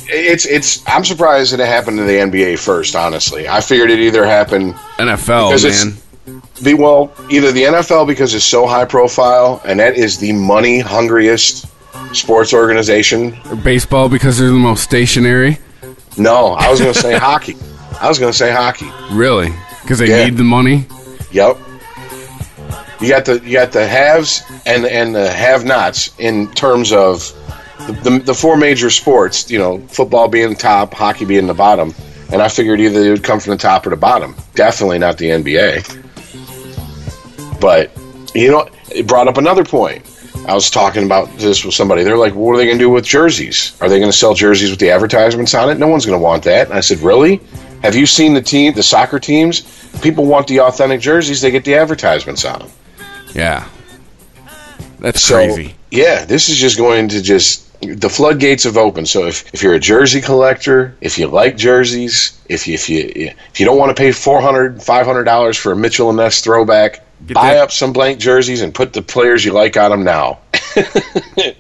it's 0.08 0.46
it's. 0.46 0.82
I'm 0.88 1.04
surprised 1.04 1.52
that 1.52 1.60
it 1.60 1.66
happened 1.66 1.98
to 1.98 2.04
the 2.04 2.14
NBA 2.14 2.58
first. 2.58 2.94
Honestly, 2.96 3.48
I 3.48 3.60
figured 3.60 3.90
it 3.90 3.98
either 4.00 4.24
happened 4.26 4.74
NFL, 4.98 5.50
Because 5.50 5.64
it's- 5.64 5.84
man. 5.84 6.42
the 6.62 6.74
well 6.74 7.12
either 7.30 7.52
the 7.52 7.64
NFL 7.64 8.06
because 8.06 8.34
it's 8.34 8.44
so 8.44 8.66
high 8.66 8.84
profile 8.84 9.60
and 9.64 9.78
that 9.80 9.94
is 9.96 10.18
the 10.18 10.32
money 10.32 10.80
hungriest 10.80 11.66
sports 12.12 12.52
organization. 12.52 13.36
Or 13.50 13.56
baseball 13.56 14.08
because 14.08 14.38
they're 14.38 14.48
the 14.48 14.54
most 14.54 14.82
stationary. 14.82 15.58
No, 16.16 16.52
I 16.54 16.70
was 16.70 16.80
going 16.80 16.92
to 16.94 16.98
say 17.00 17.16
hockey. 17.18 17.56
I 18.00 18.08
was 18.08 18.18
going 18.18 18.32
to 18.32 18.36
say 18.36 18.50
hockey. 18.50 18.90
Really? 19.10 19.52
Because 19.82 19.98
they 19.98 20.08
Yeah. 20.08 20.24
need 20.24 20.36
the 20.36 20.44
money? 20.44 20.86
Yep. 21.30 21.58
You 23.00 23.08
got 23.10 23.26
the 23.26 23.40
you 23.44 23.52
got 23.52 23.72
the 23.72 23.86
haves 23.86 24.42
and 24.64 24.86
and 24.86 25.14
the 25.14 25.30
have-nots 25.30 26.10
in 26.18 26.50
terms 26.52 26.92
of 26.92 27.30
the, 27.86 27.92
the, 28.02 28.18
the 28.18 28.34
four 28.34 28.56
major 28.56 28.90
sports. 28.90 29.50
You 29.50 29.58
know, 29.58 29.78
football 29.88 30.28
being 30.28 30.50
the 30.50 30.54
top, 30.56 30.94
hockey 30.94 31.24
being 31.24 31.46
the 31.46 31.54
bottom, 31.54 31.94
and 32.32 32.42
I 32.42 32.48
figured 32.48 32.80
either 32.80 33.00
it 33.00 33.10
would 33.10 33.24
come 33.24 33.40
from 33.40 33.52
the 33.52 33.56
top 33.58 33.86
or 33.86 33.90
the 33.90 33.96
bottom. 33.96 34.34
Definitely 34.54 34.98
not 34.98 35.18
the 35.18 35.26
NBA. 35.30 36.02
But 37.60 37.90
You 38.34 38.50
know, 38.50 38.68
it 38.90 39.06
brought 39.06 39.28
up 39.28 39.38
another 39.38 39.64
point. 39.64 40.04
I 40.46 40.54
was 40.54 40.70
talking 40.70 41.04
about 41.04 41.34
this 41.38 41.64
with 41.64 41.74
somebody. 41.74 42.04
They're 42.04 42.18
like, 42.18 42.34
"What 42.34 42.52
are 42.52 42.56
they 42.58 42.66
going 42.66 42.78
to 42.78 42.84
do 42.84 42.90
with 42.90 43.04
jerseys? 43.04 43.76
Are 43.80 43.88
they 43.88 43.98
going 43.98 44.10
to 44.12 44.16
sell 44.16 44.34
jerseys 44.34 44.70
with 44.70 44.78
the 44.78 44.90
advertisements 44.90 45.54
on 45.54 45.70
it? 45.70 45.78
No 45.78 45.88
one's 45.88 46.06
going 46.06 46.18
to 46.18 46.22
want 46.22 46.44
that." 46.44 46.68
And 46.68 46.76
I 46.76 46.80
said, 46.80 46.98
"Really? 47.00 47.40
Have 47.82 47.94
you 47.96 48.06
seen 48.06 48.34
the 48.34 48.42
team, 48.42 48.74
the 48.74 48.82
soccer 48.82 49.18
teams? 49.18 49.62
People 50.02 50.24
want 50.26 50.46
the 50.46 50.60
authentic 50.60 51.00
jerseys. 51.00 51.40
They 51.40 51.50
get 51.50 51.64
the 51.64 51.74
advertisements 51.74 52.44
on 52.44 52.60
them. 52.60 52.68
Yeah. 53.34 53.68
That's 54.98 55.22
So, 55.22 55.34
crazy. 55.36 55.74
Yeah, 55.90 56.24
this 56.24 56.48
is 56.48 56.56
just 56.56 56.78
going 56.78 57.08
to 57.08 57.22
just 57.22 57.65
the 57.80 58.08
floodgates 58.08 58.64
have 58.64 58.76
opened. 58.76 59.08
So 59.08 59.26
if, 59.26 59.52
if 59.54 59.62
you're 59.62 59.74
a 59.74 59.80
jersey 59.80 60.20
collector, 60.20 60.94
if 61.00 61.18
you 61.18 61.26
like 61.28 61.56
jerseys, 61.56 62.38
if 62.48 62.66
you 62.66 62.74
if 62.74 62.88
you 62.88 63.10
if 63.14 63.60
you 63.60 63.66
don't 63.66 63.78
want 63.78 63.96
to 63.96 64.00
pay 64.00 64.12
400 64.12 64.82
500 64.82 65.24
dollars 65.24 65.56
for 65.56 65.72
a 65.72 65.76
Mitchell 65.76 66.08
and 66.08 66.16
Ness 66.18 66.40
throwback, 66.40 67.02
Get 67.26 67.34
buy 67.34 67.54
that- 67.54 67.62
up 67.62 67.72
some 67.72 67.92
blank 67.92 68.18
jerseys 68.18 68.62
and 68.62 68.74
put 68.74 68.92
the 68.92 69.02
players 69.02 69.44
you 69.44 69.52
like 69.52 69.76
on 69.76 69.90
them 69.90 70.04
now. 70.04 70.38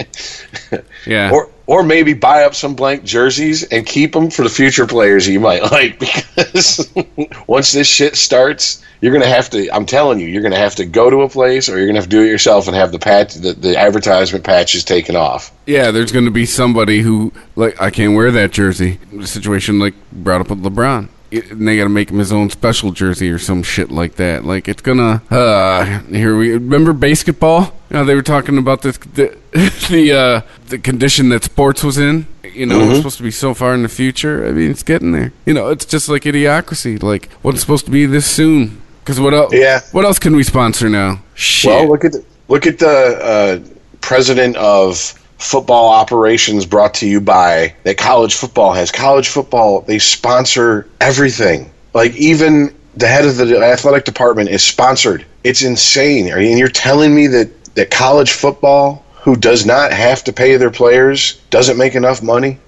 Yeah. 1.06 1.30
Or 1.32 1.50
or 1.66 1.82
maybe 1.84 2.14
buy 2.14 2.42
up 2.42 2.54
some 2.54 2.74
blank 2.74 3.04
jerseys 3.04 3.62
and 3.64 3.86
keep 3.86 4.12
them 4.12 4.30
for 4.30 4.42
the 4.42 4.48
future 4.48 4.86
players 4.86 5.26
you 5.28 5.38
might 5.40 5.62
like 5.70 5.98
because 5.98 6.92
once 7.46 7.72
this 7.72 7.86
shit 7.86 8.16
starts, 8.16 8.82
you're 9.00 9.12
gonna 9.12 9.26
have 9.26 9.50
to. 9.50 9.68
I'm 9.74 9.86
telling 9.86 10.20
you, 10.20 10.26
you're 10.28 10.42
gonna 10.42 10.56
have 10.56 10.74
to 10.76 10.84
go 10.86 11.10
to 11.10 11.22
a 11.22 11.28
place 11.28 11.68
or 11.68 11.76
you're 11.78 11.86
gonna 11.86 11.98
have 11.98 12.04
to 12.08 12.10
do 12.10 12.22
it 12.22 12.28
yourself 12.28 12.66
and 12.66 12.76
have 12.76 12.92
the 12.92 12.98
patch, 12.98 13.34
the, 13.34 13.52
the 13.52 13.76
advertisement 13.78 14.44
patches 14.44 14.84
taken 14.84 15.16
off. 15.16 15.52
Yeah, 15.66 15.90
there's 15.90 16.12
going 16.12 16.24
to 16.26 16.30
be 16.30 16.46
somebody 16.46 17.00
who 17.02 17.32
like 17.56 17.80
I 17.80 17.90
can't 17.90 18.14
wear 18.14 18.30
that 18.30 18.52
jersey. 18.52 18.98
The 19.12 19.26
situation 19.26 19.78
like 19.78 19.94
brought 20.12 20.40
up 20.40 20.50
with 20.50 20.62
LeBron. 20.62 21.08
It- 21.30 21.50
And 21.50 21.66
they 21.66 21.76
got 21.76 21.82
to 21.84 21.88
make 21.90 22.10
him 22.10 22.18
his 22.20 22.32
own 22.32 22.50
special 22.50 22.92
jersey 22.92 23.28
or 23.30 23.38
some 23.40 23.64
shit 23.64 23.90
like 23.90 24.14
that. 24.14 24.44
Like 24.44 24.68
it's 24.68 24.80
gonna. 24.82 25.22
Uh, 25.28 26.00
here 26.08 26.36
we 26.36 26.52
remember 26.52 26.92
basketball. 26.92 27.72
You 27.90 27.96
know, 27.98 28.04
they 28.04 28.14
were 28.14 28.22
talking 28.22 28.58
about 28.58 28.82
this 28.82 28.96
the 28.98 29.36
the, 29.90 30.12
uh, 30.12 30.40
the 30.68 30.78
condition 30.78 31.28
that 31.30 31.42
sports 31.44 31.82
was 31.82 31.98
in. 31.98 32.26
You 32.44 32.64
know, 32.64 32.78
Mm-hmm. 32.78 32.88
it's 32.90 32.98
supposed 32.98 33.16
to 33.18 33.22
be 33.24 33.30
so 33.32 33.52
far 33.54 33.74
in 33.74 33.82
the 33.82 33.88
future. 33.88 34.46
I 34.46 34.52
mean, 34.52 34.70
it's 34.70 34.82
getting 34.84 35.12
there. 35.12 35.32
You 35.44 35.52
know, 35.52 35.68
it's 35.68 35.84
just 35.84 36.08
like 36.08 36.22
idiocracy. 36.22 37.02
Like 37.02 37.30
what's 37.42 37.60
supposed 37.60 37.84
to 37.86 37.90
be 37.90 38.06
this 38.06 38.24
soon? 38.26 38.80
Because 39.06 39.20
what 39.20 39.34
else? 39.34 39.52
Yeah. 39.54 39.82
What 39.92 40.04
else 40.04 40.18
can 40.18 40.34
we 40.34 40.42
sponsor 40.42 40.88
now? 40.88 41.20
Shit. 41.36 41.70
Well, 41.70 41.88
look 41.88 42.04
at 42.04 42.10
the, 42.10 42.24
look 42.48 42.66
at 42.66 42.80
the 42.80 42.88
uh, 42.88 43.60
president 44.00 44.56
of 44.56 44.98
football 45.38 45.90
operations 45.90 46.66
brought 46.66 46.92
to 46.94 47.06
you 47.06 47.20
by 47.20 47.72
that 47.84 47.98
college 47.98 48.34
football 48.34 48.72
has. 48.72 48.90
College 48.90 49.28
football 49.28 49.82
they 49.82 50.00
sponsor 50.00 50.88
everything. 51.00 51.70
Like 51.94 52.16
even 52.16 52.74
the 52.96 53.06
head 53.06 53.24
of 53.24 53.36
the 53.36 53.56
athletic 53.64 54.04
department 54.06 54.48
is 54.48 54.64
sponsored. 54.64 55.24
It's 55.44 55.62
insane. 55.62 56.32
Are 56.32 56.40
you- 56.40 56.48
And 56.50 56.58
you're 56.58 56.66
telling 56.66 57.14
me 57.14 57.28
that 57.28 57.48
that 57.76 57.92
college 57.92 58.32
football, 58.32 59.04
who 59.20 59.36
does 59.36 59.64
not 59.64 59.92
have 59.92 60.24
to 60.24 60.32
pay 60.32 60.56
their 60.56 60.70
players, 60.70 61.34
doesn't 61.50 61.76
make 61.76 61.94
enough 61.94 62.24
money? 62.24 62.58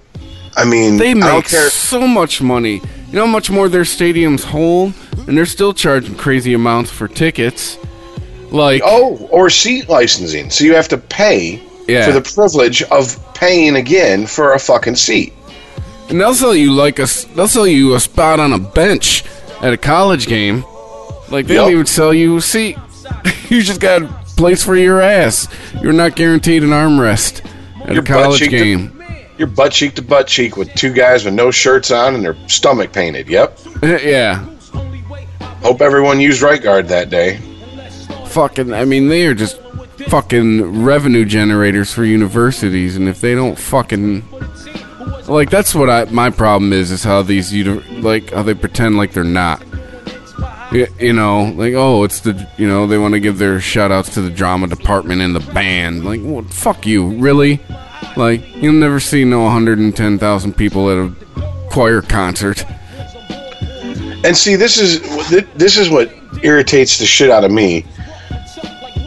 I 0.55 0.63
mean, 0.63 0.95
They 0.95 1.11
I 1.11 1.13
don't 1.15 1.35
make 1.35 1.47
so 1.49 2.07
much 2.07 2.41
money. 2.41 2.75
You 3.09 3.15
know 3.15 3.25
how 3.25 3.31
much 3.31 3.49
more 3.49 3.67
their 3.67 3.83
stadiums 3.83 4.43
hold, 4.43 4.93
and 5.29 5.37
they're 5.37 5.45
still 5.45 5.73
charging 5.73 6.15
crazy 6.15 6.53
amounts 6.53 6.89
for 6.89 7.07
tickets. 7.07 7.77
Like, 8.49 8.81
Oh, 8.83 9.27
or 9.31 9.49
seat 9.51 9.87
licensing. 9.87 10.49
So 10.49 10.63
you 10.63 10.73
have 10.73 10.87
to 10.87 10.97
pay 10.97 11.61
Yeah. 11.87 12.05
for 12.07 12.11
the 12.13 12.21
privilege 12.21 12.81
of 12.83 13.15
paying 13.35 13.75
again 13.75 14.25
for 14.25 14.53
a 14.53 14.59
fucking 14.59 14.95
seat. 14.95 15.33
and 16.09 16.19
they'll 16.19 16.33
sell 16.33 16.55
you 16.55 16.73
like 16.73 16.97
a, 16.97 17.05
they'll 17.35 17.47
sell 17.47 17.67
you 17.67 17.93
a 17.93 17.99
spot 17.99 18.39
on 18.39 18.51
a 18.53 18.57
bench 18.57 19.23
at 19.61 19.71
a 19.71 19.77
college 19.77 20.25
game. 20.25 20.65
Like 21.29 21.45
they 21.45 21.53
don't 21.53 21.71
even 21.71 21.85
sell 21.85 22.11
you 22.11 22.37
a 22.37 22.41
seat. 22.41 22.75
you 23.49 23.61
just 23.61 23.79
got 23.79 24.01
a 24.01 24.07
place 24.35 24.63
for 24.63 24.75
your 24.75 24.99
ass. 25.01 25.47
You're 25.83 25.93
not 25.93 26.15
guaranteed 26.15 26.63
an 26.63 26.69
armrest 26.69 27.45
at 27.85 27.95
a 27.95 28.01
college 28.01 28.39
cheek 28.39 28.49
to- 28.49 28.57
game. 28.57 29.03
You're 29.37 29.47
butt 29.47 29.71
cheek 29.71 29.93
to 29.95 30.01
butt 30.01 30.25
cheek 30.27 30.57
with 30.57 30.73
two 30.73 30.91
guys 30.91 31.23
with 31.23 31.35
no 31.35 31.51
shirts 31.51 31.91
on 31.91 32.15
and 32.15 32.25
their 32.25 32.35
stomach 32.49 32.91
painted. 32.91 33.29
Yep. 33.29 33.59
yeah, 33.83 34.43
Hope 35.61 35.81
everyone 35.81 36.19
used 36.19 36.41
right 36.41 36.61
guard 36.61 36.87
that 36.87 37.09
day. 37.09 37.37
fucking. 38.27 38.73
I 38.73 38.85
mean, 38.85 39.07
they 39.07 39.25
are 39.27 39.33
just 39.33 39.59
fucking 40.07 40.83
revenue 40.83 41.25
generators 41.25 41.93
for 41.93 42.05
universities, 42.05 42.95
and 42.95 43.07
if 43.07 43.21
they 43.21 43.35
don't 43.35 43.57
fucking 43.57 44.23
like, 45.27 45.49
that's 45.49 45.75
what 45.75 45.89
I 45.89 46.05
my 46.05 46.29
problem 46.29 46.73
is 46.73 46.91
is 46.91 47.03
how 47.03 47.21
these 47.21 47.53
uni- 47.53 48.01
like 48.01 48.31
how 48.31 48.43
they 48.43 48.53
pretend 48.53 48.97
like 48.97 49.13
they're 49.13 49.23
not. 49.23 49.63
You 50.71 51.13
know, 51.13 51.51
like 51.55 51.73
oh, 51.73 52.03
it's 52.03 52.19
the 52.19 52.47
you 52.57 52.67
know 52.67 52.85
they 52.85 52.97
want 52.99 53.15
to 53.15 53.19
give 53.19 53.39
their 53.39 53.59
shout 53.59 53.91
outs 53.91 54.13
to 54.13 54.21
the 54.21 54.29
drama 54.29 54.67
department 54.67 55.21
and 55.21 55.35
the 55.35 55.39
band. 55.51 56.05
Like, 56.05 56.21
well, 56.23 56.43
fuck 56.43 56.85
you, 56.85 57.09
really? 57.17 57.59
Like, 58.15 58.55
you'll 58.55 58.73
never 58.73 58.99
see 58.99 59.23
no 59.23 59.41
110,000 59.43 60.53
people 60.53 60.89
at 60.89 60.97
a 60.97 61.13
choir 61.69 62.01
concert. 62.01 62.63
And 64.23 64.35
see, 64.35 64.55
this 64.55 64.77
is 64.77 65.01
this 65.55 65.77
is 65.77 65.89
what 65.89 66.13
irritates 66.43 66.99
the 66.99 67.05
shit 67.05 67.29
out 67.29 67.43
of 67.43 67.51
me 67.51 67.85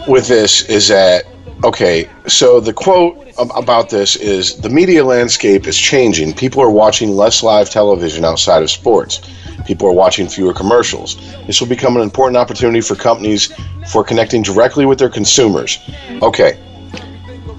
with 0.09 0.27
this 0.29 0.63
is 0.69 0.89
that 0.89 1.25
okay. 1.65 2.09
So 2.27 2.61
the 2.61 2.73
quote 2.73 3.19
about 3.39 3.91
this 3.91 4.17
is 4.17 4.57
the 4.57 4.69
media 4.69 5.05
landscape 5.05 5.67
is 5.67 5.77
changing. 5.77 6.33
People 6.35 6.63
are 6.63 6.71
watching 6.71 7.11
less 7.11 7.43
live 7.43 7.71
television 7.71 8.25
outside 8.25 8.63
of 8.63 8.71
sports. 8.71 9.21
People 9.67 9.89
are 9.89 9.93
watching 9.93 10.29
fewer 10.29 10.53
commercials. 10.53 11.17
This 11.47 11.61
will 11.61 11.69
become 11.69 11.97
an 11.97 12.03
important 12.03 12.37
opportunity 12.37 12.81
for 12.81 12.95
companies 12.95 13.53
for 13.89 14.03
connecting 14.03 14.43
directly 14.43 14.87
with 14.87 14.99
their 14.99 15.11
consumers. 15.11 15.79
Okay. 16.21 16.59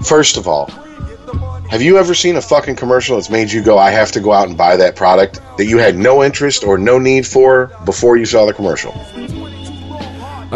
First 0.04 0.36
of 0.36 0.46
all, 0.46 0.70
have 1.74 1.82
you 1.82 1.98
ever 1.98 2.14
seen 2.14 2.36
a 2.36 2.40
fucking 2.40 2.76
commercial 2.76 3.16
that's 3.16 3.28
made 3.28 3.50
you 3.50 3.60
go, 3.60 3.76
I 3.76 3.90
have 3.90 4.12
to 4.12 4.20
go 4.20 4.32
out 4.32 4.46
and 4.46 4.56
buy 4.56 4.76
that 4.76 4.94
product 4.94 5.40
that 5.56 5.64
you 5.64 5.78
had 5.78 5.96
no 5.96 6.22
interest 6.22 6.62
or 6.62 6.78
no 6.78 7.00
need 7.00 7.26
for 7.26 7.66
before 7.84 8.16
you 8.16 8.24
saw 8.24 8.46
the 8.46 8.52
commercial? 8.52 8.92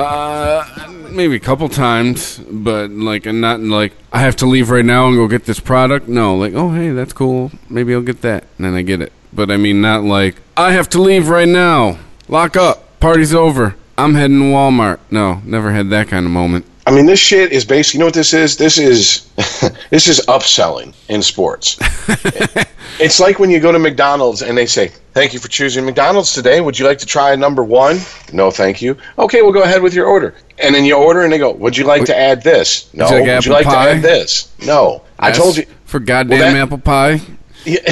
Uh, 0.01 0.65
maybe 1.11 1.35
a 1.35 1.41
couple 1.41 1.69
times, 1.69 2.39
but 2.49 2.93
like, 2.93 3.27
and 3.27 3.41
not 3.41 3.59
like 3.59 3.95
I 4.13 4.21
have 4.21 4.37
to 4.37 4.47
leave 4.47 4.71
right 4.71 4.85
now 4.85 5.09
and 5.09 5.17
go 5.17 5.27
get 5.27 5.45
this 5.45 5.59
product. 5.59 6.07
No, 6.07 6.37
like, 6.37 6.55
oh 6.55 6.71
hey, 6.71 6.91
that's 6.91 7.13
cool. 7.13 7.51
Maybe 7.69 7.93
I'll 7.95 8.01
get 8.01 8.23
that, 8.23 8.45
and 8.57 8.67
then 8.67 8.75
I 8.77 8.83
get 8.83 9.03
it. 9.03 9.13
But 9.33 9.51
I 9.51 9.57
mean, 9.57 9.81
not 9.81 10.05
like 10.05 10.37
I 10.57 10.71
have 10.71 10.89
to 10.91 11.03
leave 11.03 11.29
right 11.29 11.49
now. 11.49 11.99
Lock 12.29 12.57
up. 12.57 13.01
Party's 13.01 13.35
over. 13.35 13.75
I'm 13.97 14.15
heading 14.15 14.39
to 14.39 14.45
Walmart. 14.45 15.01
No, 15.11 15.43
never 15.45 15.73
had 15.73 15.91
that 15.91 16.07
kind 16.07 16.27
of 16.27 16.31
moment. 16.31 16.65
I 16.89 16.91
mean, 16.91 17.05
this 17.05 17.21
shit 17.21 17.53
is 17.53 17.67
based. 17.67 17.93
You 17.93 18.01
know 18.01 18.07
what 18.07 18.15
this 18.15 18.33
is? 18.33 18.57
This 18.57 18.79
is 18.79 19.29
this 19.91 20.09
is 20.09 20.25
upselling 20.27 20.95
in 21.11 21.21
sports. 21.21 21.77
it's 22.99 23.21
like 23.21 23.39
when 23.39 23.51
you 23.51 23.61
go 23.61 23.71
to 23.71 23.79
McDonald's 23.79 24.41
and 24.41 24.57
they 24.57 24.65
say, 24.65 24.89
"Thank 25.13 25.35
you 25.35 25.39
for 25.39 25.49
choosing 25.49 25.85
McDonald's 25.85 26.33
today. 26.33 26.63
Would 26.63 26.79
you 26.79 26.87
like 26.87 26.97
to 27.01 27.07
try 27.07 27.37
number 27.37 27.63
one?" 27.63 27.99
No, 28.33 28.51
thank 28.51 28.81
you. 28.81 28.97
Okay, 29.19 29.43
we'll 29.43 29.53
go 29.53 29.65
ahead 29.65 29.83
with 29.83 29.93
your 29.93 30.07
order. 30.07 30.35
And 30.57 30.75
then 30.75 30.87
you 30.87 30.97
order, 30.97 31.25
and 31.25 31.31
they 31.31 31.37
go, 31.37 31.53
"Would 31.53 31.77
you 31.77 31.85
like 31.85 32.07
to 32.07 32.19
add 32.19 32.43
this?" 32.43 32.89
No. 32.95 33.07
you 33.07 33.21
like 33.21 33.27
Would 33.27 33.45
you 33.45 33.53
like 33.53 33.67
to 33.67 33.77
add 33.77 34.01
this? 34.01 34.51
No. 34.65 35.03
I 35.19 35.31
told 35.31 35.59
you. 35.59 35.67
for 35.85 36.01
goddamn 36.01 36.39
Well, 36.39 36.53
that- 36.55 36.59
apple 36.59 36.79
pie. 36.79 37.21
Yeah, 37.67 37.81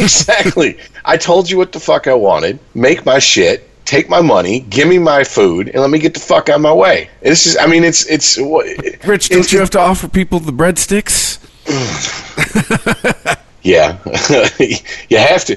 exactly. 0.00 0.76
I 1.02 1.16
told 1.16 1.48
you 1.48 1.56
what 1.56 1.72
the 1.72 1.80
fuck 1.80 2.06
I 2.06 2.14
wanted. 2.14 2.58
Make 2.74 3.06
my 3.06 3.20
shit. 3.20 3.67
Take 3.88 4.10
my 4.10 4.20
money. 4.20 4.60
Give 4.60 4.86
me 4.86 4.98
my 4.98 5.24
food, 5.24 5.68
and 5.70 5.80
let 5.80 5.88
me 5.88 5.98
get 5.98 6.12
the 6.12 6.20
fuck 6.20 6.50
on 6.50 6.60
my 6.60 6.72
way. 6.74 7.08
This 7.22 7.46
is. 7.46 7.56
I 7.56 7.66
mean, 7.66 7.84
it's 7.84 8.04
it's. 8.06 8.36
Rich, 8.36 9.00
it's 9.06 9.28
don't 9.30 9.50
you 9.52 9.60
have 9.60 9.70
to 9.70 9.80
offer 9.80 10.08
people 10.08 10.40
the 10.40 10.52
breadsticks? 10.52 11.38
Yeah, 13.62 13.98
you 15.08 15.18
have 15.18 15.44
to. 15.46 15.56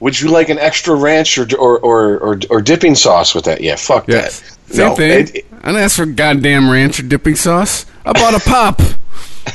Would 0.00 0.20
you 0.20 0.30
like 0.30 0.48
an 0.48 0.58
extra 0.58 0.94
ranch 0.96 1.36
or 1.38 1.46
or, 1.58 1.78
or, 1.80 2.18
or, 2.18 2.40
or 2.50 2.60
dipping 2.62 2.94
sauce 2.94 3.34
with 3.34 3.44
that? 3.44 3.60
Yeah, 3.60 3.76
fuck 3.76 4.08
Yes. 4.08 4.40
that. 4.40 4.74
Same 4.74 4.86
No, 4.88 4.94
thing. 4.96 5.10
it- 5.10 5.34
it- 5.36 5.44
I 5.62 5.66
didn't 5.66 5.82
ask 5.82 5.96
for 5.96 6.06
goddamn 6.06 6.68
ranch 6.70 6.98
or 6.98 7.02
dipping 7.04 7.36
sauce. 7.36 7.86
I 8.06 8.12
bought 8.14 8.34
a 8.34 8.40
pop. 8.48 8.80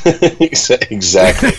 exactly. 0.06 1.52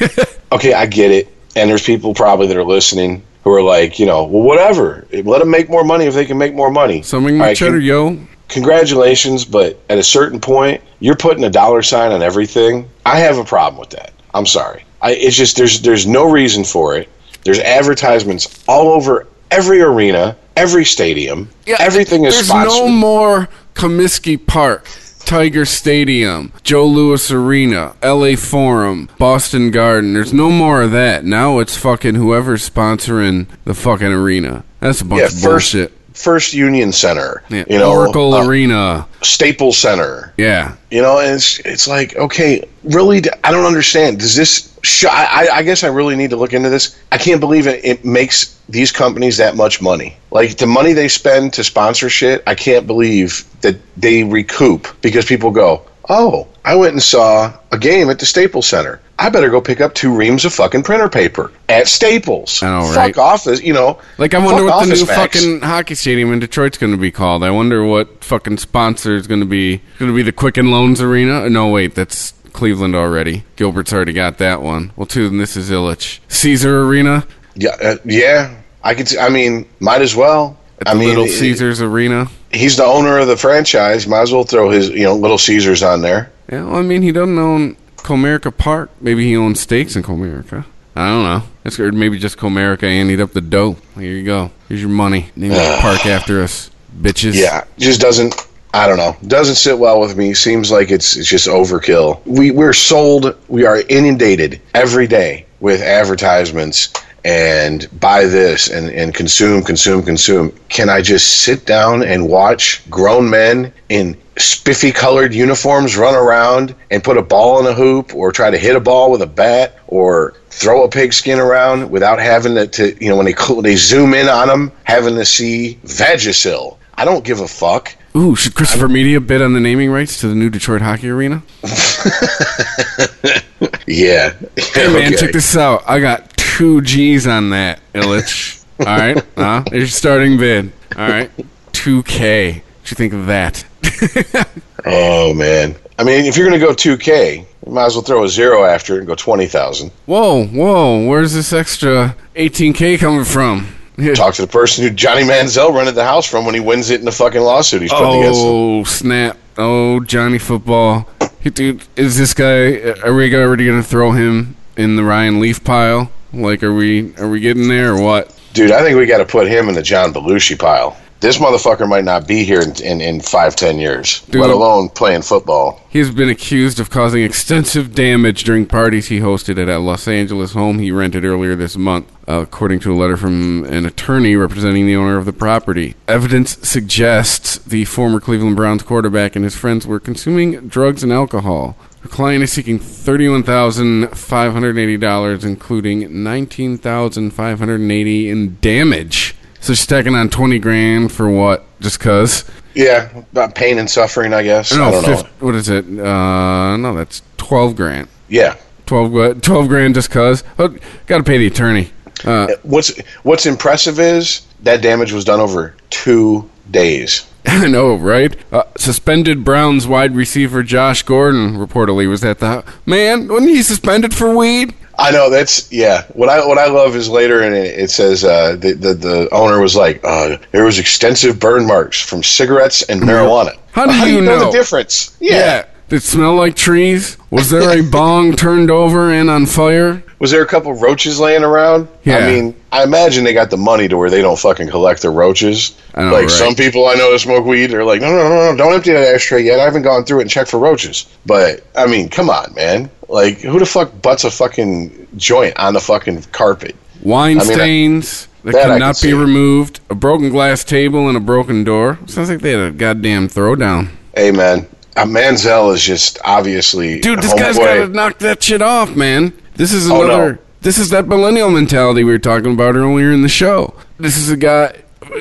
okay, 0.53 0.73
I 0.73 0.87
get 0.87 1.11
it. 1.11 1.29
And 1.57 1.69
there's 1.69 1.83
people 1.85 2.15
probably 2.15 2.47
that 2.47 2.57
are 2.57 2.65
listening 2.65 3.23
who 3.45 3.53
are 3.53 3.63
like, 3.63 3.99
you 3.99 4.07
know, 4.07 4.25
well, 4.25 4.43
whatever. 4.43 5.07
Let 5.13 5.39
them 5.41 5.51
make 5.51 5.69
more 5.71 5.85
money 5.85 6.05
if 6.07 6.15
they 6.15 6.25
can 6.27 6.39
make 6.39 6.55
more 6.55 6.71
money. 6.71 7.03
So 7.03 7.21
make 7.21 7.33
All 7.33 7.39
my 7.39 7.45
right, 7.47 7.57
cheddar, 7.57 7.79
can- 7.79 7.87
yo. 7.87 8.19
congratulations, 8.49 9.45
but 9.45 9.79
at 9.89 9.99
a 9.99 10.03
certain 10.03 10.41
point, 10.41 10.83
you're 11.01 11.17
putting 11.17 11.45
a 11.45 11.51
dollar 11.51 11.83
sign 11.83 12.13
on 12.13 12.23
everything. 12.23 12.89
I 13.07 13.19
have 13.21 13.39
a 13.39 13.45
problem 13.45 13.81
with 13.81 13.91
that. 13.91 14.13
I'm 14.35 14.47
sorry. 14.47 14.85
I, 15.01 15.13
it's 15.15 15.37
just 15.37 15.57
there's 15.57 15.81
there's 15.81 16.07
no 16.07 16.31
reason 16.31 16.65
for 16.65 16.97
it. 16.97 17.09
There's 17.45 17.61
advertisements 17.61 18.63
all 18.69 18.89
over 18.91 19.27
every 19.51 19.81
arena, 19.81 20.37
every 20.57 20.85
stadium. 20.85 21.49
Yeah, 21.67 21.77
everything 21.79 22.25
is 22.25 22.35
There's 22.35 22.49
sponsored. 22.49 22.79
no 22.81 22.89
more 22.89 23.49
Comiskey 23.75 24.45
Park, 24.45 24.87
Tiger 25.29 25.67
Stadium, 25.67 26.55
Joe 26.63 26.87
Louis 26.87 27.31
Arena, 27.31 27.95
LA 28.03 28.35
Forum, 28.35 29.11
Boston 29.19 29.71
Garden. 29.71 30.15
There's 30.15 30.33
no 30.33 30.51
more 30.51 30.81
of 30.81 30.93
that. 30.93 31.23
Now 31.23 31.59
it's 31.59 31.77
fucking 31.77 32.15
whoever's 32.15 32.69
sponsoring 32.69 33.47
the 33.67 33.75
fucking 33.75 34.07
arena. 34.07 34.65
That's 34.81 35.03
a 35.03 35.05
bunch 35.05 35.21
yeah, 35.21 35.27
of 35.27 35.33
first 35.33 35.75
bullshit. 35.75 35.93
First 36.15 36.55
Union 36.55 36.93
Center, 36.93 37.43
Yeah. 37.51 37.65
you 37.69 37.79
know, 37.79 37.93
Oracle 37.93 38.33
uh, 38.33 38.47
Arena. 38.47 39.07
Staples 39.21 39.77
Center. 39.77 40.33
Yeah. 40.39 40.77
You 40.91 41.03
know, 41.03 41.19
and 41.19 41.35
it's 41.35 41.59
it's 41.59 41.87
like 41.87 42.17
okay, 42.17 42.67
really, 42.83 43.21
I 43.45 43.51
don't 43.51 43.67
understand. 43.67 44.21
Does 44.21 44.35
this? 44.35 44.68
I, 45.11 45.49
I 45.53 45.63
guess 45.63 45.85
I 45.85 45.89
really 45.89 46.17
need 46.17 46.31
to 46.31 46.37
look 46.37 46.53
into 46.53 46.71
this. 46.71 46.99
I 47.13 47.19
can't 47.19 47.41
believe 47.41 47.67
it. 47.67 47.85
It 47.85 48.05
makes 48.05 48.59
these 48.69 48.93
companies 48.93 49.37
that 49.39 49.57
much 49.57 49.81
money. 49.81 50.17
Like 50.31 50.59
the 50.59 50.67
money 50.67 50.93
they 50.93 51.09
spend 51.09 51.53
to 51.55 51.65
sponsor 51.65 52.09
shit, 52.09 52.43
I 52.47 52.55
can't 52.55 52.87
believe 52.87 53.45
that 53.63 53.77
they 53.97 54.25
recoup 54.25 54.89
because 55.03 55.25
people 55.25 55.51
go, 55.51 55.83
oh, 56.09 56.47
I 56.65 56.75
went 56.75 56.93
and 56.93 57.03
saw 57.03 57.53
a 57.73 57.79
game 57.79 58.11
at 58.11 58.19
the 58.19 58.27
Staples 58.27 58.67
Center. 58.67 59.01
I 59.21 59.31
better 59.31 59.51
go 59.51 59.61
pick 59.61 59.81
up 59.81 59.95
two 59.95 60.15
reams 60.15 60.45
of 60.45 60.55
fucking 60.55 60.85
printer 60.85 61.09
paper 61.09 61.51
at 61.69 61.89
Staples. 61.89 62.63
I 62.63 62.79
know, 62.79 62.87
Fuck 62.87 62.97
right? 62.97 63.19
office, 63.19 63.61
you 63.61 63.73
know. 63.73 63.99
Like 64.17 64.33
I 64.33 64.39
wonder 64.39 64.65
what 64.65 64.87
the 64.87 64.95
new 64.95 65.07
Max. 65.07 65.17
fucking 65.35 65.61
hockey 65.61 65.97
stadium 65.97 66.33
in 66.33 66.39
Detroit's 66.39 66.79
going 66.79 66.93
to 66.93 66.99
be 66.99 67.11
called. 67.11 67.43
I 67.43 67.51
wonder 67.51 67.85
what 67.85 68.23
fucking 68.23 68.59
sponsor 68.59 69.17
is 69.17 69.27
going 69.27 69.41
to 69.41 69.47
be. 69.47 69.79
Going 69.99 70.11
to 70.13 70.15
be 70.15 70.23
the 70.23 70.31
Quicken 70.31 70.71
Loans 70.71 71.01
Arena? 71.01 71.51
No, 71.51 71.69
wait, 71.69 71.97
that's 71.97 72.33
Cleveland 72.59 72.97
already. 72.97 73.45
Gilbert's 73.55 73.93
already 73.93 74.13
got 74.13 74.39
that 74.39 74.61
one. 74.63 74.91
Well, 74.97 75.07
too, 75.07 75.29
and 75.29 75.39
this 75.39 75.57
is 75.57 75.71
Ilitch. 75.71 76.19
Caesar 76.27 76.83
Arena 76.83 77.25
Yeah, 77.55 77.77
uh, 77.81 77.97
yeah. 78.05 78.57
I 78.83 78.95
could. 78.95 79.17
I 79.17 79.29
mean, 79.29 79.65
might 79.79 80.03
as 80.03 80.17
well. 80.17 80.59
I 80.85 80.95
mean, 80.95 81.09
Little 81.11 81.25
it- 81.27 81.39
Caesars 81.39 81.81
Arena. 81.81 82.27
he's 82.53 82.77
the 82.77 82.85
owner 82.85 83.19
of 83.19 83.29
the 83.29 83.37
franchise. 83.37 84.09
Might 84.09 84.23
as 84.23 84.33
well 84.33 84.43
throw 84.43 84.71
his, 84.71 84.89
you 84.89 85.05
know, 85.05 85.15
Little 85.15 85.39
Caesars 85.39 85.85
on 85.85 86.03
there. 86.03 86.33
Yeah, 86.51 86.65
well, 86.65 86.77
I 86.77 86.83
mean, 86.83 87.03
he 87.03 87.13
doesn't 87.13 87.39
own 87.39 87.77
Comerica 87.99 88.57
Park. 88.57 88.91
Maybe 89.01 89.25
he 89.29 89.37
owns 89.37 89.61
stakes 89.61 89.95
in 89.95 90.03
Comerica. 90.03 90.65
I 90.97 91.09
don't 91.11 91.23
know. 91.23 91.43
It's 91.65 91.79
maybe 91.79 92.19
just 92.19 92.39
Comerica 92.39 92.83
anteed 92.83 93.21
up 93.21 93.35
the 93.35 93.41
dough. 93.41 93.77
Here 93.95 94.11
you 94.17 94.25
go. 94.25 94.51
Here's 94.69 94.81
your 94.81 94.91
money. 94.91 95.31
Name 95.37 95.51
that 95.51 95.81
park 95.81 96.05
after 96.07 96.43
us, 96.43 96.73
bitches. 97.01 97.35
Yeah, 97.35 97.63
just 97.79 98.01
doesn't. 98.01 98.35
I 98.75 98.87
don't 98.87 98.99
know. 98.99 99.17
Doesn't 99.27 99.55
sit 99.57 99.79
well 99.79 100.01
with 100.01 100.17
me. 100.17 100.35
Seems 100.35 100.71
like 100.71 100.91
it's 100.91 101.17
it's 101.17 101.29
just 101.29 101.49
overkill. 101.49 102.21
We 102.27 102.51
we're 102.51 102.73
sold. 102.73 103.37
We 103.49 103.65
are 103.65 103.83
inundated 103.89 104.61
every 104.75 105.07
day 105.07 105.47
with 105.61 105.81
advertisements 105.81 106.93
and 107.25 107.89
buy 107.99 108.25
this 108.25 108.69
and 108.69 108.91
and 108.91 109.15
consume 109.15 109.63
consume 109.63 110.03
consume. 110.03 110.53
Can 110.69 110.89
I 110.89 111.03
just 111.03 111.43
sit 111.43 111.67
down 111.67 112.03
and 112.03 112.29
watch 112.29 112.89
grown 112.91 113.29
men 113.29 113.73
in 113.89 114.17
spiffy 114.37 114.93
colored 114.93 115.35
uniforms 115.35 115.97
run 115.97 116.15
around 116.15 116.75
and 116.91 117.03
put 117.03 117.17
a 117.17 117.23
ball 117.23 117.59
in 117.61 117.67
a 117.67 117.75
hoop 117.75 118.15
or 118.15 118.31
try 118.31 118.51
to 118.51 118.59
hit 118.59 118.77
a 118.77 118.81
ball 118.81 119.11
with 119.11 119.23
a 119.23 119.27
bat 119.27 119.79
or 119.89 120.35
throw 120.51 120.85
a 120.85 120.89
pigskin 120.89 121.39
around 121.41 121.91
without 121.91 122.21
having 122.21 122.55
to, 122.55 122.67
to 122.67 122.97
you 123.03 123.09
know 123.11 123.17
when 123.17 123.27
they 123.27 123.35
cl- 123.35 123.63
they 123.63 123.77
zoom 123.77 124.15
in 124.15 124.29
on 124.29 124.49
them 124.49 124.73
having 124.85 125.17
to 125.17 125.25
see 125.25 125.79
Vagisil. 125.85 126.77
I 126.95 127.05
don't 127.05 127.25
give 127.25 127.41
a 127.41 127.49
fuck. 127.49 127.95
Ooh, 128.17 128.35
should 128.35 128.55
Christopher 128.55 128.89
Media 128.89 129.21
bid 129.21 129.43
on 129.43 129.53
the 129.53 129.61
naming 129.61 129.91
rights 129.91 130.21
to 130.21 130.29
the 130.29 130.35
new 130.35 130.51
Detroit 130.51 130.83
Hockey 130.83 131.09
Arena? 131.09 131.43
Yeah. 133.89 134.35
Hey 134.57 134.93
man, 134.93 135.17
check 135.17 135.33
this 135.33 135.57
out. 135.57 135.83
I 135.87 135.99
got 135.99 136.37
two 136.37 136.83
G's 136.83 137.27
on 137.27 137.51
that, 137.51 137.81
Ilitch. 137.95 138.63
All 138.81 138.87
right, 138.87 139.17
uh, 139.37 139.61
there's 139.71 139.81
your 139.81 139.89
starting 139.89 140.37
bid. 140.37 140.73
All 140.97 141.09
right, 141.09 141.31
two 141.73 142.03
K. 142.03 142.53
What 142.53 142.91
you 142.91 142.95
think 142.95 143.15
of 143.15 143.27
that? 143.27 143.65
Oh 144.87 145.35
man. 145.35 145.75
I 145.99 146.05
mean, 146.05 146.25
if 146.25 146.37
you're 146.37 146.47
gonna 146.47 146.61
go 146.61 146.73
2K, 146.73 147.39
you 147.67 147.73
might 147.73 147.87
as 147.87 147.95
well 147.95 148.05
throw 148.05 148.23
a 148.23 148.29
zero 148.29 148.65
after 148.65 148.95
it 148.95 148.99
and 148.99 149.07
go 149.09 149.17
20,000. 149.17 149.91
Whoa, 150.07 150.47
whoa, 150.47 151.05
where's 151.05 151.35
this 151.35 151.53
extra 151.53 152.15
18K 152.37 153.01
coming 153.01 153.25
from? 153.25 153.67
Talk 154.15 154.35
to 154.35 154.43
the 154.43 154.49
person 154.49 154.85
who 154.85 154.91
Johnny 154.91 155.23
Manziel 155.23 155.75
rented 155.75 155.97
the 155.97 156.05
house 156.05 156.27
from 156.27 156.45
when 156.45 156.55
he 156.55 156.61
wins 156.61 156.91
it 156.91 157.01
in 157.01 157.05
the 157.05 157.13
fucking 157.13 157.41
lawsuit 157.41 157.83
he's 157.83 157.93
putting 157.93 158.21
against 158.23 158.41
him. 158.41 158.47
Oh 158.47 158.85
snap! 158.85 159.37
Oh 159.57 160.01
Johnny 160.01 160.39
Football, 160.39 161.09
Hey, 161.41 161.51
dude, 161.51 161.85
is 161.97 162.19
this 162.19 162.35
guy? 162.35 162.91
Are 163.05 163.15
we 163.15 163.35
already 163.35 163.67
gonna 163.67 163.83
throw 163.83 164.11
him 164.13 164.57
in 164.77 164.97
the 164.97 165.05
Ryan 165.05 165.41
Leaf 165.41 165.63
pile? 165.63 166.11
Like, 166.33 166.63
are 166.63 166.75
we 166.75 167.15
are 167.17 167.29
we 167.29 167.41
getting 167.41 167.69
there 167.69 167.95
or 167.95 168.03
what? 168.03 168.37
Dude, 168.55 168.73
I 168.73 168.83
think 168.83 168.99
we 168.99 169.07
got 169.07 169.19
to 169.19 169.25
put 169.25 169.47
him 169.47 169.69
in 169.69 169.75
the 169.75 169.83
John 169.83 170.13
Belushi 170.13 170.59
pile. 170.59 170.97
This 171.21 171.39
motherfucker 171.39 171.89
might 171.89 172.05
not 172.05 172.29
be 172.29 172.45
here 172.45 172.61
in, 172.61 172.81
in, 172.81 173.01
in 173.01 173.21
five, 173.21 173.57
ten 173.57 173.79
years, 173.81 174.21
Dude. 174.23 174.41
let 174.41 174.51
alone 174.51 174.89
playing 174.89 175.23
football. 175.23 175.81
He's 175.91 176.13
been 176.13 176.29
accused 176.29 176.79
of 176.79 176.91
causing 176.91 177.25
extensive 177.25 177.93
damage 177.93 178.45
during 178.45 178.67
parties 178.67 179.09
he 179.09 179.19
hosted 179.19 179.61
at 179.61 179.69
a 179.69 179.81
Los 179.81 180.07
Angeles 180.07 180.53
home 180.53 180.79
he 180.79 180.93
rented 180.93 181.25
earlier 181.25 181.57
this 181.57 181.77
month, 181.77 182.07
uh, 182.29 182.41
according 182.43 182.79
to 182.81 182.93
a 182.93 182.95
letter 182.95 183.17
from 183.17 183.65
an 183.65 183.85
attorney 183.85 184.37
representing 184.37 184.87
the 184.87 184.95
owner 184.95 185.17
of 185.17 185.25
the 185.25 185.33
property. 185.33 185.97
Evidence 186.07 186.57
suggests 186.67 187.59
the 187.59 187.85
former 187.85 188.21
Cleveland 188.21 188.55
Browns 188.55 188.85
quarterback 188.85 189.35
and 189.35 189.45
his 189.45 189.57
friends 189.57 189.89
were 189.89 189.99
consuming 189.99 190.69
drugs 190.69 191.03
and 191.03 191.13
alcohol. 191.13 191.77
The 192.03 192.09
client 192.09 192.45
is 192.45 192.53
seeking 192.53 192.79
thirty-one 192.79 193.43
thousand 193.43 194.17
five 194.17 194.53
hundred 194.53 194.79
eighty 194.79 194.97
dollars, 194.97 195.45
including 195.45 196.23
nineteen 196.23 196.79
thousand 196.79 197.33
five 197.33 197.59
hundred 197.59 197.81
eighty 197.91 198.31
in 198.31 198.57
damage. 198.61 199.35
So 199.61 199.73
she's 199.75 199.81
stacking 199.81 200.15
on 200.15 200.29
twenty 200.31 200.59
grand 200.59 201.13
for 201.13 201.29
what? 201.31 201.65
Just 201.81 202.01
cause? 202.01 202.45
Yeah, 202.75 203.09
about 203.33 203.55
pain 203.55 203.79
and 203.79 203.91
suffering, 203.91 204.33
I 204.33 204.43
guess. 204.43 204.73
I 204.73 204.77
don't 204.91 205.03
know. 205.07 205.29
what 205.41 205.55
is 205.55 205.69
it? 205.69 205.85
Uh, 205.85 206.77
no, 206.77 206.95
that's 206.95 207.23
twelve 207.37 207.75
grand. 207.77 208.09
Yeah. 208.29 208.57
12, 208.87 209.11
gra- 209.11 209.35
12 209.35 209.69
grand 209.69 209.95
just 209.95 210.11
cause. 210.11 210.43
Oh, 210.59 210.75
Got 211.07 211.19
to 211.19 211.23
pay 211.25 211.37
the 211.37 211.47
attorney. 211.49 211.91
Uh, 212.25 212.49
What's 212.63 212.99
What's 213.23 213.45
impressive 213.45 214.01
is 214.01 214.47
that 214.63 214.81
damage 214.81 215.13
was 215.13 215.25
done 215.27 215.41
over 215.41 215.75
two 215.91 216.49
days. 216.71 217.27
I 217.47 217.67
know, 217.69 217.95
right? 217.97 218.35
Uh, 218.51 218.63
suspended 218.79 219.45
Browns 219.45 219.87
wide 219.87 220.17
receiver 220.17 220.63
Josh 220.63 221.03
Gordon 221.03 221.57
reportedly 221.59 222.09
was 222.09 222.25
at 222.25 222.39
the 222.39 222.65
man. 222.87 223.29
Wasn't 223.29 223.51
he 223.51 223.63
suspended 223.63 224.15
for 224.15 224.35
weed? 224.35 224.75
I 224.99 225.13
know 225.13 225.31
that's 225.31 225.71
yeah. 225.71 226.07
What 226.15 226.29
I 226.29 226.45
what 226.45 226.59
I 226.59 226.67
love 226.67 226.97
is 226.97 227.09
later 227.09 227.43
in 227.43 227.55
it 227.55 227.79
it 227.79 227.91
says 227.91 228.25
uh, 228.25 228.57
the, 228.57 228.73
the 228.73 228.95
the 228.95 229.29
owner 229.33 229.61
was 229.61 229.77
like 229.77 230.01
uh, 230.03 230.39
there 230.51 230.65
was 230.65 230.79
extensive 230.79 231.39
burn 231.39 231.67
marks 231.67 232.01
from 232.01 232.23
cigarettes 232.23 232.83
and 232.83 233.01
marijuana. 233.01 233.57
How 233.73 233.87
do 233.87 234.11
you 234.11 234.21
know? 234.21 234.39
know? 234.39 234.45
the 234.47 234.59
difference? 234.59 235.17
Yeah. 235.21 235.67
Did 235.89 235.97
it 235.97 236.03
smell 236.03 236.35
like 236.35 236.57
trees? 236.57 237.17
Was 237.31 237.51
there 237.51 237.79
a 237.79 237.83
bong 237.91 238.35
turned 238.35 238.71
over 238.71 239.11
and 239.11 239.31
on 239.31 239.47
fire? 239.47 240.03
Was 240.19 240.33
there 240.33 240.43
a 240.43 240.47
couple 240.47 240.73
roaches 240.75 241.21
laying 241.21 241.45
around? 241.45 241.89
Yeah. 242.03 242.19
I 242.19 242.31
mean, 242.31 242.55
I 242.73 242.83
imagine 242.83 243.25
they 243.25 243.33
got 243.33 243.51
the 243.51 243.57
money 243.57 243.87
to 243.89 243.97
where 243.97 244.11
they 244.11 244.21
don't 244.21 244.39
fucking 244.39 244.69
collect 244.69 245.03
the 245.03 245.11
roaches. 245.11 245.77
I 245.95 246.05
know, 246.05 246.13
like 246.13 246.23
right? 246.23 246.31
some 246.31 246.55
people 246.55 246.87
I 246.87 246.95
know 246.95 247.13
that 247.13 247.21
smoke 247.21 247.45
weed, 247.45 247.67
they're 247.67 247.85
like, 247.85 248.01
no, 248.01 248.11
no, 248.11 248.29
no, 248.29 248.51
no, 248.51 248.57
don't 248.57 248.75
empty 248.75 248.93
that 248.93 249.15
ashtray 249.15 249.45
yet. 249.45 249.61
I 249.61 249.65
haven't 249.65 249.83
gone 249.83 250.05
through 250.05 250.19
it 250.19 250.23
and 250.23 250.31
checked 250.31 250.51
for 250.51 250.59
roaches. 250.59 251.07
But 251.25 251.63
I 251.77 251.87
mean, 251.87 252.09
come 252.09 252.31
on, 252.31 252.53
man. 252.55 252.91
Like, 253.09 253.39
who 253.41 253.59
the 253.59 253.67
fuck 253.67 254.03
butts 254.03 254.25
a 254.25 254.31
fucking 254.31 255.09
joint 255.17 255.59
on 255.59 255.75
the 255.75 255.81
fucking 255.81 256.23
carpet? 256.33 256.75
Wine 257.03 257.41
I 257.41 257.45
mean, 257.45 257.51
I- 257.53 257.55
stains 257.55 258.29
that, 258.43 258.53
that 258.53 258.67
cannot 258.67 258.99
can 258.99 259.11
be 259.11 259.15
removed, 259.15 259.81
a 259.89 259.95
broken 259.95 260.31
glass 260.31 260.65
table, 260.65 261.09
and 261.09 261.17
a 261.17 261.21
broken 261.21 261.63
door. 261.65 261.99
Sounds 262.07 262.29
like 262.29 262.41
they 262.41 262.53
had 262.53 262.61
a 262.61 262.73
goddamn 262.73 263.29
throwdown. 263.29 263.91
Hey, 264.15 264.33
man. 264.33 264.67
Manziel 264.97 265.73
is 265.73 265.83
just 265.83 266.19
obviously 266.25 267.01
Dude, 267.01 267.21
this 267.21 267.33
guy's 267.35 267.57
got 267.57 267.75
to 267.75 267.89
knock 267.89 268.19
that 268.19 268.43
shit 268.43 268.63
off, 268.63 268.97
man. 268.97 269.33
This 269.59 269.73
is 269.73 269.91
Oh, 269.91 270.03
another. 270.05 270.33
no. 270.35 270.39
This 270.63 270.79
is 270.79 270.89
that 270.91 271.07
millennial 271.07 271.51
mentality 271.51 272.03
we 272.03 272.11
were 272.13 272.19
talking 272.19 272.53
about 272.53 272.75
earlier 272.75 273.13
in 273.13 273.23
the 273.23 273.29
show. 273.29 273.75
This 273.99 274.17
is 274.17 274.31
a 274.31 274.37
guy. 274.37 274.73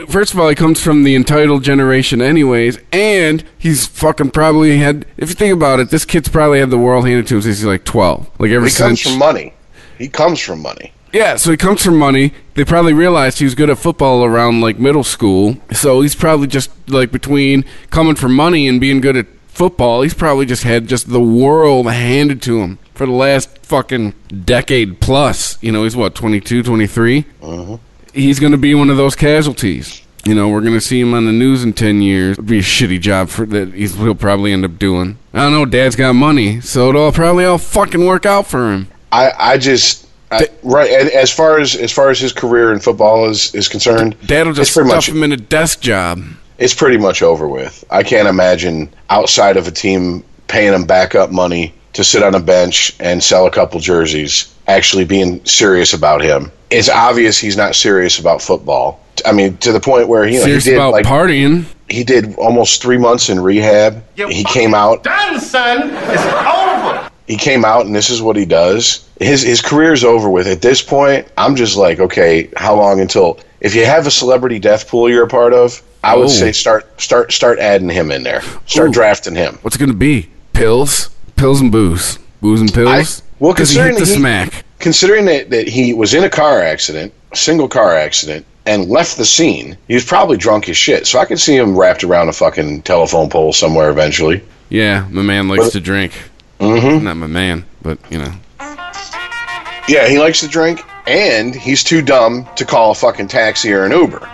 First 0.07 0.33
of 0.33 0.39
all, 0.39 0.49
he 0.49 0.55
comes 0.55 0.81
from 0.81 1.03
the 1.03 1.15
entitled 1.15 1.63
generation, 1.63 2.21
anyways, 2.21 2.79
and 2.91 3.43
he's 3.57 3.85
fucking 3.87 4.31
probably 4.31 4.77
had. 4.77 5.05
If 5.17 5.29
you 5.29 5.35
think 5.35 5.53
about 5.53 5.79
it, 5.79 5.89
this 5.89 6.05
kid's 6.05 6.29
probably 6.29 6.59
had 6.59 6.69
the 6.71 6.77
world 6.77 7.05
handed 7.07 7.27
to 7.27 7.35
him 7.35 7.41
since 7.41 7.57
he's 7.59 7.65
like 7.65 7.83
twelve. 7.83 8.29
Like 8.39 8.51
ever 8.51 8.65
He 8.65 8.71
comes 8.71 9.01
since. 9.01 9.03
from 9.03 9.19
money. 9.19 9.53
He 9.97 10.07
comes 10.07 10.39
from 10.39 10.61
money. 10.61 10.93
Yeah, 11.13 11.35
so 11.37 11.51
he 11.51 11.57
comes 11.57 11.83
from 11.83 11.97
money. 11.97 12.33
They 12.55 12.65
probably 12.65 12.93
realized 12.93 13.39
he 13.39 13.45
was 13.45 13.55
good 13.55 13.69
at 13.69 13.77
football 13.77 14.23
around 14.25 14.61
like 14.61 14.77
middle 14.77 15.03
school. 15.03 15.57
So 15.71 16.01
he's 16.01 16.15
probably 16.15 16.47
just 16.47 16.69
like 16.89 17.11
between 17.11 17.63
coming 17.91 18.15
from 18.15 18.35
money 18.35 18.67
and 18.67 18.81
being 18.81 18.99
good 19.01 19.15
at 19.15 19.27
football, 19.47 20.01
he's 20.01 20.13
probably 20.13 20.45
just 20.45 20.63
had 20.63 20.87
just 20.87 21.09
the 21.09 21.21
world 21.21 21.87
handed 21.89 22.41
to 22.43 22.59
him 22.61 22.77
for 22.97 23.05
the 23.05 23.11
last 23.11 23.57
fucking 23.59 24.13
decade 24.45 24.99
plus. 24.99 25.61
You 25.61 25.71
know, 25.71 25.83
he's 25.83 25.95
what, 25.95 26.15
22, 26.15 26.63
23? 26.63 27.25
Mm-hmm. 27.41 27.75
He's 28.13 28.39
going 28.39 28.51
to 28.51 28.57
be 28.57 28.73
one 28.73 28.89
of 28.89 28.97
those 28.97 29.15
casualties. 29.15 30.01
You 30.25 30.35
know, 30.35 30.49
we're 30.49 30.61
going 30.61 30.73
to 30.73 30.81
see 30.81 30.99
him 30.99 31.13
on 31.13 31.25
the 31.25 31.31
news 31.31 31.63
in 31.63 31.73
10 31.73 32.01
years. 32.01 32.33
It'd 32.33 32.47
be 32.47 32.59
a 32.59 32.63
shitty 32.63 32.99
job 32.99 33.29
for 33.29 33.45
that 33.45 33.73
he's, 33.73 33.95
he'll 33.95 34.15
probably 34.15 34.51
end 34.51 34.65
up 34.65 34.77
doing. 34.77 35.17
I 35.33 35.43
don't 35.43 35.53
know, 35.53 35.65
dad's 35.65 35.95
got 35.95 36.13
money, 36.13 36.59
so 36.59 36.89
it'll 36.89 37.11
probably 37.11 37.45
all 37.45 37.59
fucking 37.59 38.05
work 38.05 38.25
out 38.25 38.47
for 38.47 38.73
him. 38.73 38.87
I, 39.11 39.31
I 39.37 39.57
just 39.57 40.05
I, 40.29 40.49
right 40.63 40.89
and 40.89 41.09
as 41.11 41.31
far 41.31 41.59
as 41.59 41.75
as 41.75 41.93
far 41.93 42.09
as 42.09 42.19
his 42.19 42.33
career 42.33 42.73
in 42.73 42.81
football 42.81 43.29
is 43.29 43.55
is 43.55 43.69
concerned, 43.69 44.17
Dad'll 44.25 44.51
just 44.51 44.73
stuff 44.73 44.85
much 44.85 45.07
him 45.07 45.23
in 45.23 45.31
a 45.31 45.37
desk 45.37 45.79
job. 45.79 46.21
it's 46.57 46.73
pretty 46.73 46.97
much 46.97 47.21
over 47.21 47.47
with. 47.47 47.85
I 47.89 48.03
can't 48.03 48.27
imagine 48.27 48.89
outside 49.09 49.55
of 49.55 49.65
a 49.67 49.71
team 49.71 50.25
paying 50.47 50.73
him 50.73 50.85
backup 50.85 51.31
money 51.31 51.73
to 51.97 52.03
sit 52.03 52.21
on 52.21 52.35
a 52.35 52.39
bench 52.39 52.95
and 52.99 53.23
sell 53.23 53.47
a 53.47 53.51
couple 53.51 53.79
jerseys 53.79 54.53
actually 54.67 55.03
being 55.03 55.43
serious 55.45 55.93
about 55.93 56.21
him. 56.21 56.51
It's 56.69 56.89
obvious 56.89 57.39
he's 57.39 57.57
not 57.57 57.73
serious 57.73 58.19
about 58.19 58.39
football. 58.39 58.99
I 59.25 59.31
mean, 59.31 59.57
to 59.57 59.71
the 59.71 59.79
point 59.79 60.07
where 60.07 60.27
you 60.27 60.39
know, 60.39 60.45
he 60.45 60.59
did 60.59 60.75
about 60.75 60.91
like 60.91 61.05
partying. 61.07 61.65
he 61.89 62.03
did 62.03 62.35
almost 62.37 62.83
three 62.83 62.99
months 62.99 63.29
in 63.29 63.39
rehab. 63.39 64.03
He 64.15 64.43
came 64.43 64.75
out. 64.75 65.03
Done, 65.03 65.39
son. 65.39 65.89
It's 65.91 66.23
over. 66.23 67.09
He 67.25 67.35
came 67.35 67.65
out, 67.65 67.87
and 67.87 67.95
this 67.95 68.11
is 68.11 68.21
what 68.21 68.35
he 68.35 68.45
does. 68.45 69.09
His 69.19 69.41
his 69.41 69.59
career's 69.59 70.03
over 70.03 70.29
with. 70.29 70.45
At 70.45 70.61
this 70.61 70.83
point, 70.83 71.27
I'm 71.35 71.55
just 71.55 71.77
like, 71.77 71.99
okay, 71.99 72.49
how 72.57 72.75
long 72.75 73.01
until? 73.01 73.39
If 73.59 73.73
you 73.73 73.85
have 73.85 74.05
a 74.05 74.11
celebrity 74.11 74.59
death 74.59 74.87
pool 74.87 75.09
you're 75.09 75.23
a 75.25 75.27
part 75.27 75.51
of, 75.53 75.81
I 76.03 76.15
would 76.15 76.25
Oh. 76.25 76.29
say 76.29 76.51
start 76.51 77.01
start 77.01 77.33
start 77.33 77.57
adding 77.57 77.89
him 77.89 78.11
in 78.11 78.21
there. 78.21 78.43
Start 78.67 78.89
Ooh. 78.89 78.93
drafting 78.93 79.33
him. 79.33 79.57
What's 79.63 79.75
it 79.75 79.79
going 79.79 79.89
to 79.89 79.97
be? 79.97 80.29
Pills? 80.53 81.09
Pills 81.37 81.61
and 81.61 81.71
booze. 81.71 82.19
Booze 82.41 82.61
and 82.61 82.73
pills? 82.73 82.89
I- 83.21 83.23
well, 83.39 83.53
Because 83.53 83.69
he 83.69 83.79
hit 83.79 83.95
considering 83.95 83.99
the 83.99 84.11
he- 84.11 84.17
smack. 84.19 84.65
Considering 84.79 85.25
that, 85.25 85.49
that 85.51 85.67
he 85.67 85.93
was 85.93 86.13
in 86.13 86.23
a 86.23 86.29
car 86.29 86.61
accident, 86.61 87.13
a 87.31 87.35
single 87.37 87.67
car 87.67 87.95
accident, 87.95 88.45
and 88.65 88.89
left 88.89 89.17
the 89.17 89.25
scene, 89.25 89.77
he 89.87 89.93
was 89.95 90.03
probably 90.03 90.37
drunk 90.37 90.67
as 90.69 90.75
shit. 90.77 91.07
So 91.07 91.19
I 91.19 91.25
could 91.25 91.39
see 91.39 91.55
him 91.55 91.77
wrapped 91.77 92.03
around 92.03 92.29
a 92.29 92.33
fucking 92.33 92.81
telephone 92.83 93.29
pole 93.29 93.53
somewhere 93.53 93.89
eventually. 93.89 94.41
Yeah, 94.69 95.05
my 95.09 95.21
man 95.21 95.47
likes 95.47 95.65
But- 95.65 95.71
to 95.73 95.79
drink. 95.79 96.11
Mm-hmm. 96.59 97.03
Not 97.05 97.17
my 97.17 97.27
man, 97.27 97.65
but, 97.83 97.99
you 98.09 98.17
know. 98.17 98.33
Yeah, 99.87 100.07
he 100.07 100.17
likes 100.19 100.39
to 100.41 100.47
drink, 100.47 100.81
and 101.05 101.55
he's 101.55 101.83
too 101.83 102.01
dumb 102.01 102.47
to 102.55 102.65
call 102.65 102.91
a 102.91 102.95
fucking 102.95 103.27
taxi 103.27 103.71
or 103.71 103.85
an 103.85 103.91
Uber. 103.91 104.27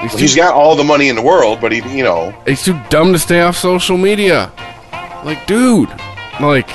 He's, 0.00 0.12
He's 0.18 0.30
too, 0.34 0.40
got 0.40 0.54
all 0.54 0.74
the 0.76 0.82
money 0.84 1.08
in 1.10 1.14
the 1.16 1.22
world, 1.22 1.60
but 1.60 1.72
he, 1.72 1.82
you 1.96 2.02
know, 2.02 2.34
he's 2.46 2.64
too 2.64 2.80
dumb 2.88 3.12
to 3.12 3.18
stay 3.18 3.42
off 3.42 3.56
social 3.56 3.98
media. 3.98 4.50
Like, 5.24 5.46
dude. 5.46 5.90
Like, 6.40 6.70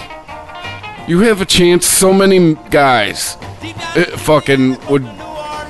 you 1.08 1.20
have 1.22 1.42
a 1.42 1.46
chance 1.46 1.86
so 1.86 2.14
many 2.14 2.56
guys 2.70 3.38
uh, 3.96 4.06
fucking 4.18 4.78
would 4.90 5.08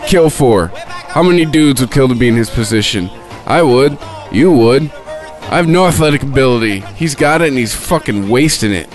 kill 0.07 0.29
for. 0.29 0.67
How 0.67 1.23
many 1.23 1.45
dudes 1.45 1.81
would 1.81 1.91
kill 1.91 2.07
to 2.07 2.15
be 2.15 2.27
in 2.27 2.35
his 2.35 2.49
position? 2.49 3.09
I 3.45 3.61
would. 3.61 3.97
You 4.31 4.51
would. 4.51 4.91
I 4.91 5.57
have 5.57 5.67
no 5.67 5.85
athletic 5.87 6.23
ability. 6.23 6.79
He's 6.95 7.15
got 7.15 7.41
it 7.41 7.49
and 7.49 7.57
he's 7.57 7.73
fucking 7.75 8.27
wasting 8.27 8.71
it. 8.73 8.89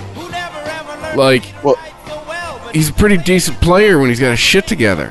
Like, 1.17 1.45
well, 1.63 1.77
he's 2.73 2.91
a 2.91 2.93
pretty 2.93 3.17
decent 3.17 3.61
player 3.61 3.99
when 3.99 4.09
he's 4.09 4.21
got 4.21 4.31
his 4.31 4.41
shit 4.41 4.67
together. 4.67 5.11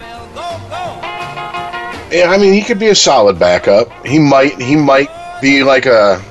yeah, 2.11 2.28
I 2.30 2.38
mean, 2.39 2.53
he 2.53 2.61
could 2.61 2.80
be 2.80 2.89
a 2.89 2.95
solid 2.95 3.39
backup. 3.39 3.89
He 4.05 4.20
might, 4.20 4.61
he 4.61 4.76
might 4.76 5.09
be 5.41 5.63
like 5.63 5.86
a. 5.86 6.22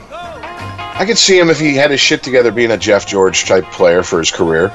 I 0.99 1.05
could 1.07 1.19
see 1.19 1.39
him 1.39 1.49
if 1.49 1.61
he 1.61 1.75
had 1.75 1.91
his 1.93 2.01
shit 2.01 2.23
together, 2.25 2.51
being 2.51 2.73
a 2.73 2.77
Jeff 2.77 3.07
George 3.07 3.45
type 3.45 3.65
player 3.67 4.03
for 4.03 4.19
his 4.19 4.31
career. 4.33 4.73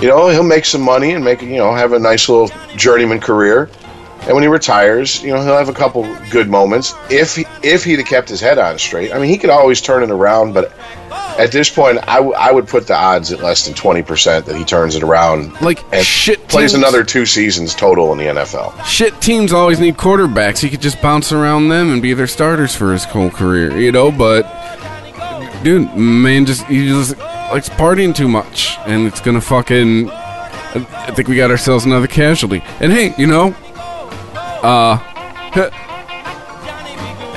You 0.00 0.08
know, 0.08 0.28
he'll 0.28 0.42
make 0.42 0.64
some 0.64 0.80
money 0.82 1.12
and 1.12 1.24
make, 1.24 1.42
you 1.42 1.56
know, 1.56 1.74
have 1.74 1.92
a 1.92 1.98
nice 1.98 2.28
little 2.28 2.48
journeyman 2.76 3.20
career. 3.20 3.68
And 4.22 4.34
when 4.34 4.42
he 4.42 4.48
retires, 4.48 5.20
you 5.20 5.32
know, 5.34 5.42
he'll 5.42 5.56
have 5.56 5.68
a 5.68 5.72
couple 5.74 6.04
good 6.30 6.48
moments 6.48 6.94
if 7.10 7.34
he, 7.34 7.44
if 7.64 7.82
he'd 7.82 7.98
have 7.98 8.06
kept 8.06 8.28
his 8.28 8.40
head 8.40 8.56
on 8.56 8.78
straight. 8.78 9.12
I 9.12 9.18
mean, 9.18 9.28
he 9.28 9.36
could 9.36 9.50
always 9.50 9.80
turn 9.80 10.04
it 10.04 10.12
around, 10.12 10.52
but 10.54 10.72
at 11.10 11.50
this 11.50 11.68
point, 11.68 11.98
I, 12.06 12.16
w- 12.16 12.34
I 12.34 12.52
would 12.52 12.68
put 12.68 12.86
the 12.86 12.94
odds 12.94 13.32
at 13.32 13.40
less 13.40 13.64
than 13.66 13.74
twenty 13.74 14.02
percent 14.02 14.46
that 14.46 14.54
he 14.54 14.64
turns 14.64 14.94
it 14.94 15.02
around. 15.02 15.60
Like, 15.60 15.82
and 15.92 16.06
shit 16.06 16.46
plays 16.46 16.74
another 16.74 17.02
two 17.02 17.26
seasons 17.26 17.74
total 17.74 18.12
in 18.12 18.18
the 18.18 18.26
NFL. 18.26 18.84
Shit 18.84 19.20
teams 19.20 19.52
always 19.52 19.80
need 19.80 19.96
quarterbacks. 19.96 20.58
He 20.58 20.70
could 20.70 20.82
just 20.82 21.02
bounce 21.02 21.32
around 21.32 21.68
them 21.68 21.92
and 21.92 22.00
be 22.00 22.14
their 22.14 22.28
starters 22.28 22.76
for 22.76 22.92
his 22.92 23.02
whole 23.04 23.30
career, 23.30 23.76
you 23.76 23.90
know. 23.90 24.12
But 24.12 24.44
dude, 25.62 25.94
man, 25.96 26.46
just 26.46 26.64
he 26.66 26.86
just 26.88 27.18
likes 27.18 27.68
partying 27.68 28.14
too 28.14 28.28
much, 28.28 28.76
and 28.86 29.06
it's 29.06 29.20
gonna 29.20 29.40
fucking. 29.40 30.10
I 30.10 31.12
think 31.14 31.28
we 31.28 31.36
got 31.36 31.50
ourselves 31.50 31.84
another 31.84 32.06
casualty. 32.06 32.62
And 32.80 32.90
hey, 32.92 33.14
you 33.18 33.26
know, 33.26 33.54
uh, 34.62 34.98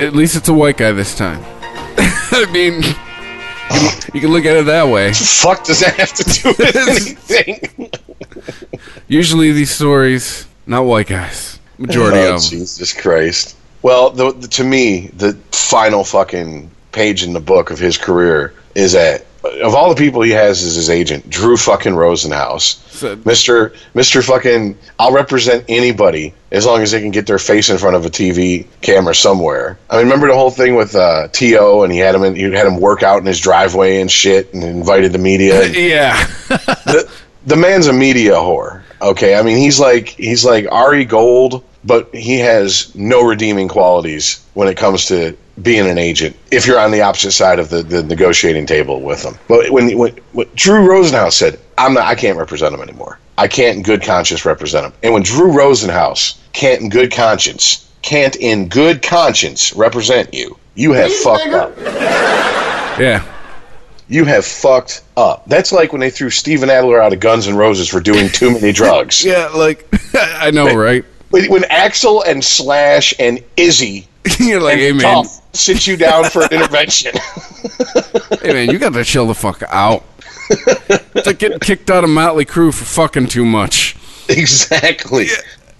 at 0.00 0.14
least 0.14 0.36
it's 0.36 0.48
a 0.48 0.54
white 0.54 0.76
guy 0.78 0.92
this 0.92 1.14
time. 1.16 1.42
I 1.98 2.48
mean, 2.52 2.74
you 2.76 2.82
can, 2.82 4.10
you 4.14 4.20
can 4.20 4.30
look 4.30 4.44
at 4.44 4.56
it 4.56 4.66
that 4.66 4.88
way. 4.88 5.12
Fuck 5.14 5.64
does 5.64 5.80
that 5.80 5.94
have 5.96 6.12
to 6.14 6.24
do 6.24 6.48
with 6.56 6.76
anything? 7.30 7.90
Usually, 9.08 9.52
these 9.52 9.70
stories, 9.70 10.46
not 10.66 10.84
white 10.84 11.06
guys. 11.08 11.58
Majority 11.78 12.18
Oh, 12.18 12.34
of 12.36 12.40
them. 12.42 12.50
Jesus 12.50 12.92
Christ. 12.92 13.56
Well, 13.82 14.10
the, 14.10 14.32
the, 14.32 14.48
to 14.48 14.64
me, 14.64 15.08
the 15.08 15.34
final 15.52 16.04
fucking 16.04 16.70
page 16.96 17.22
in 17.22 17.34
the 17.34 17.40
book 17.40 17.70
of 17.70 17.78
his 17.78 17.98
career 17.98 18.54
is 18.74 18.92
that 18.92 19.26
of 19.62 19.74
all 19.74 19.90
the 19.90 19.94
people 19.94 20.22
he 20.22 20.32
has 20.32 20.62
as 20.64 20.74
his 20.74 20.90
agent, 20.90 21.28
Drew 21.30 21.56
fucking 21.56 21.92
Rosenhaus, 21.92 23.24
Mister 23.24 23.74
Mister 23.94 24.22
fucking, 24.22 24.76
I'll 24.98 25.12
represent 25.12 25.64
anybody 25.68 26.34
as 26.50 26.64
long 26.66 26.82
as 26.82 26.90
they 26.90 27.00
can 27.00 27.10
get 27.10 27.26
their 27.26 27.38
face 27.38 27.68
in 27.68 27.78
front 27.78 27.96
of 27.96 28.06
a 28.06 28.08
TV 28.08 28.66
camera 28.80 29.14
somewhere. 29.14 29.78
I 29.90 29.96
mean, 29.96 30.06
remember 30.06 30.26
the 30.28 30.34
whole 30.34 30.50
thing 30.50 30.74
with 30.74 30.96
uh, 30.96 31.28
T.O., 31.28 31.82
and 31.84 31.92
he 31.92 31.98
had 31.98 32.14
him 32.14 32.24
in, 32.24 32.34
he 32.34 32.42
had 32.42 32.66
him 32.66 32.80
work 32.80 33.02
out 33.02 33.20
in 33.20 33.26
his 33.26 33.38
driveway 33.38 34.00
and 34.00 34.10
shit, 34.10 34.52
and 34.52 34.64
invited 34.64 35.12
the 35.12 35.18
media. 35.18 35.64
And 35.64 35.74
Yeah. 35.76 36.26
the, 36.48 37.08
the 37.44 37.56
man's 37.56 37.86
a 37.86 37.92
media 37.92 38.32
whore. 38.32 38.82
Okay, 39.00 39.36
I 39.36 39.42
mean 39.42 39.58
he's 39.58 39.78
like 39.78 40.08
he's 40.08 40.44
like 40.44 40.66
Ari 40.72 41.04
Gold, 41.04 41.62
but 41.84 42.12
he 42.14 42.38
has 42.38 42.94
no 42.94 43.22
redeeming 43.22 43.68
qualities 43.68 44.44
when 44.54 44.66
it 44.66 44.76
comes 44.76 45.06
to 45.06 45.36
being 45.62 45.88
an 45.88 45.98
agent. 45.98 46.36
If 46.50 46.66
you're 46.66 46.78
on 46.78 46.90
the 46.90 47.00
opposite 47.00 47.32
side 47.32 47.58
of 47.58 47.70
the, 47.70 47.82
the 47.82 48.02
negotiating 48.02 48.66
table 48.66 49.00
with 49.00 49.22
them. 49.22 49.38
but 49.48 49.70
when, 49.70 49.96
when 49.96 50.16
when 50.32 50.48
Drew 50.54 50.86
Rosenhaus 50.86 51.32
said, 51.32 51.58
"I'm 51.78 51.94
not, 51.94 52.04
I 52.04 52.14
can't 52.14 52.38
represent 52.38 52.74
him 52.74 52.82
anymore. 52.82 53.18
I 53.38 53.48
can't 53.48 53.76
in 53.78 53.82
good 53.82 54.02
conscience 54.02 54.44
represent 54.44 54.86
him," 54.86 54.92
and 55.02 55.14
when 55.14 55.22
Drew 55.22 55.52
Rosenhaus 55.52 56.38
can't 56.52 56.80
in 56.82 56.88
good 56.88 57.12
conscience 57.12 57.86
can't 58.06 58.36
in 58.36 58.68
good 58.68 59.02
conscience 59.02 59.74
represent 59.74 60.32
you, 60.32 60.56
you 60.76 60.92
have 60.92 61.12
fucked 61.12 61.48
up. 61.48 61.76
Yeah. 62.98 63.24
You 64.08 64.24
have 64.24 64.46
fucked 64.46 65.02
up. 65.16 65.44
That's 65.46 65.72
like 65.72 65.92
when 65.92 66.00
they 66.00 66.10
threw 66.10 66.30
Steven 66.30 66.70
Adler 66.70 67.02
out 67.02 67.12
of 67.12 67.18
Guns 67.18 67.48
N' 67.48 67.56
Roses 67.56 67.88
for 67.88 68.00
doing 68.00 68.28
too 68.28 68.52
many 68.52 68.72
drugs. 68.72 69.24
Yeah, 69.24 69.48
like 69.48 69.88
I 70.14 70.52
know, 70.52 70.74
right? 70.76 71.04
When, 71.30 71.50
when 71.50 71.62
Axl 71.62 72.22
and 72.24 72.44
Slash 72.44 73.12
and 73.18 73.42
Izzy 73.56 74.06
You're 74.38 74.60
like, 74.60 74.78
hey 74.78 74.92
man, 74.92 75.24
Tough 75.24 75.42
sit 75.56 75.86
you 75.86 75.96
down 75.96 76.24
for 76.30 76.42
an 76.42 76.48
intervention. 76.52 77.12
hey 78.42 78.52
man, 78.52 78.70
you 78.70 78.78
got 78.78 78.92
to 78.92 79.04
chill 79.04 79.26
the 79.26 79.34
fuck 79.34 79.62
out. 79.68 80.04
It's 80.48 81.26
like 81.26 81.38
getting 81.38 81.58
kicked 81.58 81.90
out 81.90 82.04
of 82.04 82.10
Motley 82.10 82.44
Crue 82.44 82.72
for 82.72 82.84
fucking 82.84 83.28
too 83.28 83.44
much. 83.44 83.96
exactly. 84.28 85.24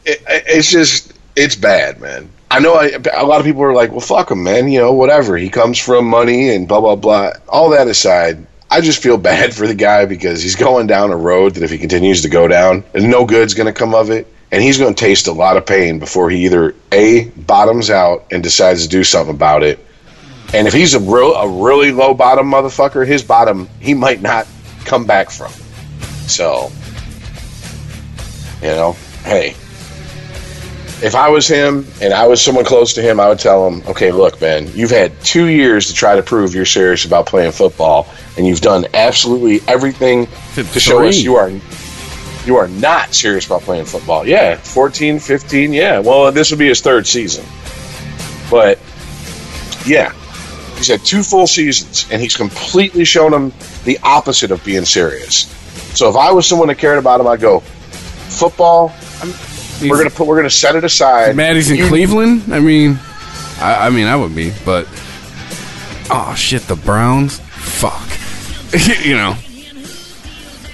It, 0.05 0.23
it's 0.27 0.71
just, 0.71 1.13
it's 1.37 1.55
bad, 1.55 2.01
man. 2.01 2.31
I 2.51 2.61
know 2.61 2.75
I, 2.75 2.99
a 3.15 3.27
lot 3.27 3.41
of 3.41 3.47
people 3.47 3.63
are 3.63 3.75
like, 3.75 3.91
well, 3.91 4.01
fuck 4.01 4.31
him, 4.31 4.43
man. 4.43 4.69
You 4.69 4.81
know, 4.81 4.93
whatever. 4.93 5.37
He 5.37 5.49
comes 5.49 5.79
from 5.79 6.07
money 6.07 6.55
and 6.55 6.67
blah, 6.67 6.81
blah, 6.81 6.97
blah. 6.97 7.33
All 7.49 7.71
that 7.71 7.89
aside, 7.89 8.45
I 8.71 8.81
just 8.81 9.03
feel 9.03 9.19
bad 9.19 9.55
for 9.55 9.67
the 9.67 9.75
guy 9.75 10.05
because 10.05 10.43
he's 10.43 10.57
going 10.57 10.87
down 10.87 11.11
a 11.11 11.17
road 11.17 11.55
that 11.55 11.63
if 11.63 11.71
he 11.71 11.79
continues 11.79 12.23
to 12.23 12.29
go 12.29 12.49
down, 12.49 12.85
no 12.95 13.25
good's 13.25 13.55
going 13.55 13.73
to 13.73 13.79
come 13.79 13.95
of 13.95 14.11
it. 14.11 14.33
And 14.57 14.63
he's 14.63 14.79
going 14.79 14.95
to 14.95 14.99
taste 14.99 15.27
a 15.27 15.33
lot 15.33 15.59
of 15.59 15.67
pain 15.67 15.99
before 15.99 16.31
he 16.31 16.47
either 16.47 16.75
A, 16.91 17.27
bottoms 17.29 17.91
out 17.91 18.25
and 18.31 18.43
decides 18.43 18.85
to 18.85 18.89
do 18.89 19.05
something 19.05 19.35
about 19.35 19.63
it. 19.63 19.79
And 20.55 20.67
if 20.67 20.73
he's 20.73 20.95
a 20.95 20.99
real, 20.99 21.35
a 21.35 21.63
really 21.63 21.93
low 21.93 22.15
bottom 22.15 22.51
motherfucker, 22.51 23.07
his 23.07 23.23
bottom 23.23 23.69
he 23.81 23.93
might 23.93 24.23
not 24.23 24.47
come 24.87 25.05
back 25.05 25.29
from. 25.29 25.53
So, 26.27 26.73
you 28.63 28.69
know, 28.69 28.93
hey, 29.25 29.51
if 31.05 31.15
I 31.15 31.29
was 31.29 31.47
him 31.47 31.87
and 32.01 32.15
I 32.15 32.27
was 32.27 32.41
someone 32.41 32.65
close 32.65 32.95
to 32.95 33.03
him, 33.03 33.21
I 33.21 33.29
would 33.29 33.39
tell 33.39 33.69
him, 33.69 33.83
okay, 33.87 34.11
look, 34.11 34.41
man, 34.41 34.69
you've 34.73 34.89
had 34.89 35.13
two 35.21 35.49
years 35.49 35.87
to 35.89 35.93
try 35.93 36.17
to 36.17 36.23
prove 36.23 36.55
you're 36.55 36.65
serious 36.65 37.05
about 37.05 37.27
playing 37.27 37.53
football, 37.53 38.09
and 38.39 38.47
you've 38.47 38.63
done 38.63 38.87
absolutely 38.95 39.61
everything 39.69 40.27
to 40.55 40.65
show 40.81 41.07
us 41.07 41.19
you 41.19 41.37
are 41.37 41.51
you 42.47 42.57
are 42.57 42.69
not 42.69 43.15
serious 43.15 43.47
about 43.47 43.63
playing 43.63 43.85
football. 43.85 44.27
Yeah, 44.27 44.57
14, 44.57 45.19
15, 45.19 45.73
yeah. 45.73 45.99
Well, 45.99 46.31
this 46.33 46.51
would 46.51 46.59
be 46.59 46.69
his 46.69 46.81
third 46.81 47.07
season. 47.07 47.45
But, 48.51 48.79
yeah, 49.85 50.13
he's 50.77 50.89
had 50.89 51.05
two 51.05 51.23
full 51.23 51.47
seasons, 51.47 52.07
and 52.11 52.23
he's 52.23 52.37
completely 52.37 53.05
shown 53.05 53.33
him 53.35 53.53
the 53.85 53.99
opposite 54.03 54.51
of 54.51 54.65
being 54.65 54.85
serious. 54.85 55.47
So 55.97 56.09
if 56.09 56.17
I 56.17 56.31
was 56.33 56.47
someone 56.47 56.69
that 56.69 56.79
cared 56.79 56.99
about 56.99 57.21
him, 57.21 57.27
I'd 57.27 57.41
go, 57.41 57.61
football, 57.61 58.93
we're 59.83 59.97
gonna 59.99 60.11
put, 60.11 60.27
we're 60.27 60.37
gonna 60.37 60.51
set 60.51 60.77
it 60.77 60.85
aside. 60.85 61.35
Maddie's 61.37 61.71
in 61.71 61.77
You- 61.79 61.89
Cleveland. 61.89 62.45
I 62.53 62.61
mean, 62.61 62.99
I, 63.61 63.87
I 63.87 63.91
mean, 63.91 64.07
I 64.07 64.15
would 64.17 64.35
be, 64.37 64.53
but 64.65 64.87
oh 66.11 66.35
shit, 66.37 66.63
the 66.63 66.77
Browns. 66.77 67.41
Fuck. 67.41 68.09
you 69.05 69.15
know. 69.17 69.35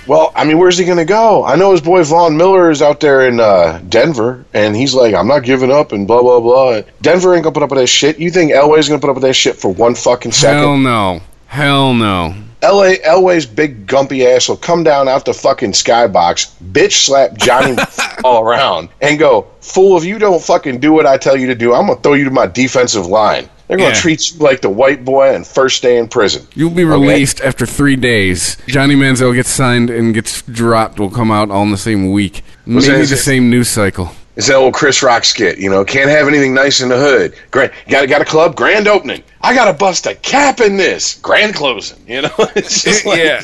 Well, 0.06 0.32
I 0.34 0.44
mean, 0.44 0.58
where's 0.58 0.76
he 0.76 0.84
going 0.84 0.98
to 0.98 1.04
go? 1.04 1.44
I 1.44 1.54
know 1.54 1.70
his 1.70 1.80
boy 1.80 2.02
Von 2.02 2.36
Miller 2.36 2.70
is 2.70 2.82
out 2.82 3.00
there 3.00 3.26
in 3.26 3.38
uh, 3.38 3.80
Denver, 3.88 4.44
and 4.52 4.74
he's 4.74 4.94
like, 4.94 5.14
I'm 5.14 5.28
not 5.28 5.44
giving 5.44 5.70
up, 5.70 5.92
and 5.92 6.06
blah, 6.06 6.20
blah, 6.22 6.40
blah. 6.40 6.82
Denver 7.00 7.34
ain't 7.34 7.44
going 7.44 7.54
to 7.54 7.60
put 7.60 7.62
up 7.62 7.70
with 7.70 7.78
that 7.78 7.86
shit. 7.86 8.18
You 8.18 8.30
think 8.30 8.52
Elway's 8.52 8.88
going 8.88 9.00
to 9.00 9.04
put 9.04 9.10
up 9.10 9.16
with 9.16 9.22
that 9.22 9.34
shit 9.34 9.56
for 9.56 9.72
one 9.72 9.94
fucking 9.94 10.32
second? 10.32 10.58
Hell 10.58 10.76
no. 10.76 11.20
Hell 11.46 11.94
no. 11.94 12.34
LA 12.62 12.94
Elway's 13.04 13.44
big 13.44 13.86
gumpy 13.88 14.24
ass 14.24 14.48
will 14.48 14.56
come 14.56 14.84
down 14.84 15.08
out 15.08 15.24
the 15.24 15.34
fucking 15.34 15.72
skybox, 15.72 16.52
bitch 16.70 17.04
slap 17.04 17.36
Johnny 17.36 17.76
all 18.24 18.40
around, 18.40 18.88
and 19.00 19.18
go, 19.18 19.48
"Fool! 19.60 19.96
If 19.98 20.04
you 20.04 20.16
don't 20.20 20.40
fucking 20.40 20.78
do 20.78 20.92
what 20.92 21.04
I 21.04 21.16
tell 21.18 21.36
you 21.36 21.48
to 21.48 21.56
do, 21.56 21.74
I'm 21.74 21.88
gonna 21.88 22.00
throw 22.00 22.14
you 22.14 22.22
to 22.24 22.30
my 22.30 22.46
defensive 22.46 23.06
line. 23.06 23.48
They're 23.72 23.78
gonna 23.78 23.94
Yeah. 23.94 24.00
treat 24.02 24.30
you 24.32 24.38
like 24.38 24.60
the 24.60 24.68
white 24.68 25.02
boy 25.02 25.34
and 25.34 25.46
first 25.46 25.80
day 25.82 25.96
in 25.96 26.06
prison." 26.06 26.46
You'll 26.54 26.68
be 26.68 26.84
released 26.84 27.40
after 27.40 27.64
three 27.64 27.96
days. 27.96 28.58
Johnny 28.66 28.94
Manziel 28.94 29.34
gets 29.34 29.48
signed 29.48 29.88
and 29.88 30.12
gets 30.12 30.42
dropped. 30.42 31.00
Will 31.00 31.08
come 31.08 31.30
out 31.30 31.50
all 31.50 31.62
in 31.62 31.70
the 31.70 31.78
same 31.78 32.12
week. 32.12 32.44
Maybe 32.66 32.86
the 33.06 33.16
same 33.16 33.48
news 33.48 33.68
cycle. 33.68 34.14
It's 34.34 34.46
that 34.46 34.56
old 34.56 34.72
Chris 34.72 35.02
Rock 35.02 35.24
skit, 35.24 35.58
you 35.58 35.68
know. 35.68 35.84
Can't 35.84 36.08
have 36.08 36.26
anything 36.26 36.54
nice 36.54 36.80
in 36.80 36.88
the 36.88 36.96
hood. 36.96 37.34
Grand, 37.50 37.70
got 37.88 38.08
got 38.08 38.22
a 38.22 38.24
club, 38.24 38.56
grand 38.56 38.88
opening. 38.88 39.22
I 39.42 39.54
got 39.54 39.70
to 39.70 39.74
bust 39.76 40.06
a 40.06 40.14
cap 40.14 40.60
in 40.60 40.76
this 40.76 41.18
grand 41.18 41.54
closing. 41.54 41.98
You 42.06 42.22
know, 42.22 42.30
like, 42.38 43.04
Yeah. 43.04 43.42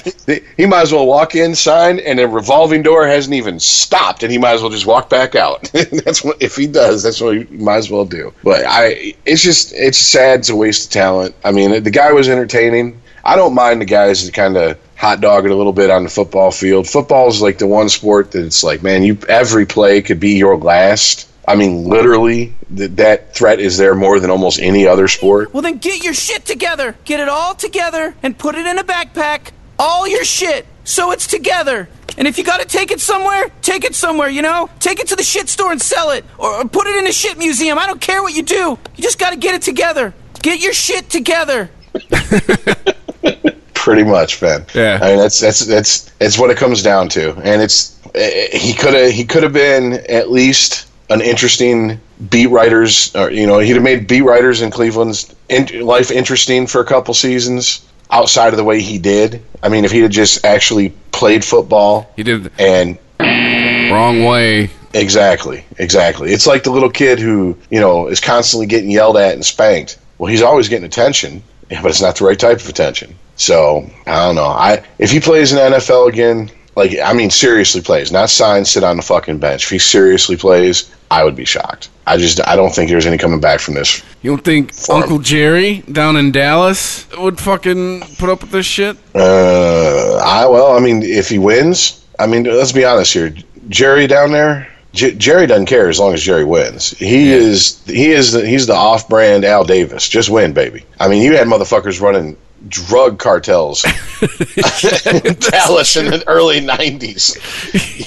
He 0.57 0.65
might 0.65 0.83
as 0.83 0.93
well 0.93 1.07
walk 1.07 1.35
in, 1.35 1.55
sign, 1.55 1.99
and 2.01 2.19
the 2.19 2.27
revolving 2.27 2.83
door 2.83 3.07
hasn't 3.07 3.35
even 3.35 3.61
stopped, 3.61 4.23
and 4.23 4.33
he 4.33 4.39
might 4.39 4.55
as 4.55 4.63
well 4.63 4.71
just 4.71 4.87
walk 4.87 5.11
back 5.11 5.35
out. 5.35 5.65
that's 6.05 6.25
what 6.25 6.41
if 6.41 6.57
he 6.57 6.67
does. 6.67 7.03
That's 7.03 7.21
what 7.21 7.37
he 7.37 7.45
might 7.57 7.77
as 7.77 7.91
well 7.91 8.07
do. 8.07 8.33
But 8.43 8.65
I, 8.67 9.15
it's 9.27 9.43
just 9.43 9.75
it's 9.75 9.99
sad. 9.99 10.41
It's 10.41 10.49
a 10.49 10.57
waste 10.57 10.87
of 10.87 10.93
talent. 10.93 11.35
I 11.45 11.53
mean, 11.53 11.83
the 11.83 11.91
guy 11.91 12.13
was 12.13 12.29
entertaining. 12.31 13.01
I 13.25 13.37
don't 13.37 13.55
mind 13.55 13.83
the 13.83 13.87
guys 13.87 14.25
that 14.25 14.33
kind 14.33 14.57
of 14.57 14.79
hot 14.99 15.21
dog 15.21 15.45
it 15.45 15.51
a 15.53 15.55
little 15.55 15.73
bit 15.73 15.91
on 15.91 16.03
the 16.03 16.11
football 16.11 16.51
field. 16.51 16.89
Football 16.89 17.29
is 17.29 17.41
like 17.41 17.59
the 17.59 17.67
one 17.67 17.89
sport 17.89 18.33
that 18.33 18.45
it's 18.45 18.65
like, 18.65 18.83
man, 18.83 19.05
you 19.05 19.17
every 19.29 19.65
play 19.65 20.03
could 20.03 20.21
be 20.21 20.37
your 20.37 20.57
last. 20.57 21.31
I 21.47 21.55
mean, 21.55 21.85
literally, 21.85 22.53
that 22.71 22.97
that 22.97 23.35
threat 23.35 23.61
is 23.61 23.79
there 23.79 23.95
more 23.95 24.21
than 24.21 24.29
almost 24.29 24.61
any 24.61 24.87
other 24.87 25.09
sport. 25.09 25.55
Well, 25.55 25.63
then 25.63 25.79
get 25.79 26.05
your 26.05 26.13
shit 26.13 26.45
together. 26.45 26.95
Get 27.05 27.21
it 27.21 27.29
all 27.29 27.55
together 27.55 28.15
and 28.23 28.37
put 28.37 28.55
it 28.55 28.67
in 28.67 28.79
a 28.79 28.85
backpack. 28.85 29.53
All 29.79 30.07
your 30.07 30.25
shit. 30.25 30.67
So 30.85 31.13
it's 31.13 31.27
together. 31.27 31.89
And 32.19 32.27
if 32.27 32.37
you 32.37 32.43
gotta 32.43 32.65
take 32.65 32.91
it 32.91 33.01
somewhere, 33.01 33.51
take 33.63 33.85
it 33.85 33.95
somewhere, 33.95 34.29
you 34.29 34.43
know? 34.43 34.69
Take 34.81 34.99
it 34.99 35.07
to 35.09 35.17
the 35.17 35.23
shit 35.23 35.49
store 35.49 35.71
and 35.71 35.81
sell 35.81 36.11
it. 36.11 36.25
Or, 36.37 36.53
or 36.53 36.65
put 36.65 36.89
it 36.89 36.97
in 36.97 37.07
a 37.07 37.13
shit 37.13 37.39
museum. 37.39 37.79
I 37.79 37.87
don't 37.87 38.01
care 38.01 38.23
what 38.23 38.35
you 38.35 38.43
do. 38.43 38.77
You 38.97 39.03
just 39.03 39.19
gotta 39.19 39.37
get 39.37 39.55
it 39.55 39.63
together. 39.63 40.13
Get 40.43 40.61
your 40.61 40.73
shit 40.73 41.09
together. 41.09 41.71
Pretty 43.79 44.03
much, 44.03 44.41
Ben. 44.41 44.67
Yeah. 44.75 44.99
I 45.01 45.11
mean, 45.11 45.19
that's 45.19 45.39
that's 45.41 45.61
that's 45.61 46.11
that's 46.19 46.37
what 46.37 46.51
it 46.51 46.57
comes 46.57 46.83
down 46.83 47.09
to, 47.11 47.33
and 47.45 47.63
it's 47.63 47.97
eh, 48.15 48.59
he 48.59 48.75
could 48.75 48.93
have 48.93 49.13
he 49.13 49.25
could 49.25 49.45
have 49.45 49.53
been 49.53 49.93
at 50.09 50.33
least 50.33 50.89
an 51.11 51.21
interesting 51.21 52.01
beat 52.29 52.49
writers, 52.49 53.15
or 53.15 53.31
you 53.31 53.47
know, 53.47 53.61
he'd 53.61 53.75
have 53.75 53.83
made 53.85 54.09
beat 54.09 54.23
writers 54.23 54.63
in 54.63 54.73
Cleveland's 54.73 55.33
in, 55.49 55.87
life 55.87 56.11
interesting 56.11 56.67
for 56.67 56.81
a 56.81 56.85
couple 56.85 57.15
seasons 57.15 57.87
outside 58.11 58.53
of 58.53 58.57
the 58.57 58.65
way 58.65 58.81
he 58.81 58.99
did. 58.99 59.43
I 59.63 59.69
mean, 59.69 59.85
if 59.85 59.93
he 59.93 60.01
had 60.01 60.11
just 60.11 60.45
actually 60.45 60.91
played 61.13 61.45
football, 61.45 62.11
He 62.17 62.25
did 62.25 62.51
and 62.59 62.99
wrong 63.21 64.25
way. 64.25 64.71
Exactly, 64.93 65.65
exactly. 65.79 66.33
It's 66.33 66.49
like 66.49 66.65
the 66.65 66.71
little 66.73 66.91
kid 66.91 67.21
who, 67.21 67.57
you 67.71 67.79
know, 67.79 68.09
is 68.09 68.21
constantly 68.21 68.67
getting 68.67 68.91
yelled 68.91 69.17
at 69.17 69.35
and 69.35 69.47
spanked. 69.47 69.99
Well, 70.19 70.31
he's 70.31 70.43
always 70.43 70.69
getting 70.69 70.85
attention, 70.85 71.45
but 71.69 71.87
it's 71.87 72.03
not 72.03 72.17
the 72.17 72.25
right 72.25 72.39
type 72.39 72.59
of 72.59 72.69
attention. 72.69 73.15
So 73.39 73.89
I 74.07 74.27
don't 74.27 74.35
know. 74.35 74.45
I 74.45 74.85
if 74.99 75.11
he 75.11 75.21
plays 75.21 75.53
in 75.53 75.57
the 75.57 75.77
NFL 75.79 76.09
again, 76.09 76.51
like 76.77 76.97
I 77.03 77.13
mean, 77.13 77.31
seriously 77.31 77.81
plays, 77.81 78.13
not 78.13 78.31
sign, 78.31 78.65
sit 78.65 78.85
on 78.85 78.97
the 78.97 79.03
fucking 79.03 79.39
bench. 79.39 79.65
If 79.65 79.71
he 79.71 79.79
seriously 79.79 80.37
plays, 80.37 80.95
I 81.11 81.25
would 81.25 81.37
be 81.37 81.45
shocked. 81.45 81.89
I 82.07 82.17
just 82.17 82.47
I 82.47 82.57
don't 82.57 82.75
think 82.75 82.91
there's 82.91 83.07
any 83.07 83.19
coming 83.19 83.41
back 83.41 83.61
from 83.61 83.75
this. 83.75 84.03
You 84.23 84.33
don't 84.33 84.45
think 84.45 84.75
Farm. 84.75 85.03
Uncle 85.03 85.19
Jerry 85.19 85.83
down 85.91 86.17
in 86.17 86.33
Dallas 86.33 87.07
would 87.17 87.39
fucking 87.41 88.01
put 88.19 88.29
up 88.29 88.43
with 88.43 88.51
this 88.51 88.67
shit? 88.67 88.97
Uh, 89.15 90.17
I 90.17 90.47
well, 90.47 90.77
I 90.77 90.81
mean, 90.81 91.03
if 91.03 91.29
he 91.29 91.39
wins, 91.39 92.05
I 92.19 92.27
mean, 92.27 92.45
let's 92.45 92.73
be 92.73 92.85
honest 92.85 93.13
here. 93.13 93.35
Jerry 93.69 94.07
down 94.07 94.33
there, 94.33 94.67
J- 94.93 95.15
Jerry 95.15 95.47
doesn't 95.47 95.67
care 95.67 95.89
as 95.89 95.99
long 95.99 96.15
as 96.15 96.23
Jerry 96.23 96.45
wins. 96.45 96.91
He 96.91 97.31
is 97.31 97.83
he 97.87 98.11
is 98.11 98.33
the, 98.33 98.47
he's 98.47 98.67
the 98.67 98.75
off-brand 98.75 99.45
Al 99.45 99.65
Davis. 99.65 100.09
Just 100.09 100.31
win, 100.31 100.53
baby. 100.53 100.85
I 100.99 101.09
mean, 101.09 101.23
you 101.23 101.37
had 101.37 101.47
motherfuckers 101.47 102.01
running 102.01 102.37
drug 102.69 103.19
cartels 103.19 103.85
in 104.25 105.35
Dallas 105.35 105.97
in 105.97 106.07
the 106.07 106.25
early 106.27 106.61
'90s. 106.61 107.37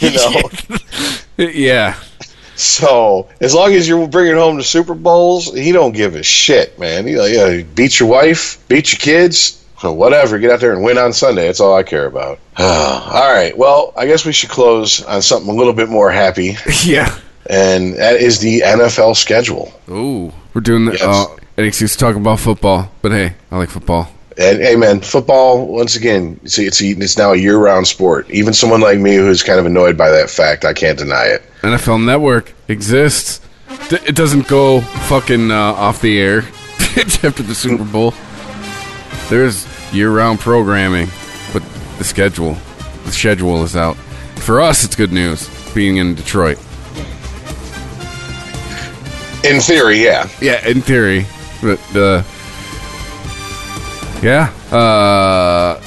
You 0.02 1.46
know, 1.48 1.52
yeah. 1.52 1.96
so 2.56 3.30
as 3.40 3.54
long 3.54 3.74
as 3.74 3.88
you're 3.88 4.08
bringing 4.08 4.36
home 4.36 4.58
the 4.58 4.64
Super 4.64 4.94
Bowls, 4.94 5.54
he 5.54 5.72
don't 5.72 5.94
give 5.94 6.16
a 6.16 6.24
shit, 6.24 6.78
man. 6.80 7.08
He 7.08 7.16
like, 7.18 7.34
yeah, 7.34 7.62
beat 7.76 8.00
your 8.00 8.10
wife, 8.10 8.58
beat 8.68 8.92
your 8.92 9.00
kids, 9.00 9.64
whatever. 9.82 10.38
Get 10.40 10.52
out 10.52 10.60
there 10.60 10.74
and 10.74 10.84
win 10.84 10.98
on 10.98 11.14
Sunday. 11.14 11.46
That's 11.48 11.60
all 11.60 11.76
I 11.76 11.84
care 11.84 12.06
about. 12.06 12.40
all 12.58 13.34
right. 13.34 13.58
Well, 13.58 13.94
I 13.98 14.06
guess 14.06 14.26
we 14.26 14.34
should 14.34 14.50
close 14.50 15.04
on 15.04 15.22
something 15.22 15.50
a 15.50 15.56
little 15.56 15.74
bit 15.74 15.90
more 15.90 16.12
happy, 16.12 16.58
Yeah. 16.86 17.18
and 17.50 17.94
that 17.96 18.18
is 18.22 18.40
the 18.40 18.62
NFL 18.62 19.16
schedule. 19.16 19.72
Ooh. 19.90 20.32
We're 20.54 20.62
doing 20.62 20.84
the 20.86 20.92
Yes. 20.94 21.02
uh, 21.04 21.36
an 21.58 21.66
excuse 21.66 21.94
to 21.94 21.98
talk 21.98 22.16
about 22.18 22.40
football, 22.40 22.92
but 23.02 23.12
hey, 23.14 23.36
I 23.52 23.58
like 23.58 23.70
football. 23.70 24.10
And 24.42 24.60
hey, 24.60 24.76
man, 24.76 25.02
football 25.02 25.68
once 25.68 25.96
again, 25.96 26.40
it's 26.44 26.58
it's, 26.58 26.82
it's 26.82 27.16
now 27.16 27.32
a 27.32 27.36
year-round 27.36 27.86
sport. 27.86 28.28
Even 28.32 28.54
someone 28.54 28.82
like 28.82 28.98
me 28.98 29.16
who's 29.16 29.44
kind 29.44 29.60
of 29.60 29.68
annoyed 29.68 29.96
by 29.96 30.10
that 30.10 30.32
fact, 30.32 30.66
I 30.66 30.74
can't 30.74 30.98
deny 30.98 31.26
it. 31.26 31.44
NFL 31.62 32.04
Network 32.04 32.52
exists. 32.68 33.40
D- 33.90 34.00
it 34.08 34.16
doesn't 34.16 34.48
go 34.48 34.82
fucking 34.82 35.52
uh, 35.52 35.56
off 35.56 36.02
the 36.02 36.20
air 36.20 36.40
after 36.80 37.44
the 37.44 37.54
Super 37.54 37.84
Bowl. 37.84 38.16
There's 39.30 39.68
year-round 39.94 40.40
programming, 40.40 41.08
but 41.54 41.62
the 42.00 42.04
schedule, 42.04 42.58
the 43.06 43.12
schedule 43.12 43.64
is 43.64 43.76
out. 43.76 43.96
For 44.38 44.60
us, 44.60 44.84
it's 44.84 44.96
good 44.96 45.12
news 45.12 45.48
being 45.76 45.98
in 45.98 46.16
Detroit. 46.16 46.58
In 49.44 49.60
theory, 49.60 50.04
yeah. 50.04 50.28
Yeah, 50.42 50.68
in 50.68 50.82
theory, 50.82 51.28
but 51.62 51.80
uh, 51.96 52.24
yeah. 54.22 54.52
Uh, 54.72 55.80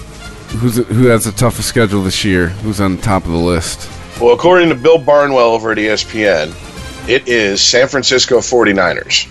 who's 0.59 0.77
who 0.77 1.07
has 1.07 1.25
the 1.25 1.33
toughest 1.33 1.69
schedule 1.69 2.03
this 2.03 2.25
year? 2.25 2.49
Who's 2.49 2.81
on 2.81 2.99
top 2.99 3.25
of 3.25 3.31
the 3.33 3.37
list? 3.39 3.91
Well, 4.21 4.33
according 4.35 4.69
to 4.69 4.75
Bill 4.75 4.99
Barnwell 4.99 5.51
over 5.53 5.73
at 5.73 5.79
ESPN, 5.79 6.53
it 7.09 7.27
is 7.29 7.61
San 7.61 7.89
Francisco 7.89 8.39
49ers. 8.39 9.27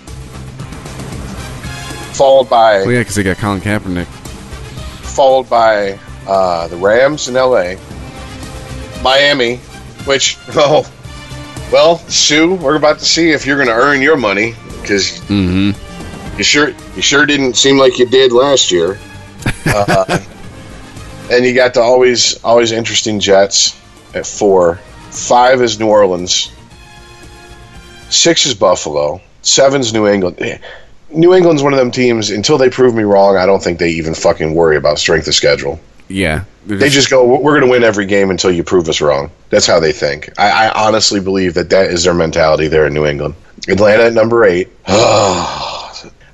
Followed 2.16 2.49
by 2.49 2.80
Well, 2.82 2.91
yeah, 2.91 2.99
because 2.99 3.16
they 3.16 3.24
got 3.24 3.38
Colin 3.38 3.60
Kaepernick. 3.62 4.06
followed 4.06 5.49
by 5.49 5.97
uh, 6.28 6.68
the 6.68 6.76
Rams 6.78 7.28
in 7.28 7.34
LA, 7.36 7.76
Miami, 9.01 9.58
which 10.06 10.38
oh, 10.56 10.89
well, 11.72 11.97
Suh, 12.10 12.54
we're 12.56 12.76
about 12.76 12.99
to 12.99 13.06
see 13.06 13.32
if 13.32 13.45
you're 13.45 13.56
going 13.58 13.68
to 13.70 13.74
earn 13.74 14.01
your 14.01 14.18
money 14.18 14.54
because 14.82 15.20
Mm-hmm. 15.22 15.72
You 16.38 16.44
sure 16.44 16.70
you 16.96 17.02
sure 17.02 17.26
didn't 17.26 17.56
seem 17.56 17.78
like 17.78 18.00
you 18.00 18.06
did 18.06 18.32
last 18.32 18.72
year. 18.72 18.98
Uh, 19.66 20.20
and 21.32 21.46
you 21.46 21.56
got 21.56 21.74
the 21.74 21.82
always 21.82 22.42
always 22.44 22.72
interesting 22.72 23.20
Jets 23.20 23.80
at 24.14 24.28
four. 24.28 24.76
Five 25.10 25.62
is 25.62 25.80
New 25.80 25.88
Orleans. 25.88 26.52
Six 28.10 28.46
is 28.46 28.54
Buffalo. 28.54 29.22
Seven's 29.42 29.94
New 29.94 30.08
England. 30.08 30.60
New 31.10 31.34
England's 31.34 31.64
one 31.64 31.74
of 31.74 31.80
them 31.80 31.92
teams. 31.92 32.30
Until 32.30 32.58
they 32.58 32.70
prove 32.70 32.94
me 32.94 33.04
wrong, 33.04 33.38
I 33.38 33.46
don't 33.46 33.64
think 33.64 33.80
they 33.80 33.92
even 33.92 34.14
fucking 34.14 34.54
worry 34.54 34.76
about 34.76 35.00
strength 35.00 35.28
of 35.28 35.34
schedule. 35.34 35.80
Yeah, 36.10 36.44
they're 36.66 36.78
They 36.78 36.90
just 36.90 37.10
go, 37.10 37.26
"We're 37.26 37.58
going 37.60 37.66
to 37.66 37.72
win 37.72 37.84
every 37.84 38.06
game 38.06 38.30
until 38.30 38.52
you 38.52 38.64
prove 38.64 38.90
us 38.90 39.02
wrong." 39.02 39.32
That's 39.50 39.66
how 39.66 39.80
they 39.80 39.94
think. 39.94 40.30
I, 40.38 40.68
I 40.68 40.88
honestly 40.88 41.22
believe 41.22 41.54
that 41.54 41.70
that 41.70 41.90
is 41.90 42.04
their 42.04 42.14
mentality 42.14 42.68
there 42.68 42.86
in 42.86 42.94
New 42.94 43.06
England. 43.06 43.36
Atlanta 43.68 44.04
at 44.04 44.14
number 44.14 44.44
eight. 44.44 44.70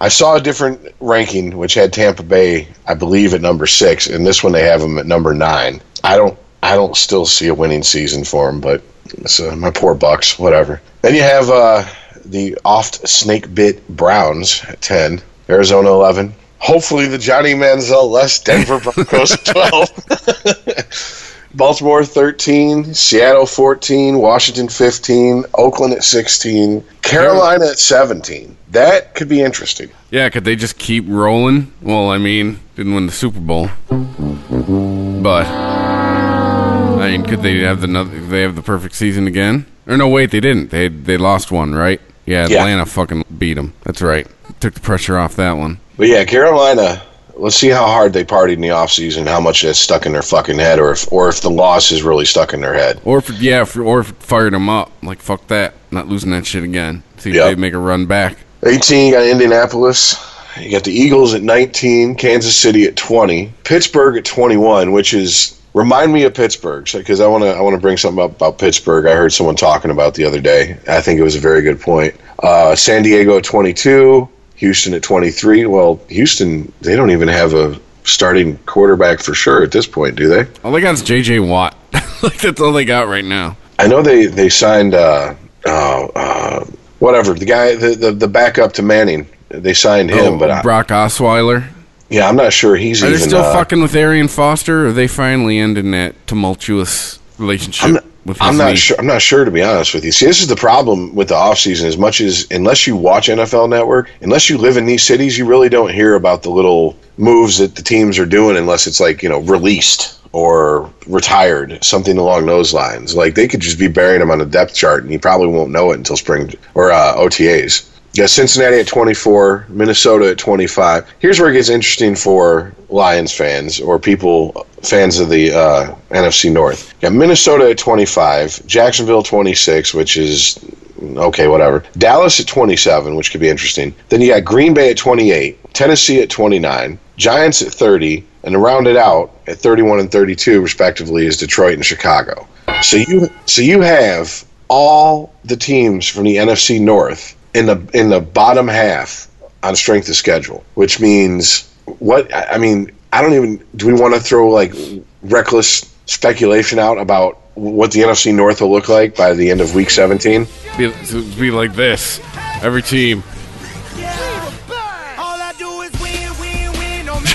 I 0.02 0.08
saw 0.08 0.36
a 0.36 0.41
different 0.41 0.93
ranking 1.00 1.58
which 1.58 1.74
had 1.74 1.91
Tampa 1.91 2.24
Bay, 2.24 2.68
I 2.88 2.93
believe, 2.93 3.34
at 3.34 3.41
number 3.41 3.68
six, 3.68 4.08
and 4.08 4.26
this 4.26 4.43
one 4.43 4.54
they 4.54 4.64
have 4.64 4.82
them 4.82 4.97
at 4.97 5.06
number 5.06 5.34
nine. 5.34 5.82
I 6.04 6.16
don't, 6.16 6.38
I 6.64 6.76
don't 6.76 6.95
still 6.95 7.26
see 7.26 7.47
a 7.47 7.54
winning 7.54 7.84
season 7.84 8.24
for 8.24 8.50
them, 8.50 8.62
but 8.62 8.82
it's, 9.18 9.39
uh, 9.39 9.56
my 9.56 9.72
poor 9.72 9.95
Bucks, 9.95 10.39
whatever. 10.39 10.82
Then 11.02 11.16
you 11.16 11.22
have 11.22 11.50
uh, 11.50 11.86
the 12.26 12.58
oft 12.64 13.08
snake 13.08 13.54
bit 13.54 13.86
Browns 13.89 14.64
at 14.68 14.82
ten, 14.82 15.22
Arizona 15.50 15.89
eleven. 15.89 16.34
Hopefully 16.60 17.08
the 17.08 17.18
Johnny 17.18 17.54
Manziel 17.54 18.10
less 18.10 18.39
Denver 18.39 18.80
Broncos 18.80 19.32
twelve. 19.43 19.89
Baltimore 21.56 22.04
13, 22.06 22.93
Seattle 22.93 23.45
14, 23.45 24.20
Washington 24.20 24.68
15, 24.70 25.45
Oakland 25.56 25.93
at 25.93 26.04
16, 26.04 26.84
Carolina 27.02 27.66
at 27.68 27.80
17. 27.80 28.56
That 28.72 29.16
could 29.16 29.28
be 29.28 29.41
interesting. 29.41 29.89
Yeah, 30.12 30.30
could 30.30 30.43
they 30.45 30.56
just 30.56 30.78
keep 30.78 31.06
rolling? 31.08 31.74
Well, 31.82 32.10
I 32.12 32.20
mean, 32.20 32.60
didn't 32.76 32.93
win 32.93 33.08
the 33.08 33.12
Super 33.12 33.39
Bowl, 33.39 33.70
but 33.89 35.45
I 35.47 37.10
mean, 37.12 37.24
could 37.26 37.41
they 37.41 37.60
have 37.60 37.82
the 37.82 37.88
noth- 37.88 38.30
they 38.30 38.41
have 38.41 38.56
the 38.56 38.62
perfect 38.62 38.93
season 38.95 39.26
again? 39.26 39.66
Or 39.88 39.97
no, 39.97 40.08
wait, 40.08 40.30
they 40.30 40.39
didn't. 40.39 40.70
They 40.70 40.88
they 40.88 41.18
lost 41.18 41.52
one, 41.52 41.74
right? 41.74 42.00
Yeah, 42.28 42.45
Yeah. 42.47 42.60
Atlanta 42.60 42.86
fucking 42.86 43.26
beat 43.39 43.56
them. 43.56 43.74
That's 43.84 44.04
right. 44.04 44.28
Took 44.60 44.76
the 44.76 44.82
pressure 44.82 45.18
off 45.18 45.36
that 45.38 45.54
one. 45.54 45.80
But 45.97 46.08
yeah, 46.10 46.26
Carolina, 46.26 47.02
let's 47.39 47.55
see 47.55 47.69
how 47.69 47.85
hard 47.87 48.13
they 48.13 48.23
partied 48.23 48.53
in 48.53 48.61
the 48.61 48.67
offseason, 48.69 49.27
how 49.27 49.39
much 49.39 49.61
that's 49.63 49.79
stuck 49.79 50.05
in 50.05 50.11
their 50.11 50.21
fucking 50.21 50.57
head, 50.57 50.79
or 50.79 50.91
if 50.91 51.11
or 51.11 51.29
if 51.29 51.41
the 51.41 51.49
loss 51.49 51.91
is 51.91 52.03
really 52.03 52.25
stuck 52.25 52.53
in 52.53 52.61
their 52.61 52.73
head. 52.73 52.99
Or 53.05 53.17
if 53.19 53.29
yeah, 53.41 53.61
if, 53.61 53.75
or 53.77 54.01
if 54.01 54.09
it 54.11 54.17
fired 54.23 54.53
them 54.53 54.69
up. 54.69 54.91
Like 55.03 55.19
fuck 55.19 55.47
that, 55.47 55.73
not 55.91 56.07
losing 56.07 56.31
that 56.31 56.45
shit 56.45 56.63
again. 56.63 57.03
See 57.17 57.29
if 57.31 57.35
Yep. 57.37 57.45
they 57.45 57.55
make 57.55 57.73
a 57.73 57.77
run 57.77 58.05
back. 58.05 58.37
18, 58.65 59.07
you 59.07 59.13
got 59.13 59.23
Indianapolis. 59.25 60.15
You 60.59 60.71
got 60.71 60.83
the 60.83 60.91
Eagles 60.91 61.33
at 61.33 61.41
19, 61.43 62.15
Kansas 62.15 62.57
City 62.57 62.83
at 62.85 62.95
20, 62.97 63.53
Pittsburgh 63.63 64.17
at 64.17 64.25
21, 64.25 64.91
which 64.91 65.13
is 65.13 65.57
remind 65.73 66.11
me 66.11 66.23
of 66.23 66.33
Pittsburgh 66.33 66.85
because 66.91 67.21
I 67.21 67.27
want 67.27 67.43
to 67.43 67.49
I 67.51 67.61
want 67.61 67.75
to 67.75 67.79
bring 67.79 67.95
something 67.97 68.21
up 68.23 68.31
about 68.31 68.57
Pittsburgh. 68.57 69.05
I 69.05 69.15
heard 69.15 69.31
someone 69.31 69.55
talking 69.55 69.91
about 69.91 70.15
the 70.15 70.25
other 70.25 70.41
day. 70.41 70.77
I 70.87 70.99
think 71.01 71.19
it 71.19 71.23
was 71.23 71.35
a 71.35 71.39
very 71.39 71.61
good 71.61 71.79
point. 71.79 72.15
Uh, 72.43 72.75
San 72.75 73.03
Diego 73.03 73.37
at 73.37 73.43
22, 73.43 74.27
Houston 74.60 74.93
at 74.93 75.01
23. 75.03 75.66
Well, 75.66 75.99
Houston 76.10 76.72
they 76.82 76.95
don't 76.95 77.12
even 77.12 77.28
have 77.30 77.53
a 77.53 77.80
starting 78.03 78.57
quarterback 78.60 79.20
for 79.22 79.34
sure 79.34 79.64
at 79.64 79.72
this 79.72 79.88
point, 79.88 80.16
do 80.16 80.28
they? 80.28 80.47
All 80.64 80.72
they 80.72 80.82
got 80.82 80.93
is 80.95 81.01
J.J. 81.03 81.39
Watt. 81.39 81.76
like 82.22 82.38
that's 82.39 82.60
all 82.62 82.74
they 82.74 82.86
got 82.86 83.07
right 83.07 83.24
now. 83.26 83.55
I 83.78 83.88
know 83.88 84.01
they 84.01 84.26
they 84.26 84.49
signed 84.49 84.93
uh, 84.93 85.34
uh, 85.66 86.05
uh, 86.16 86.66
whatever 86.99 87.34
the 87.34 87.45
guy 87.45 87.76
the, 87.76 87.95
the 87.95 88.12
the 88.12 88.28
backup 88.28 88.74
to 88.74 88.82
Manning. 88.82 89.28
They 89.49 89.74
signed 89.74 90.10
him, 90.12 90.36
Oh, 90.36 90.38
but 90.38 90.51
I, 90.51 90.62
Brock 90.62 90.89
Osweiler. 90.89 91.68
yeah, 92.10 92.28
I'm 92.30 92.36
not 92.36 92.53
sure 92.53 92.76
he's 92.76 93.01
Are 93.01 93.07
even. 93.07 93.20
they 93.20 93.26
still 93.26 93.41
uh, 93.41 93.53
fucking 93.53 93.82
with 93.82 93.95
Arian 93.95 94.28
Foster, 94.28 94.84
or 94.86 94.88
are 94.89 94.91
they 94.91 95.07
finally 95.07 95.57
ending 95.57 95.89
that 95.91 96.14
tumultuous 96.28 97.18
relationship 97.39 98.03
I'm 98.30 98.36
not, 98.36 98.36
with 98.36 98.39
his 98.39 98.49
I'm 98.49 98.57
not 98.57 98.69
knee? 98.71 98.75
sure. 98.75 98.97
I'm 98.99 99.05
not 99.07 99.21
sure 99.21 99.45
to 99.45 99.51
be 99.51 99.63
honest 99.63 99.93
with 99.93 100.03
you. 100.05 100.11
See, 100.11 100.25
this 100.25 100.41
is 100.41 100.47
the 100.47 100.55
problem 100.55 101.15
with 101.15 101.30
the 101.30 101.36
offseason. 101.36 101.86
As 101.86 101.97
much 101.97 102.21
as 102.21 102.47
unless 102.51 102.88
you 102.88 102.95
watch 102.95 103.27
NFL 103.27 103.69
Network, 103.69 104.09
unless 104.21 104.49
you 104.49 104.57
live 104.57 104.77
in 104.77 104.86
these 104.86 105.03
cities, 105.03 105.38
you 105.38 105.45
really 105.45 105.69
don't 105.69 105.91
hear 105.91 106.15
about 106.15 106.43
the 106.43 106.49
little 106.49 106.95
moves 107.17 107.57
that 107.57 107.75
the 107.75 107.82
teams 107.82 108.17
are 108.19 108.25
doing 108.25 108.57
unless 108.57 108.88
it's 108.88 108.99
like 108.99 109.23
you 109.23 109.30
know 109.30 109.39
released 109.41 110.19
or 110.32 110.91
retired, 111.07 111.84
something 111.84 112.17
along 112.17 112.45
those 112.45 112.73
lines. 112.73 113.15
Like 113.15 113.36
they 113.36 113.47
could 113.47 113.61
just 113.61 113.80
be 113.80 113.88
burying 113.88 114.19
them 114.19 114.32
on 114.32 114.39
the 114.39 114.45
depth 114.45 114.75
chart, 114.75 115.03
and 115.03 115.11
you 115.11 115.19
probably 115.19 115.47
won't 115.47 115.71
know 115.71 115.91
it 115.91 115.97
until 115.97 116.17
spring 116.17 116.53
or 116.75 116.91
uh, 116.91 117.15
OTAs. 117.15 117.88
Yeah, 118.20 118.26
Cincinnati 118.26 118.82
at 118.82 118.88
24, 118.88 119.67
Minnesota 119.70 120.32
at 120.32 120.38
25. 120.38 121.09
Here's 121.20 121.39
where 121.39 121.51
it 121.51 121.53
gets 121.53 121.70
interesting 121.70 122.15
for 122.15 122.74
Lions 122.89 123.32
fans 123.32 123.80
or 123.80 123.97
people 123.97 124.67
fans 124.84 125.22
of 125.22 125.30
the 125.30 125.53
uh, 125.53 125.95
NFC 126.09 126.51
North. 126.51 126.99
Got 126.99 127.13
Minnesota 127.13 127.70
at 127.70 127.78
25, 127.78 128.67
Jacksonville 128.67 129.24
26, 129.24 129.93
which 129.93 130.17
is 130.17 130.59
okay, 131.01 131.47
whatever. 131.47 131.86
Dallas 131.97 132.41
at 132.41 132.47
27, 132.47 133.15
which 133.15 133.32
could 133.32 133.39
be 133.39 133.47
interesting. 133.47 133.95
Then 134.09 134.20
you 134.20 134.34
got 134.34 134.43
Green 134.43 134.74
Bay 134.74 134.91
at 134.91 134.97
28, 134.97 135.74
Tennessee 135.74 136.22
at 136.22 136.30
29, 136.30 136.99
Giants 137.15 137.61
at 137.61 137.72
30, 137.72 138.26
and 138.43 138.51
to 138.51 138.59
round 138.59 138.88
it 138.88 138.97
out 138.97 139.32
at 139.47 139.59
31 139.59 140.01
and 140.01 140.11
32 140.11 140.59
respectively 140.59 141.26
is 141.26 141.38
Detroit 141.38 141.76
and 141.76 141.86
Chicago. 141.86 142.45
So 142.82 142.97
you 142.97 143.30
so 143.45 143.61
you 143.61 143.80
have 143.80 144.43
all 144.67 145.34
the 145.45 145.55
teams 145.55 146.05
from 146.05 146.26
the 146.26 146.36
NFC 146.36 146.82
North 146.82 147.38
in 147.54 147.66
the 147.66 147.89
in 147.93 148.10
the 148.10 148.20
bottom 148.20 148.68
half 148.68 149.28
on 149.64 149.76
strength 149.76 150.10
of 150.10 150.16
schedule, 150.16 150.64
which 150.76 151.00
means 151.00 151.72
what 152.00 152.34
I 152.34 152.58
mean, 152.58 152.91
I 153.12 153.22
don't 153.22 153.34
even 153.34 153.64
do 153.76 153.88
we 153.88 153.93
want 153.93 154.14
to 154.14 154.20
throw 154.20 154.50
like 154.50 154.74
reckless 155.22 155.93
speculation 156.06 156.80
out 156.80 156.97
about 156.97 157.39
what 157.56 157.91
the 157.91 158.00
NFC 158.02 158.34
North 158.34 158.62
will 158.62 158.72
look 158.72 158.89
like 158.89 159.16
by 159.16 159.34
the 159.34 159.50
end 159.50 159.62
of 159.62 159.76
week 159.76 159.89
17? 159.89 160.47
Be, 160.78 160.93
be 161.38 161.52
like 161.52 161.74
this. 161.74 162.20
Every 162.62 162.82
team. 162.82 163.24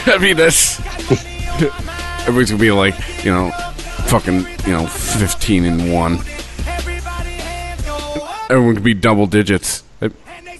I 0.06 0.18
mean, 0.18 0.36
that's. 0.36 0.80
Everybody's 2.26 2.50
gonna 2.50 2.60
be 2.60 2.72
like, 2.72 2.94
you 3.24 3.30
know, 3.30 3.50
fucking, 4.06 4.46
you 4.66 4.72
know, 4.72 4.86
15 4.86 5.64
and 5.64 5.92
1. 5.92 6.18
Everyone 8.50 8.74
could 8.74 8.84
be 8.84 8.94
double 8.94 9.26
digits. 9.26 9.82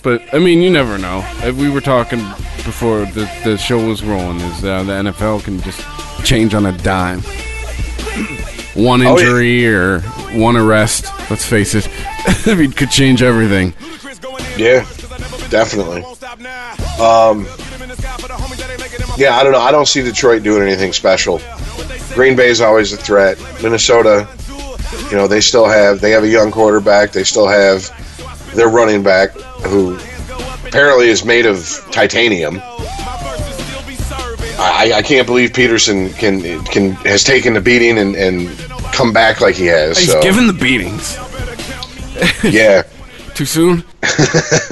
But, 0.05 0.23
I 0.35 0.39
mean, 0.39 0.61
you 0.61 0.71
never 0.71 0.99
know. 0.99 1.25
Uh, 1.43 1.53
We 1.57 1.71
were 1.71 1.81
talking 1.81 2.19
before 2.65 3.07
the, 3.07 3.29
the 3.43 3.57
show 3.59 3.85
was 3.85 4.05
rolling, 4.05 4.39
is 4.41 4.65
uh, 4.65 4.83
the 4.85 4.93
NFL 4.93 5.43
can 5.45 5.61
just 5.63 5.81
change 6.25 6.55
on 6.55 6.67
a 6.67 6.73
dime. 6.79 7.21
One 8.75 9.01
Oh, 9.03 9.17
yeah. 9.19 9.25
injury 9.25 9.67
or 9.67 10.01
one 10.35 10.57
arrest, 10.57 11.07
let's 11.31 11.45
face 11.47 11.75
it, 11.77 11.89
I 12.47 12.55
mean, 12.57 12.73
could 12.73 12.91
change 12.91 13.23
everything. 13.23 13.73
Yeah, 14.59 14.81
definitely. 15.49 16.03
Um, 17.01 17.47
yeah, 19.17 19.37
I 19.37 19.43
don't 19.45 19.53
know. 19.53 19.61
I 19.61 19.71
don't 19.71 19.87
see 19.87 20.03
Detroit 20.03 20.43
doing 20.43 20.63
anything 20.67 20.93
special. 20.93 21.41
Green 22.15 22.35
Bay 22.37 22.49
is 22.49 22.61
always 22.61 22.93
a 22.93 22.97
threat. 22.97 23.39
Minnesota, 23.63 24.29
you 25.09 25.17
know, 25.17 25.29
they 25.29 25.41
still 25.41 25.67
have 25.67 26.01
they 26.01 26.11
have 26.11 26.25
a 26.25 26.29
young 26.29 26.51
quarterback. 26.51 27.13
They 27.13 27.23
still 27.25 27.47
have 27.47 27.89
their 28.57 28.69
running 28.69 29.03
back 29.05 29.31
who 29.67 29.99
apparently 30.67 31.09
is 31.09 31.25
made 31.25 31.47
of 31.47 31.87
titanium. 31.91 32.61
I, 34.57 34.93
I 34.97 35.03
can't 35.03 35.27
believe 35.27 35.53
Peterson 35.53 36.11
can 36.11 36.65
can 36.65 36.93
has 36.93 37.25
taken 37.25 37.55
the 37.55 37.61
beating 37.61 37.99
and, 37.99 38.15
and 38.15 38.49
come 38.93 39.13
back 39.13 39.41
like 39.41 39.57
he 39.57 39.67
has. 39.67 39.99
He's 39.99 40.13
so, 40.13 40.23
given 40.23 40.47
the 40.47 40.53
beatings. 40.53 41.19
yeah. 42.45 42.83
Too 43.35 43.45
soon? 43.45 43.85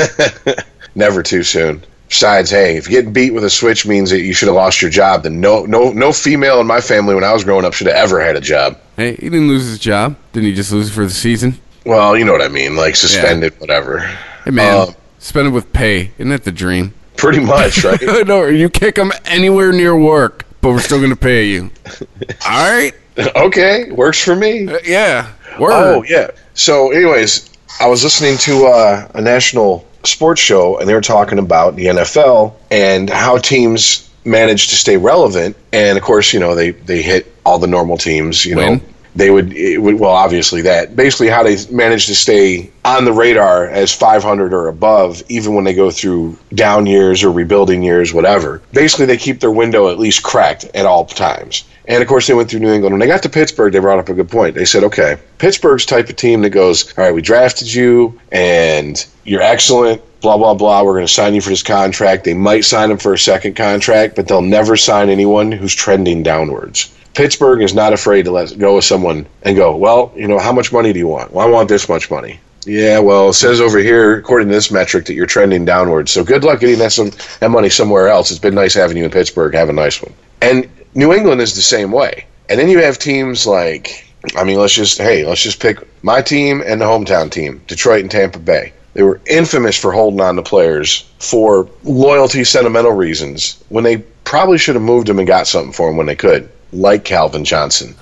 Never 0.94 1.22
too 1.22 1.42
soon. 1.42 1.82
Besides, 2.08 2.50
hey, 2.50 2.76
if 2.76 2.88
getting 2.88 3.12
beat 3.12 3.32
with 3.32 3.42
a 3.42 3.50
switch 3.50 3.86
means 3.86 4.10
that 4.10 4.20
you 4.20 4.34
should 4.34 4.46
have 4.46 4.54
lost 4.54 4.82
your 4.82 4.90
job, 4.90 5.22
then 5.22 5.40
no, 5.40 5.64
no, 5.64 5.92
no 5.92 6.12
female 6.12 6.60
in 6.60 6.66
my 6.66 6.80
family 6.80 7.14
when 7.14 7.24
I 7.24 7.32
was 7.32 7.42
growing 7.42 7.64
up 7.64 7.72
should 7.72 7.86
have 7.86 7.96
ever 7.96 8.20
had 8.20 8.36
a 8.36 8.40
job. 8.40 8.78
Hey, 8.96 9.14
he 9.14 9.30
didn't 9.30 9.48
lose 9.48 9.66
his 9.66 9.78
job. 9.78 10.16
Didn't 10.32 10.50
he 10.50 10.54
just 10.54 10.70
lose 10.70 10.90
it 10.90 10.92
for 10.92 11.04
the 11.04 11.10
season? 11.10 11.58
Well, 11.84 12.16
you 12.16 12.24
know 12.24 12.32
what 12.32 12.42
I 12.42 12.48
mean, 12.48 12.76
like 12.76 12.96
suspended, 12.96 13.58
whatever. 13.60 14.08
Hey, 14.44 14.50
man, 14.50 14.88
Um, 14.88 14.94
spend 15.18 15.48
it 15.48 15.50
with 15.50 15.72
pay. 15.72 16.10
Isn't 16.18 16.30
that 16.30 16.44
the 16.44 16.52
dream? 16.52 16.94
Pretty 17.16 17.40
much, 17.40 17.84
right? 17.84 18.00
no, 18.26 18.46
you 18.46 18.68
kick 18.68 18.96
them 18.96 19.12
anywhere 19.24 19.72
near 19.72 19.96
work, 19.96 20.44
but 20.60 20.70
we're 20.70 20.80
still 20.80 20.98
going 20.98 21.10
to 21.10 21.16
pay 21.16 21.46
you. 21.48 21.70
All 22.48 22.70
right? 22.72 22.92
okay, 23.36 23.90
works 23.92 24.22
for 24.22 24.34
me. 24.34 24.66
Uh, 24.68 24.78
yeah. 24.84 25.32
Word. 25.58 25.72
Oh 25.72 26.02
yeah. 26.08 26.30
So, 26.54 26.90
anyways, 26.92 27.50
I 27.78 27.86
was 27.86 28.02
listening 28.02 28.38
to 28.38 28.66
uh, 28.66 29.08
a 29.14 29.20
national 29.20 29.86
sports 30.04 30.40
show, 30.40 30.78
and 30.78 30.88
they 30.88 30.94
were 30.94 31.00
talking 31.02 31.38
about 31.38 31.76
the 31.76 31.86
NFL 31.86 32.54
and 32.70 33.10
how 33.10 33.36
teams 33.38 34.08
manage 34.24 34.68
to 34.68 34.76
stay 34.76 34.96
relevant. 34.96 35.56
And 35.72 35.98
of 35.98 36.02
course, 36.04 36.32
you 36.32 36.40
know 36.40 36.54
they 36.54 36.70
they 36.70 37.02
hit 37.02 37.32
all 37.44 37.58
the 37.58 37.66
normal 37.66 37.98
teams. 37.98 38.46
You 38.46 38.54
know, 38.54 38.66
Win. 38.70 38.91
They 39.14 39.30
would, 39.30 39.52
would 39.78 39.98
well, 39.98 40.12
obviously 40.12 40.62
that 40.62 40.96
basically 40.96 41.28
how 41.28 41.42
they 41.42 41.56
manage 41.70 42.06
to 42.06 42.14
stay 42.14 42.70
on 42.84 43.04
the 43.04 43.12
radar 43.12 43.66
as 43.66 43.92
500 43.92 44.54
or 44.54 44.68
above, 44.68 45.22
even 45.28 45.54
when 45.54 45.64
they 45.64 45.74
go 45.74 45.90
through 45.90 46.38
down 46.54 46.86
years 46.86 47.22
or 47.22 47.30
rebuilding 47.30 47.82
years, 47.82 48.14
whatever. 48.14 48.62
Basically, 48.72 49.06
they 49.06 49.16
keep 49.16 49.40
their 49.40 49.50
window 49.50 49.90
at 49.90 49.98
least 49.98 50.22
cracked 50.22 50.64
at 50.74 50.86
all 50.86 51.04
times. 51.04 51.64
And 51.86 52.00
of 52.00 52.08
course, 52.08 52.26
they 52.26 52.34
went 52.34 52.48
through 52.48 52.60
New 52.60 52.72
England. 52.72 52.92
When 52.92 53.00
they 53.00 53.06
got 53.06 53.22
to 53.24 53.28
Pittsburgh, 53.28 53.72
they 53.72 53.80
brought 53.80 53.98
up 53.98 54.08
a 54.08 54.14
good 54.14 54.30
point. 54.30 54.54
They 54.54 54.64
said, 54.64 54.84
okay, 54.84 55.18
Pittsburgh's 55.38 55.84
type 55.84 56.08
of 56.08 56.16
team 56.16 56.42
that 56.42 56.50
goes, 56.50 56.96
all 56.96 57.04
right, 57.04 57.14
we 57.14 57.22
drafted 57.22 57.72
you 57.72 58.18
and 58.30 59.04
you're 59.24 59.42
excellent, 59.42 60.00
blah, 60.20 60.38
blah, 60.38 60.54
blah. 60.54 60.84
We're 60.84 60.94
going 60.94 61.06
to 61.06 61.12
sign 61.12 61.34
you 61.34 61.40
for 61.40 61.50
this 61.50 61.62
contract. 61.62 62.24
They 62.24 62.34
might 62.34 62.64
sign 62.64 62.90
him 62.90 62.98
for 62.98 63.12
a 63.12 63.18
second 63.18 63.56
contract, 63.56 64.14
but 64.14 64.28
they'll 64.28 64.42
never 64.42 64.76
sign 64.76 65.10
anyone 65.10 65.50
who's 65.50 65.74
trending 65.74 66.22
downwards. 66.22 66.94
Pittsburgh 67.14 67.62
is 67.62 67.74
not 67.74 67.92
afraid 67.92 68.24
to 68.24 68.30
let 68.30 68.58
go 68.58 68.78
of 68.78 68.84
someone 68.84 69.26
and 69.42 69.56
go, 69.56 69.76
well, 69.76 70.12
you 70.16 70.26
know, 70.26 70.38
how 70.38 70.52
much 70.52 70.72
money 70.72 70.92
do 70.92 70.98
you 70.98 71.08
want? 71.08 71.32
Well, 71.32 71.46
I 71.46 71.50
want 71.50 71.68
this 71.68 71.88
much 71.88 72.10
money. 72.10 72.40
Yeah, 72.64 73.00
well, 73.00 73.30
it 73.30 73.34
says 73.34 73.60
over 73.60 73.78
here, 73.78 74.16
according 74.16 74.48
to 74.48 74.54
this 74.54 74.70
metric, 74.70 75.06
that 75.06 75.14
you're 75.14 75.26
trending 75.26 75.64
downwards. 75.64 76.12
So 76.12 76.22
good 76.24 76.44
luck 76.44 76.60
getting 76.60 76.78
that, 76.78 76.92
some, 76.92 77.10
that 77.40 77.50
money 77.50 77.68
somewhere 77.68 78.08
else. 78.08 78.30
It's 78.30 78.38
been 78.38 78.54
nice 78.54 78.74
having 78.74 78.96
you 78.96 79.04
in 79.04 79.10
Pittsburgh. 79.10 79.52
Have 79.54 79.68
a 79.68 79.72
nice 79.72 80.00
one. 80.00 80.14
And 80.40 80.68
New 80.94 81.12
England 81.12 81.40
is 81.40 81.54
the 81.54 81.62
same 81.62 81.90
way. 81.90 82.26
And 82.48 82.60
then 82.60 82.68
you 82.68 82.78
have 82.78 82.98
teams 82.98 83.46
like, 83.46 84.06
I 84.36 84.44
mean, 84.44 84.58
let's 84.58 84.74
just, 84.74 84.98
hey, 84.98 85.26
let's 85.26 85.42
just 85.42 85.60
pick 85.60 85.78
my 86.04 86.22
team 86.22 86.62
and 86.64 86.80
the 86.80 86.84
hometown 86.84 87.30
team, 87.30 87.62
Detroit 87.66 88.02
and 88.02 88.10
Tampa 88.10 88.38
Bay. 88.38 88.72
They 88.94 89.02
were 89.02 89.20
infamous 89.26 89.76
for 89.76 89.90
holding 89.90 90.20
on 90.20 90.36
to 90.36 90.42
players 90.42 91.10
for 91.18 91.68
loyalty, 91.82 92.44
sentimental 92.44 92.92
reasons, 92.92 93.62
when 93.70 93.84
they 93.84 93.98
probably 94.24 94.58
should 94.58 94.74
have 94.74 94.84
moved 94.84 95.08
them 95.08 95.18
and 95.18 95.26
got 95.26 95.46
something 95.46 95.72
for 95.72 95.88
them 95.88 95.96
when 95.96 96.06
they 96.06 96.14
could, 96.14 96.48
like 96.72 97.04
Calvin 97.04 97.44
Johnson, 97.44 97.94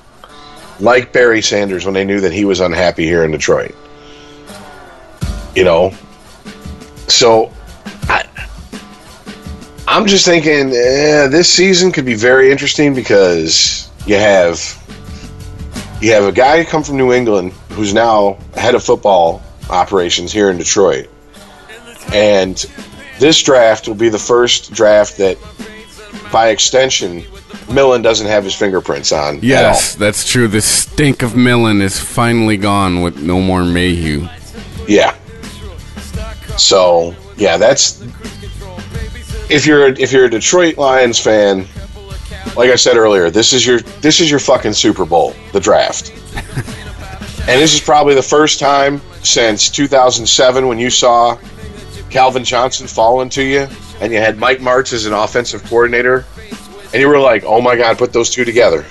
like 0.78 1.12
Barry 1.12 1.42
Sanders 1.42 1.84
when 1.84 1.94
they 1.94 2.04
knew 2.04 2.20
that 2.20 2.32
he 2.32 2.44
was 2.44 2.60
unhappy 2.60 3.04
here 3.04 3.24
in 3.24 3.30
Detroit. 3.30 3.74
You 5.54 5.64
know, 5.64 5.92
so 7.08 7.52
I, 8.02 8.24
I'm 9.88 10.06
just 10.06 10.24
thinking 10.24 10.68
eh, 10.70 11.26
this 11.26 11.52
season 11.52 11.90
could 11.90 12.06
be 12.06 12.14
very 12.14 12.52
interesting 12.52 12.94
because 12.94 13.90
you 14.06 14.16
have 14.16 14.58
you 16.00 16.12
have 16.12 16.24
a 16.24 16.32
guy 16.32 16.64
come 16.64 16.82
from 16.82 16.96
New 16.96 17.12
England 17.12 17.52
who's 17.70 17.92
now 17.92 18.38
head 18.54 18.74
of 18.74 18.82
football 18.82 19.42
operations 19.68 20.32
here 20.32 20.50
in 20.50 20.56
Detroit, 20.56 21.08
and 22.12 22.56
this 23.18 23.42
draft 23.42 23.88
will 23.88 23.96
be 23.96 24.08
the 24.08 24.18
first 24.18 24.72
draft 24.72 25.18
that 25.18 25.36
by 26.31 26.49
extension, 26.49 27.24
Millen 27.70 28.03
doesn't 28.03 28.26
have 28.26 28.45
his 28.45 28.55
fingerprints 28.55 29.12
on. 29.12 29.41
Yes, 29.43 29.95
that's 29.95 30.28
true. 30.28 30.49
The 30.49 30.61
stink 30.61 31.22
of 31.22 31.37
Millen 31.37 31.81
is 31.81 31.99
finally 31.99 32.57
gone 32.57 33.03
with 33.03 33.20
no 33.22 33.41
more 33.41 33.64
Mayhew. 33.64 34.28
Yeah. 34.87 35.16
So 36.57 37.14
yeah, 37.37 37.57
that's 37.57 38.03
if 39.51 39.66
you're 39.66 39.89
if 39.89 40.12
you're 40.12 40.26
a 40.26 40.31
Detroit 40.31 40.78
Lions 40.78 41.18
fan, 41.18 41.66
like 42.57 42.70
I 42.70 42.76
said 42.76 42.97
earlier, 42.97 43.31
this 43.31 43.53
is 43.53 43.66
your 43.66 43.81
this 44.01 44.20
is 44.20 44.31
your 44.31 44.41
fucking 44.41 44.72
Super 44.72 45.05
Bowl, 45.05 45.35
the 45.53 45.61
draft. 45.61 46.11
and 46.35 47.61
this 47.61 47.74
is 47.74 47.81
probably 47.81 48.14
the 48.14 48.22
first 48.22 48.61
time 48.61 49.01
since 49.22 49.68
2007 49.70 50.66
when 50.66 50.78
you 50.78 50.91
saw 50.91 51.39
Calvin 52.11 52.45
Johnson 52.45 52.87
fall 52.87 53.20
into 53.22 53.43
you, 53.43 53.68
and 54.01 54.12
you 54.12 54.18
had 54.18 54.38
Mike 54.38 54.59
Martz 54.61 54.92
as 54.92 55.07
an 55.07 55.12
offensive 55.12 55.62
coordinator, 55.64 56.24
and 56.92 56.94
you 57.01 57.09
were 57.09 57.18
like, 57.18 57.44
"Oh 57.44 57.61
my 57.61 57.76
God, 57.76 57.98
put 57.98 58.12
those 58.12 58.30
two 58.30 58.44
together." 58.44 58.82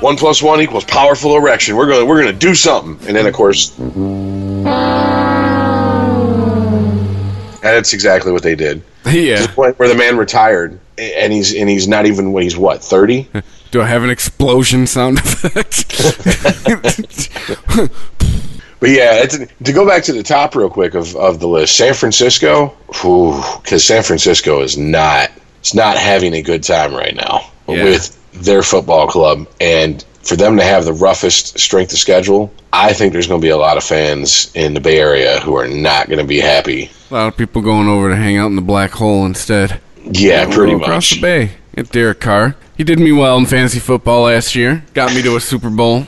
One 0.00 0.16
plus 0.16 0.40
one 0.42 0.60
equals 0.60 0.84
powerful 0.84 1.36
erection. 1.36 1.74
We're 1.76 1.88
gonna 1.88 2.04
we're 2.06 2.20
gonna 2.20 2.32
do 2.32 2.54
something, 2.54 2.98
and 3.08 3.16
then 3.16 3.26
of 3.26 3.34
course, 3.34 3.76
and 3.78 4.64
that's 7.62 7.92
exactly 7.92 8.32
what 8.32 8.42
they 8.42 8.54
did. 8.54 8.82
To 9.04 9.18
Yeah. 9.18 9.40
the 9.42 9.48
point 9.48 9.78
where 9.78 9.88
the 9.88 9.94
man 9.94 10.18
retired, 10.18 10.78
and 10.98 11.32
he's 11.32 11.54
and 11.54 11.68
he's 11.68 11.88
not 11.88 12.04
even 12.06 12.36
he's 12.42 12.56
what 12.58 12.82
thirty. 12.84 13.28
Do 13.70 13.80
I 13.82 13.86
have 13.86 14.02
an 14.02 14.10
explosion 14.10 14.86
sound 14.86 15.18
effect? 15.18 15.86
But 18.80 18.90
yeah, 18.90 19.22
it's, 19.22 19.36
to 19.36 19.72
go 19.72 19.86
back 19.86 20.04
to 20.04 20.12
the 20.12 20.22
top 20.22 20.54
real 20.54 20.70
quick 20.70 20.94
of, 20.94 21.16
of 21.16 21.40
the 21.40 21.48
list, 21.48 21.76
San 21.76 21.94
Francisco, 21.94 22.76
because 22.86 23.84
San 23.84 24.02
Francisco 24.02 24.60
is 24.62 24.76
not 24.78 25.30
it's 25.60 25.74
not 25.74 25.96
having 25.96 26.34
a 26.34 26.42
good 26.42 26.62
time 26.62 26.94
right 26.94 27.14
now 27.16 27.50
Yeah. 27.68 27.84
with 27.84 28.14
their 28.32 28.62
football 28.62 29.08
club, 29.08 29.48
and 29.60 30.04
for 30.22 30.36
them 30.36 30.56
to 30.58 30.62
have 30.62 30.84
the 30.84 30.92
roughest 30.92 31.58
strength 31.58 31.92
of 31.92 31.98
schedule, 31.98 32.52
I 32.72 32.92
think 32.92 33.12
there's 33.12 33.26
going 33.26 33.40
to 33.40 33.44
be 33.44 33.50
a 33.50 33.56
lot 33.56 33.76
of 33.76 33.82
fans 33.82 34.52
in 34.54 34.74
the 34.74 34.80
Bay 34.80 34.98
Area 35.00 35.40
who 35.40 35.56
are 35.56 35.66
not 35.66 36.06
going 36.06 36.18
to 36.20 36.24
be 36.24 36.38
happy. 36.38 36.90
A 37.10 37.14
lot 37.14 37.26
of 37.28 37.36
people 37.36 37.62
going 37.62 37.88
over 37.88 38.10
to 38.10 38.16
hang 38.16 38.36
out 38.36 38.46
in 38.46 38.56
the 38.56 38.62
black 38.62 38.90
hole 38.92 39.26
instead. 39.26 39.80
Yeah, 40.04 40.44
We'll 40.46 40.54
pretty 40.54 40.72
across 40.74 41.10
much. 41.10 41.14
the 41.14 41.20
bay. 41.20 41.50
Get 41.74 41.90
Derek 41.90 42.20
Carr. 42.20 42.54
He 42.76 42.84
did 42.84 43.00
me 43.00 43.10
well 43.10 43.36
in 43.38 43.46
fantasy 43.46 43.80
football 43.80 44.24
last 44.24 44.54
year. 44.54 44.84
Got 44.94 45.14
me 45.14 45.22
to 45.22 45.34
a 45.36 45.40
Super 45.40 45.70
Bowl. 45.70 46.06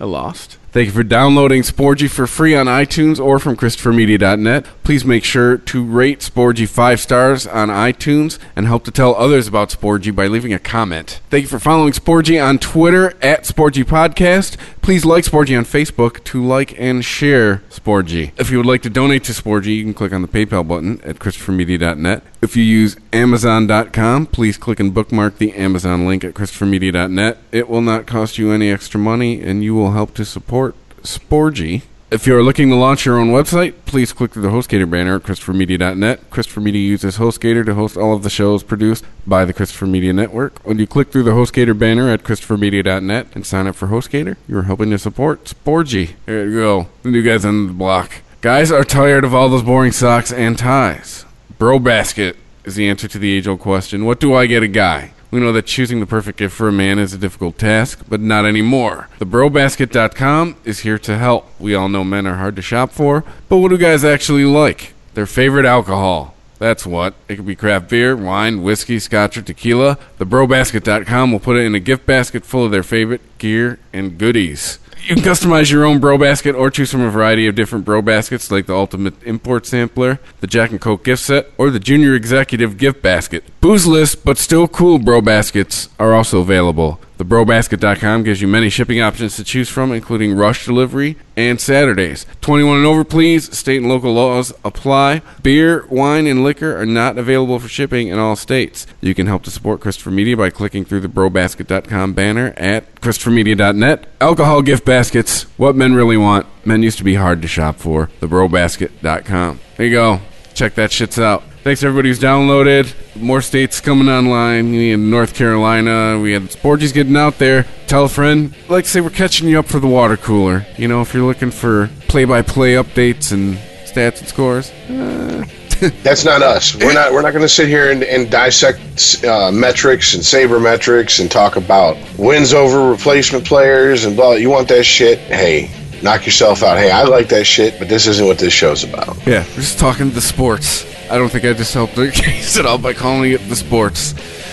I 0.00 0.04
lost. 0.04 0.58
Thank 0.72 0.86
you 0.86 0.92
for 0.92 1.02
downloading 1.02 1.60
Sporgy 1.60 2.08
for 2.08 2.26
free 2.26 2.54
on 2.56 2.64
iTunes 2.64 3.22
or 3.22 3.38
from 3.38 3.58
ChristopherMedia.net. 3.58 4.64
Please 4.82 5.04
make 5.04 5.22
sure 5.22 5.58
to 5.58 5.84
rate 5.84 6.20
Sporgy 6.20 6.66
five 6.66 6.98
stars 6.98 7.46
on 7.46 7.68
iTunes 7.68 8.38
and 8.56 8.66
help 8.66 8.84
to 8.84 8.90
tell 8.90 9.14
others 9.16 9.46
about 9.46 9.68
Sporgy 9.68 10.16
by 10.16 10.28
leaving 10.28 10.54
a 10.54 10.58
comment. 10.58 11.20
Thank 11.28 11.42
you 11.42 11.48
for 11.48 11.58
following 11.58 11.92
Sporgy 11.92 12.42
on 12.42 12.58
Twitter 12.58 13.12
at 13.20 13.42
Sporgy 13.44 13.84
Podcast. 13.84 14.56
Please 14.82 15.04
like 15.04 15.22
Sporgy 15.22 15.56
on 15.56 15.64
Facebook 15.64 16.24
to 16.24 16.44
like 16.44 16.76
and 16.76 17.04
share 17.04 17.58
Sporgy. 17.70 18.32
If 18.36 18.50
you 18.50 18.56
would 18.56 18.66
like 18.66 18.82
to 18.82 18.90
donate 18.90 19.22
to 19.24 19.32
Sporgy, 19.32 19.76
you 19.76 19.84
can 19.84 19.94
click 19.94 20.12
on 20.12 20.22
the 20.22 20.28
PayPal 20.28 20.66
button 20.66 21.00
at 21.04 21.20
ChristopherMedia.net. 21.20 22.24
If 22.42 22.56
you 22.56 22.64
use 22.64 22.96
Amazon.com, 23.12 24.26
please 24.26 24.58
click 24.58 24.80
and 24.80 24.92
bookmark 24.92 25.38
the 25.38 25.52
Amazon 25.52 26.04
link 26.04 26.24
at 26.24 26.34
ChristopherMedia.net. 26.34 27.38
It 27.52 27.68
will 27.68 27.80
not 27.80 28.08
cost 28.08 28.38
you 28.38 28.50
any 28.50 28.72
extra 28.72 28.98
money, 28.98 29.40
and 29.40 29.62
you 29.62 29.72
will 29.76 29.92
help 29.92 30.14
to 30.14 30.24
support 30.24 30.74
Sporgy. 31.02 31.82
If 32.12 32.26
you 32.26 32.36
are 32.36 32.42
looking 32.42 32.68
to 32.68 32.76
launch 32.76 33.06
your 33.06 33.18
own 33.18 33.28
website, 33.28 33.72
please 33.86 34.12
click 34.12 34.32
through 34.32 34.42
the 34.42 34.50
HostGator 34.50 34.90
banner 34.90 35.14
at 35.14 35.22
ChristopherMedia.net. 35.22 36.28
Christopher 36.28 36.60
Media 36.60 36.86
uses 36.86 37.16
HostGator 37.16 37.64
to 37.64 37.72
host 37.72 37.96
all 37.96 38.14
of 38.14 38.22
the 38.22 38.28
shows 38.28 38.62
produced 38.62 39.06
by 39.26 39.46
the 39.46 39.54
Christopher 39.54 39.86
Media 39.86 40.12
Network. 40.12 40.58
When 40.62 40.78
you 40.78 40.86
click 40.86 41.10
through 41.10 41.22
the 41.22 41.30
HostGator 41.30 41.78
banner 41.78 42.10
at 42.10 42.22
ChristopherMedia.net 42.22 43.28
and 43.34 43.46
sign 43.46 43.66
up 43.66 43.76
for 43.76 43.88
HostGator, 43.88 44.36
you 44.46 44.58
are 44.58 44.64
helping 44.64 44.90
to 44.90 44.98
support 44.98 45.44
Sporgy. 45.44 46.10
There 46.26 46.46
you 46.46 46.54
go. 46.54 46.88
The 47.02 47.12
new 47.12 47.22
guys 47.22 47.46
on 47.46 47.68
the 47.68 47.72
block. 47.72 48.12
Guys 48.42 48.70
are 48.70 48.84
tired 48.84 49.24
of 49.24 49.34
all 49.34 49.48
those 49.48 49.62
boring 49.62 49.92
socks 49.92 50.30
and 50.30 50.58
ties. 50.58 51.24
Bro 51.56 51.78
Basket 51.78 52.36
is 52.66 52.74
the 52.74 52.90
answer 52.90 53.08
to 53.08 53.18
the 53.18 53.34
age 53.34 53.48
old 53.48 53.60
question 53.60 54.04
What 54.04 54.20
do 54.20 54.34
I 54.34 54.44
get 54.44 54.62
a 54.62 54.68
guy? 54.68 55.14
We 55.32 55.40
know 55.40 55.50
that 55.52 55.64
choosing 55.64 55.98
the 55.98 56.06
perfect 56.06 56.36
gift 56.36 56.54
for 56.54 56.68
a 56.68 56.72
man 56.72 56.98
is 56.98 57.14
a 57.14 57.18
difficult 57.18 57.56
task, 57.56 58.04
but 58.06 58.20
not 58.20 58.44
anymore. 58.44 59.08
TheBroBasket.com 59.18 60.56
is 60.62 60.80
here 60.80 60.98
to 60.98 61.16
help. 61.16 61.48
We 61.58 61.74
all 61.74 61.88
know 61.88 62.04
men 62.04 62.26
are 62.26 62.36
hard 62.36 62.54
to 62.56 62.62
shop 62.62 62.92
for, 62.92 63.24
but 63.48 63.56
what 63.56 63.70
do 63.70 63.78
guys 63.78 64.04
actually 64.04 64.44
like? 64.44 64.92
Their 65.14 65.24
favorite 65.24 65.64
alcohol. 65.64 66.34
That's 66.58 66.84
what. 66.84 67.14
It 67.28 67.36
could 67.36 67.46
be 67.46 67.56
craft 67.56 67.88
beer, 67.88 68.14
wine, 68.14 68.62
whiskey, 68.62 68.98
scotch, 68.98 69.38
or 69.38 69.42
tequila. 69.42 69.96
TheBroBasket.com 70.18 71.32
will 71.32 71.40
put 71.40 71.56
it 71.56 71.64
in 71.64 71.74
a 71.74 71.80
gift 71.80 72.04
basket 72.04 72.44
full 72.44 72.66
of 72.66 72.70
their 72.70 72.82
favorite 72.82 73.22
gear 73.38 73.78
and 73.90 74.18
goodies. 74.18 74.80
You 75.02 75.16
can 75.16 75.24
customize 75.24 75.68
your 75.68 75.84
own 75.84 75.98
bro 75.98 76.16
basket 76.16 76.54
or 76.54 76.70
choose 76.70 76.92
from 76.92 77.00
a 77.00 77.10
variety 77.10 77.48
of 77.48 77.56
different 77.56 77.84
bro 77.84 78.02
baskets 78.02 78.52
like 78.52 78.66
the 78.66 78.76
Ultimate 78.76 79.20
Import 79.24 79.66
Sampler, 79.66 80.20
the 80.38 80.46
Jack 80.46 80.70
and 80.70 80.80
Coke 80.80 81.02
gift 81.02 81.24
set, 81.24 81.48
or 81.58 81.70
the 81.70 81.80
Junior 81.80 82.14
Executive 82.14 82.78
gift 82.78 83.02
basket. 83.02 83.42
Boozeless 83.60 84.14
but 84.14 84.38
still 84.38 84.68
cool 84.68 85.00
bro 85.00 85.20
baskets 85.20 85.88
are 85.98 86.14
also 86.14 86.38
available. 86.38 87.00
TheBroBasket.com 87.22 88.24
gives 88.24 88.42
you 88.42 88.48
many 88.48 88.68
shipping 88.68 89.00
options 89.00 89.36
to 89.36 89.44
choose 89.44 89.68
from, 89.68 89.92
including 89.92 90.34
rush 90.34 90.66
delivery 90.66 91.16
and 91.36 91.60
Saturdays. 91.60 92.26
21 92.40 92.78
and 92.78 92.86
over, 92.86 93.04
please. 93.04 93.56
State 93.56 93.78
and 93.78 93.88
local 93.88 94.12
laws 94.12 94.52
apply. 94.64 95.22
Beer, 95.42 95.86
wine, 95.86 96.26
and 96.26 96.42
liquor 96.42 96.76
are 96.76 96.86
not 96.86 97.18
available 97.18 97.58
for 97.58 97.68
shipping 97.68 98.08
in 98.08 98.18
all 98.18 98.34
states. 98.34 98.86
You 99.00 99.14
can 99.14 99.26
help 99.28 99.44
to 99.44 99.50
support 99.50 99.80
Christopher 99.80 100.10
Media 100.10 100.36
by 100.36 100.50
clicking 100.50 100.84
through 100.84 101.00
the 101.00 101.08
BroBasket.com 101.08 102.14
banner 102.14 102.54
at 102.56 102.92
ChristopherMedia.net. 102.96 104.08
Alcohol 104.20 104.62
gift 104.62 104.84
baskets, 104.84 105.44
what 105.56 105.76
men 105.76 105.94
really 105.94 106.16
want. 106.16 106.46
Men 106.64 106.82
used 106.82 106.98
to 106.98 107.04
be 107.04 107.14
hard 107.14 107.42
to 107.42 107.48
shop 107.48 107.76
for. 107.76 108.08
TheBroBasket.com. 108.20 109.60
There 109.76 109.86
you 109.86 109.92
go. 109.92 110.20
Check 110.54 110.74
that 110.74 110.90
shits 110.90 111.22
out. 111.22 111.44
Thanks 111.62 111.80
to 111.82 111.86
everybody 111.86 112.08
who's 112.08 112.18
downloaded. 112.18 112.92
More 113.14 113.40
states 113.40 113.80
coming 113.80 114.08
online. 114.08 114.72
We 114.72 114.96
North 114.96 115.32
Carolina. 115.34 116.18
We 116.18 116.32
had 116.32 116.42
Sporgies 116.42 116.92
getting 116.92 117.16
out 117.16 117.38
there. 117.38 117.66
Tell 117.86 118.06
a 118.06 118.08
friend. 118.08 118.52
Like 118.68 118.82
to 118.82 118.90
say 118.90 119.00
we're 119.00 119.10
catching 119.10 119.46
you 119.46 119.60
up 119.60 119.66
for 119.66 119.78
the 119.78 119.86
water 119.86 120.16
cooler. 120.16 120.66
You 120.76 120.88
know, 120.88 121.02
if 121.02 121.14
you're 121.14 121.24
looking 121.24 121.52
for 121.52 121.88
play-by-play 122.08 122.74
updates 122.74 123.30
and 123.30 123.54
stats 123.84 124.18
and 124.18 124.28
scores. 124.28 124.72
Uh, 124.90 125.44
That's 126.02 126.24
not 126.24 126.42
us. 126.42 126.74
We're 126.74 126.94
not. 126.94 127.12
We're 127.12 127.22
not 127.22 127.30
going 127.30 127.42
to 127.42 127.48
sit 127.48 127.68
here 127.68 127.92
and, 127.92 128.02
and 128.02 128.28
dissect 128.28 129.24
uh, 129.24 129.52
metrics 129.52 130.14
and 130.14 130.24
saber 130.24 130.58
metrics 130.58 131.20
and 131.20 131.30
talk 131.30 131.54
about 131.54 131.96
wins 132.18 132.52
over 132.52 132.90
replacement 132.90 133.44
players 133.44 134.04
and 134.04 134.16
blah. 134.16 134.32
You 134.32 134.50
want 134.50 134.66
that 134.68 134.82
shit? 134.82 135.20
Hey, 135.20 135.70
knock 136.02 136.26
yourself 136.26 136.62
out. 136.62 136.78
Hey, 136.78 136.90
I 136.90 137.04
like 137.04 137.28
that 137.28 137.44
shit, 137.44 137.78
but 137.78 137.88
this 137.88 138.06
isn't 138.06 138.26
what 138.26 138.38
this 138.38 138.52
show's 138.52 138.84
about. 138.84 139.16
yeah, 139.26 139.44
we're 139.50 139.56
just 139.56 139.78
talking 139.78 140.10
the 140.10 140.20
sports. 140.20 140.86
I 141.10 141.18
don't 141.18 141.28
think 141.28 141.44
I 141.44 141.52
just 141.52 141.74
helped 141.74 141.94
the 141.94 142.10
case 142.14 142.58
at 142.58 142.64
all 142.66 142.78
by 142.78 142.94
calling 142.94 143.32
it 143.32 143.38
the 143.48 143.56
sports. 143.56 144.14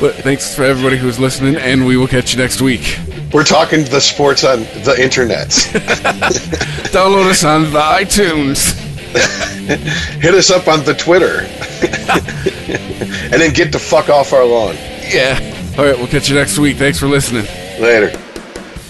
but 0.00 0.14
thanks 0.16 0.54
for 0.54 0.64
everybody 0.64 0.96
who's 0.96 1.18
listening, 1.18 1.56
and 1.56 1.86
we 1.86 1.96
will 1.96 2.06
catch 2.08 2.32
you 2.32 2.38
next 2.38 2.60
week. 2.62 2.98
We're 3.32 3.44
talking 3.44 3.84
the 3.84 4.00
sports 4.00 4.44
on 4.44 4.60
the 4.84 4.96
internet. 4.98 5.48
Download 6.90 7.26
us 7.30 7.44
on 7.44 7.64
the 7.72 7.80
iTunes. 7.80 8.74
Hit 10.20 10.34
us 10.34 10.50
up 10.50 10.68
on 10.68 10.84
the 10.84 10.94
Twitter, 10.94 11.40
and 13.32 13.40
then 13.40 13.52
get 13.52 13.72
the 13.72 13.78
fuck 13.78 14.08
off 14.08 14.32
our 14.32 14.44
lawn. 14.44 14.74
Yeah. 15.08 15.38
All 15.78 15.84
right, 15.84 15.96
we'll 15.96 16.08
catch 16.08 16.28
you 16.28 16.34
next 16.34 16.58
week. 16.58 16.76
Thanks 16.76 16.98
for 16.98 17.06
listening. 17.06 17.46
Later. 17.80 18.29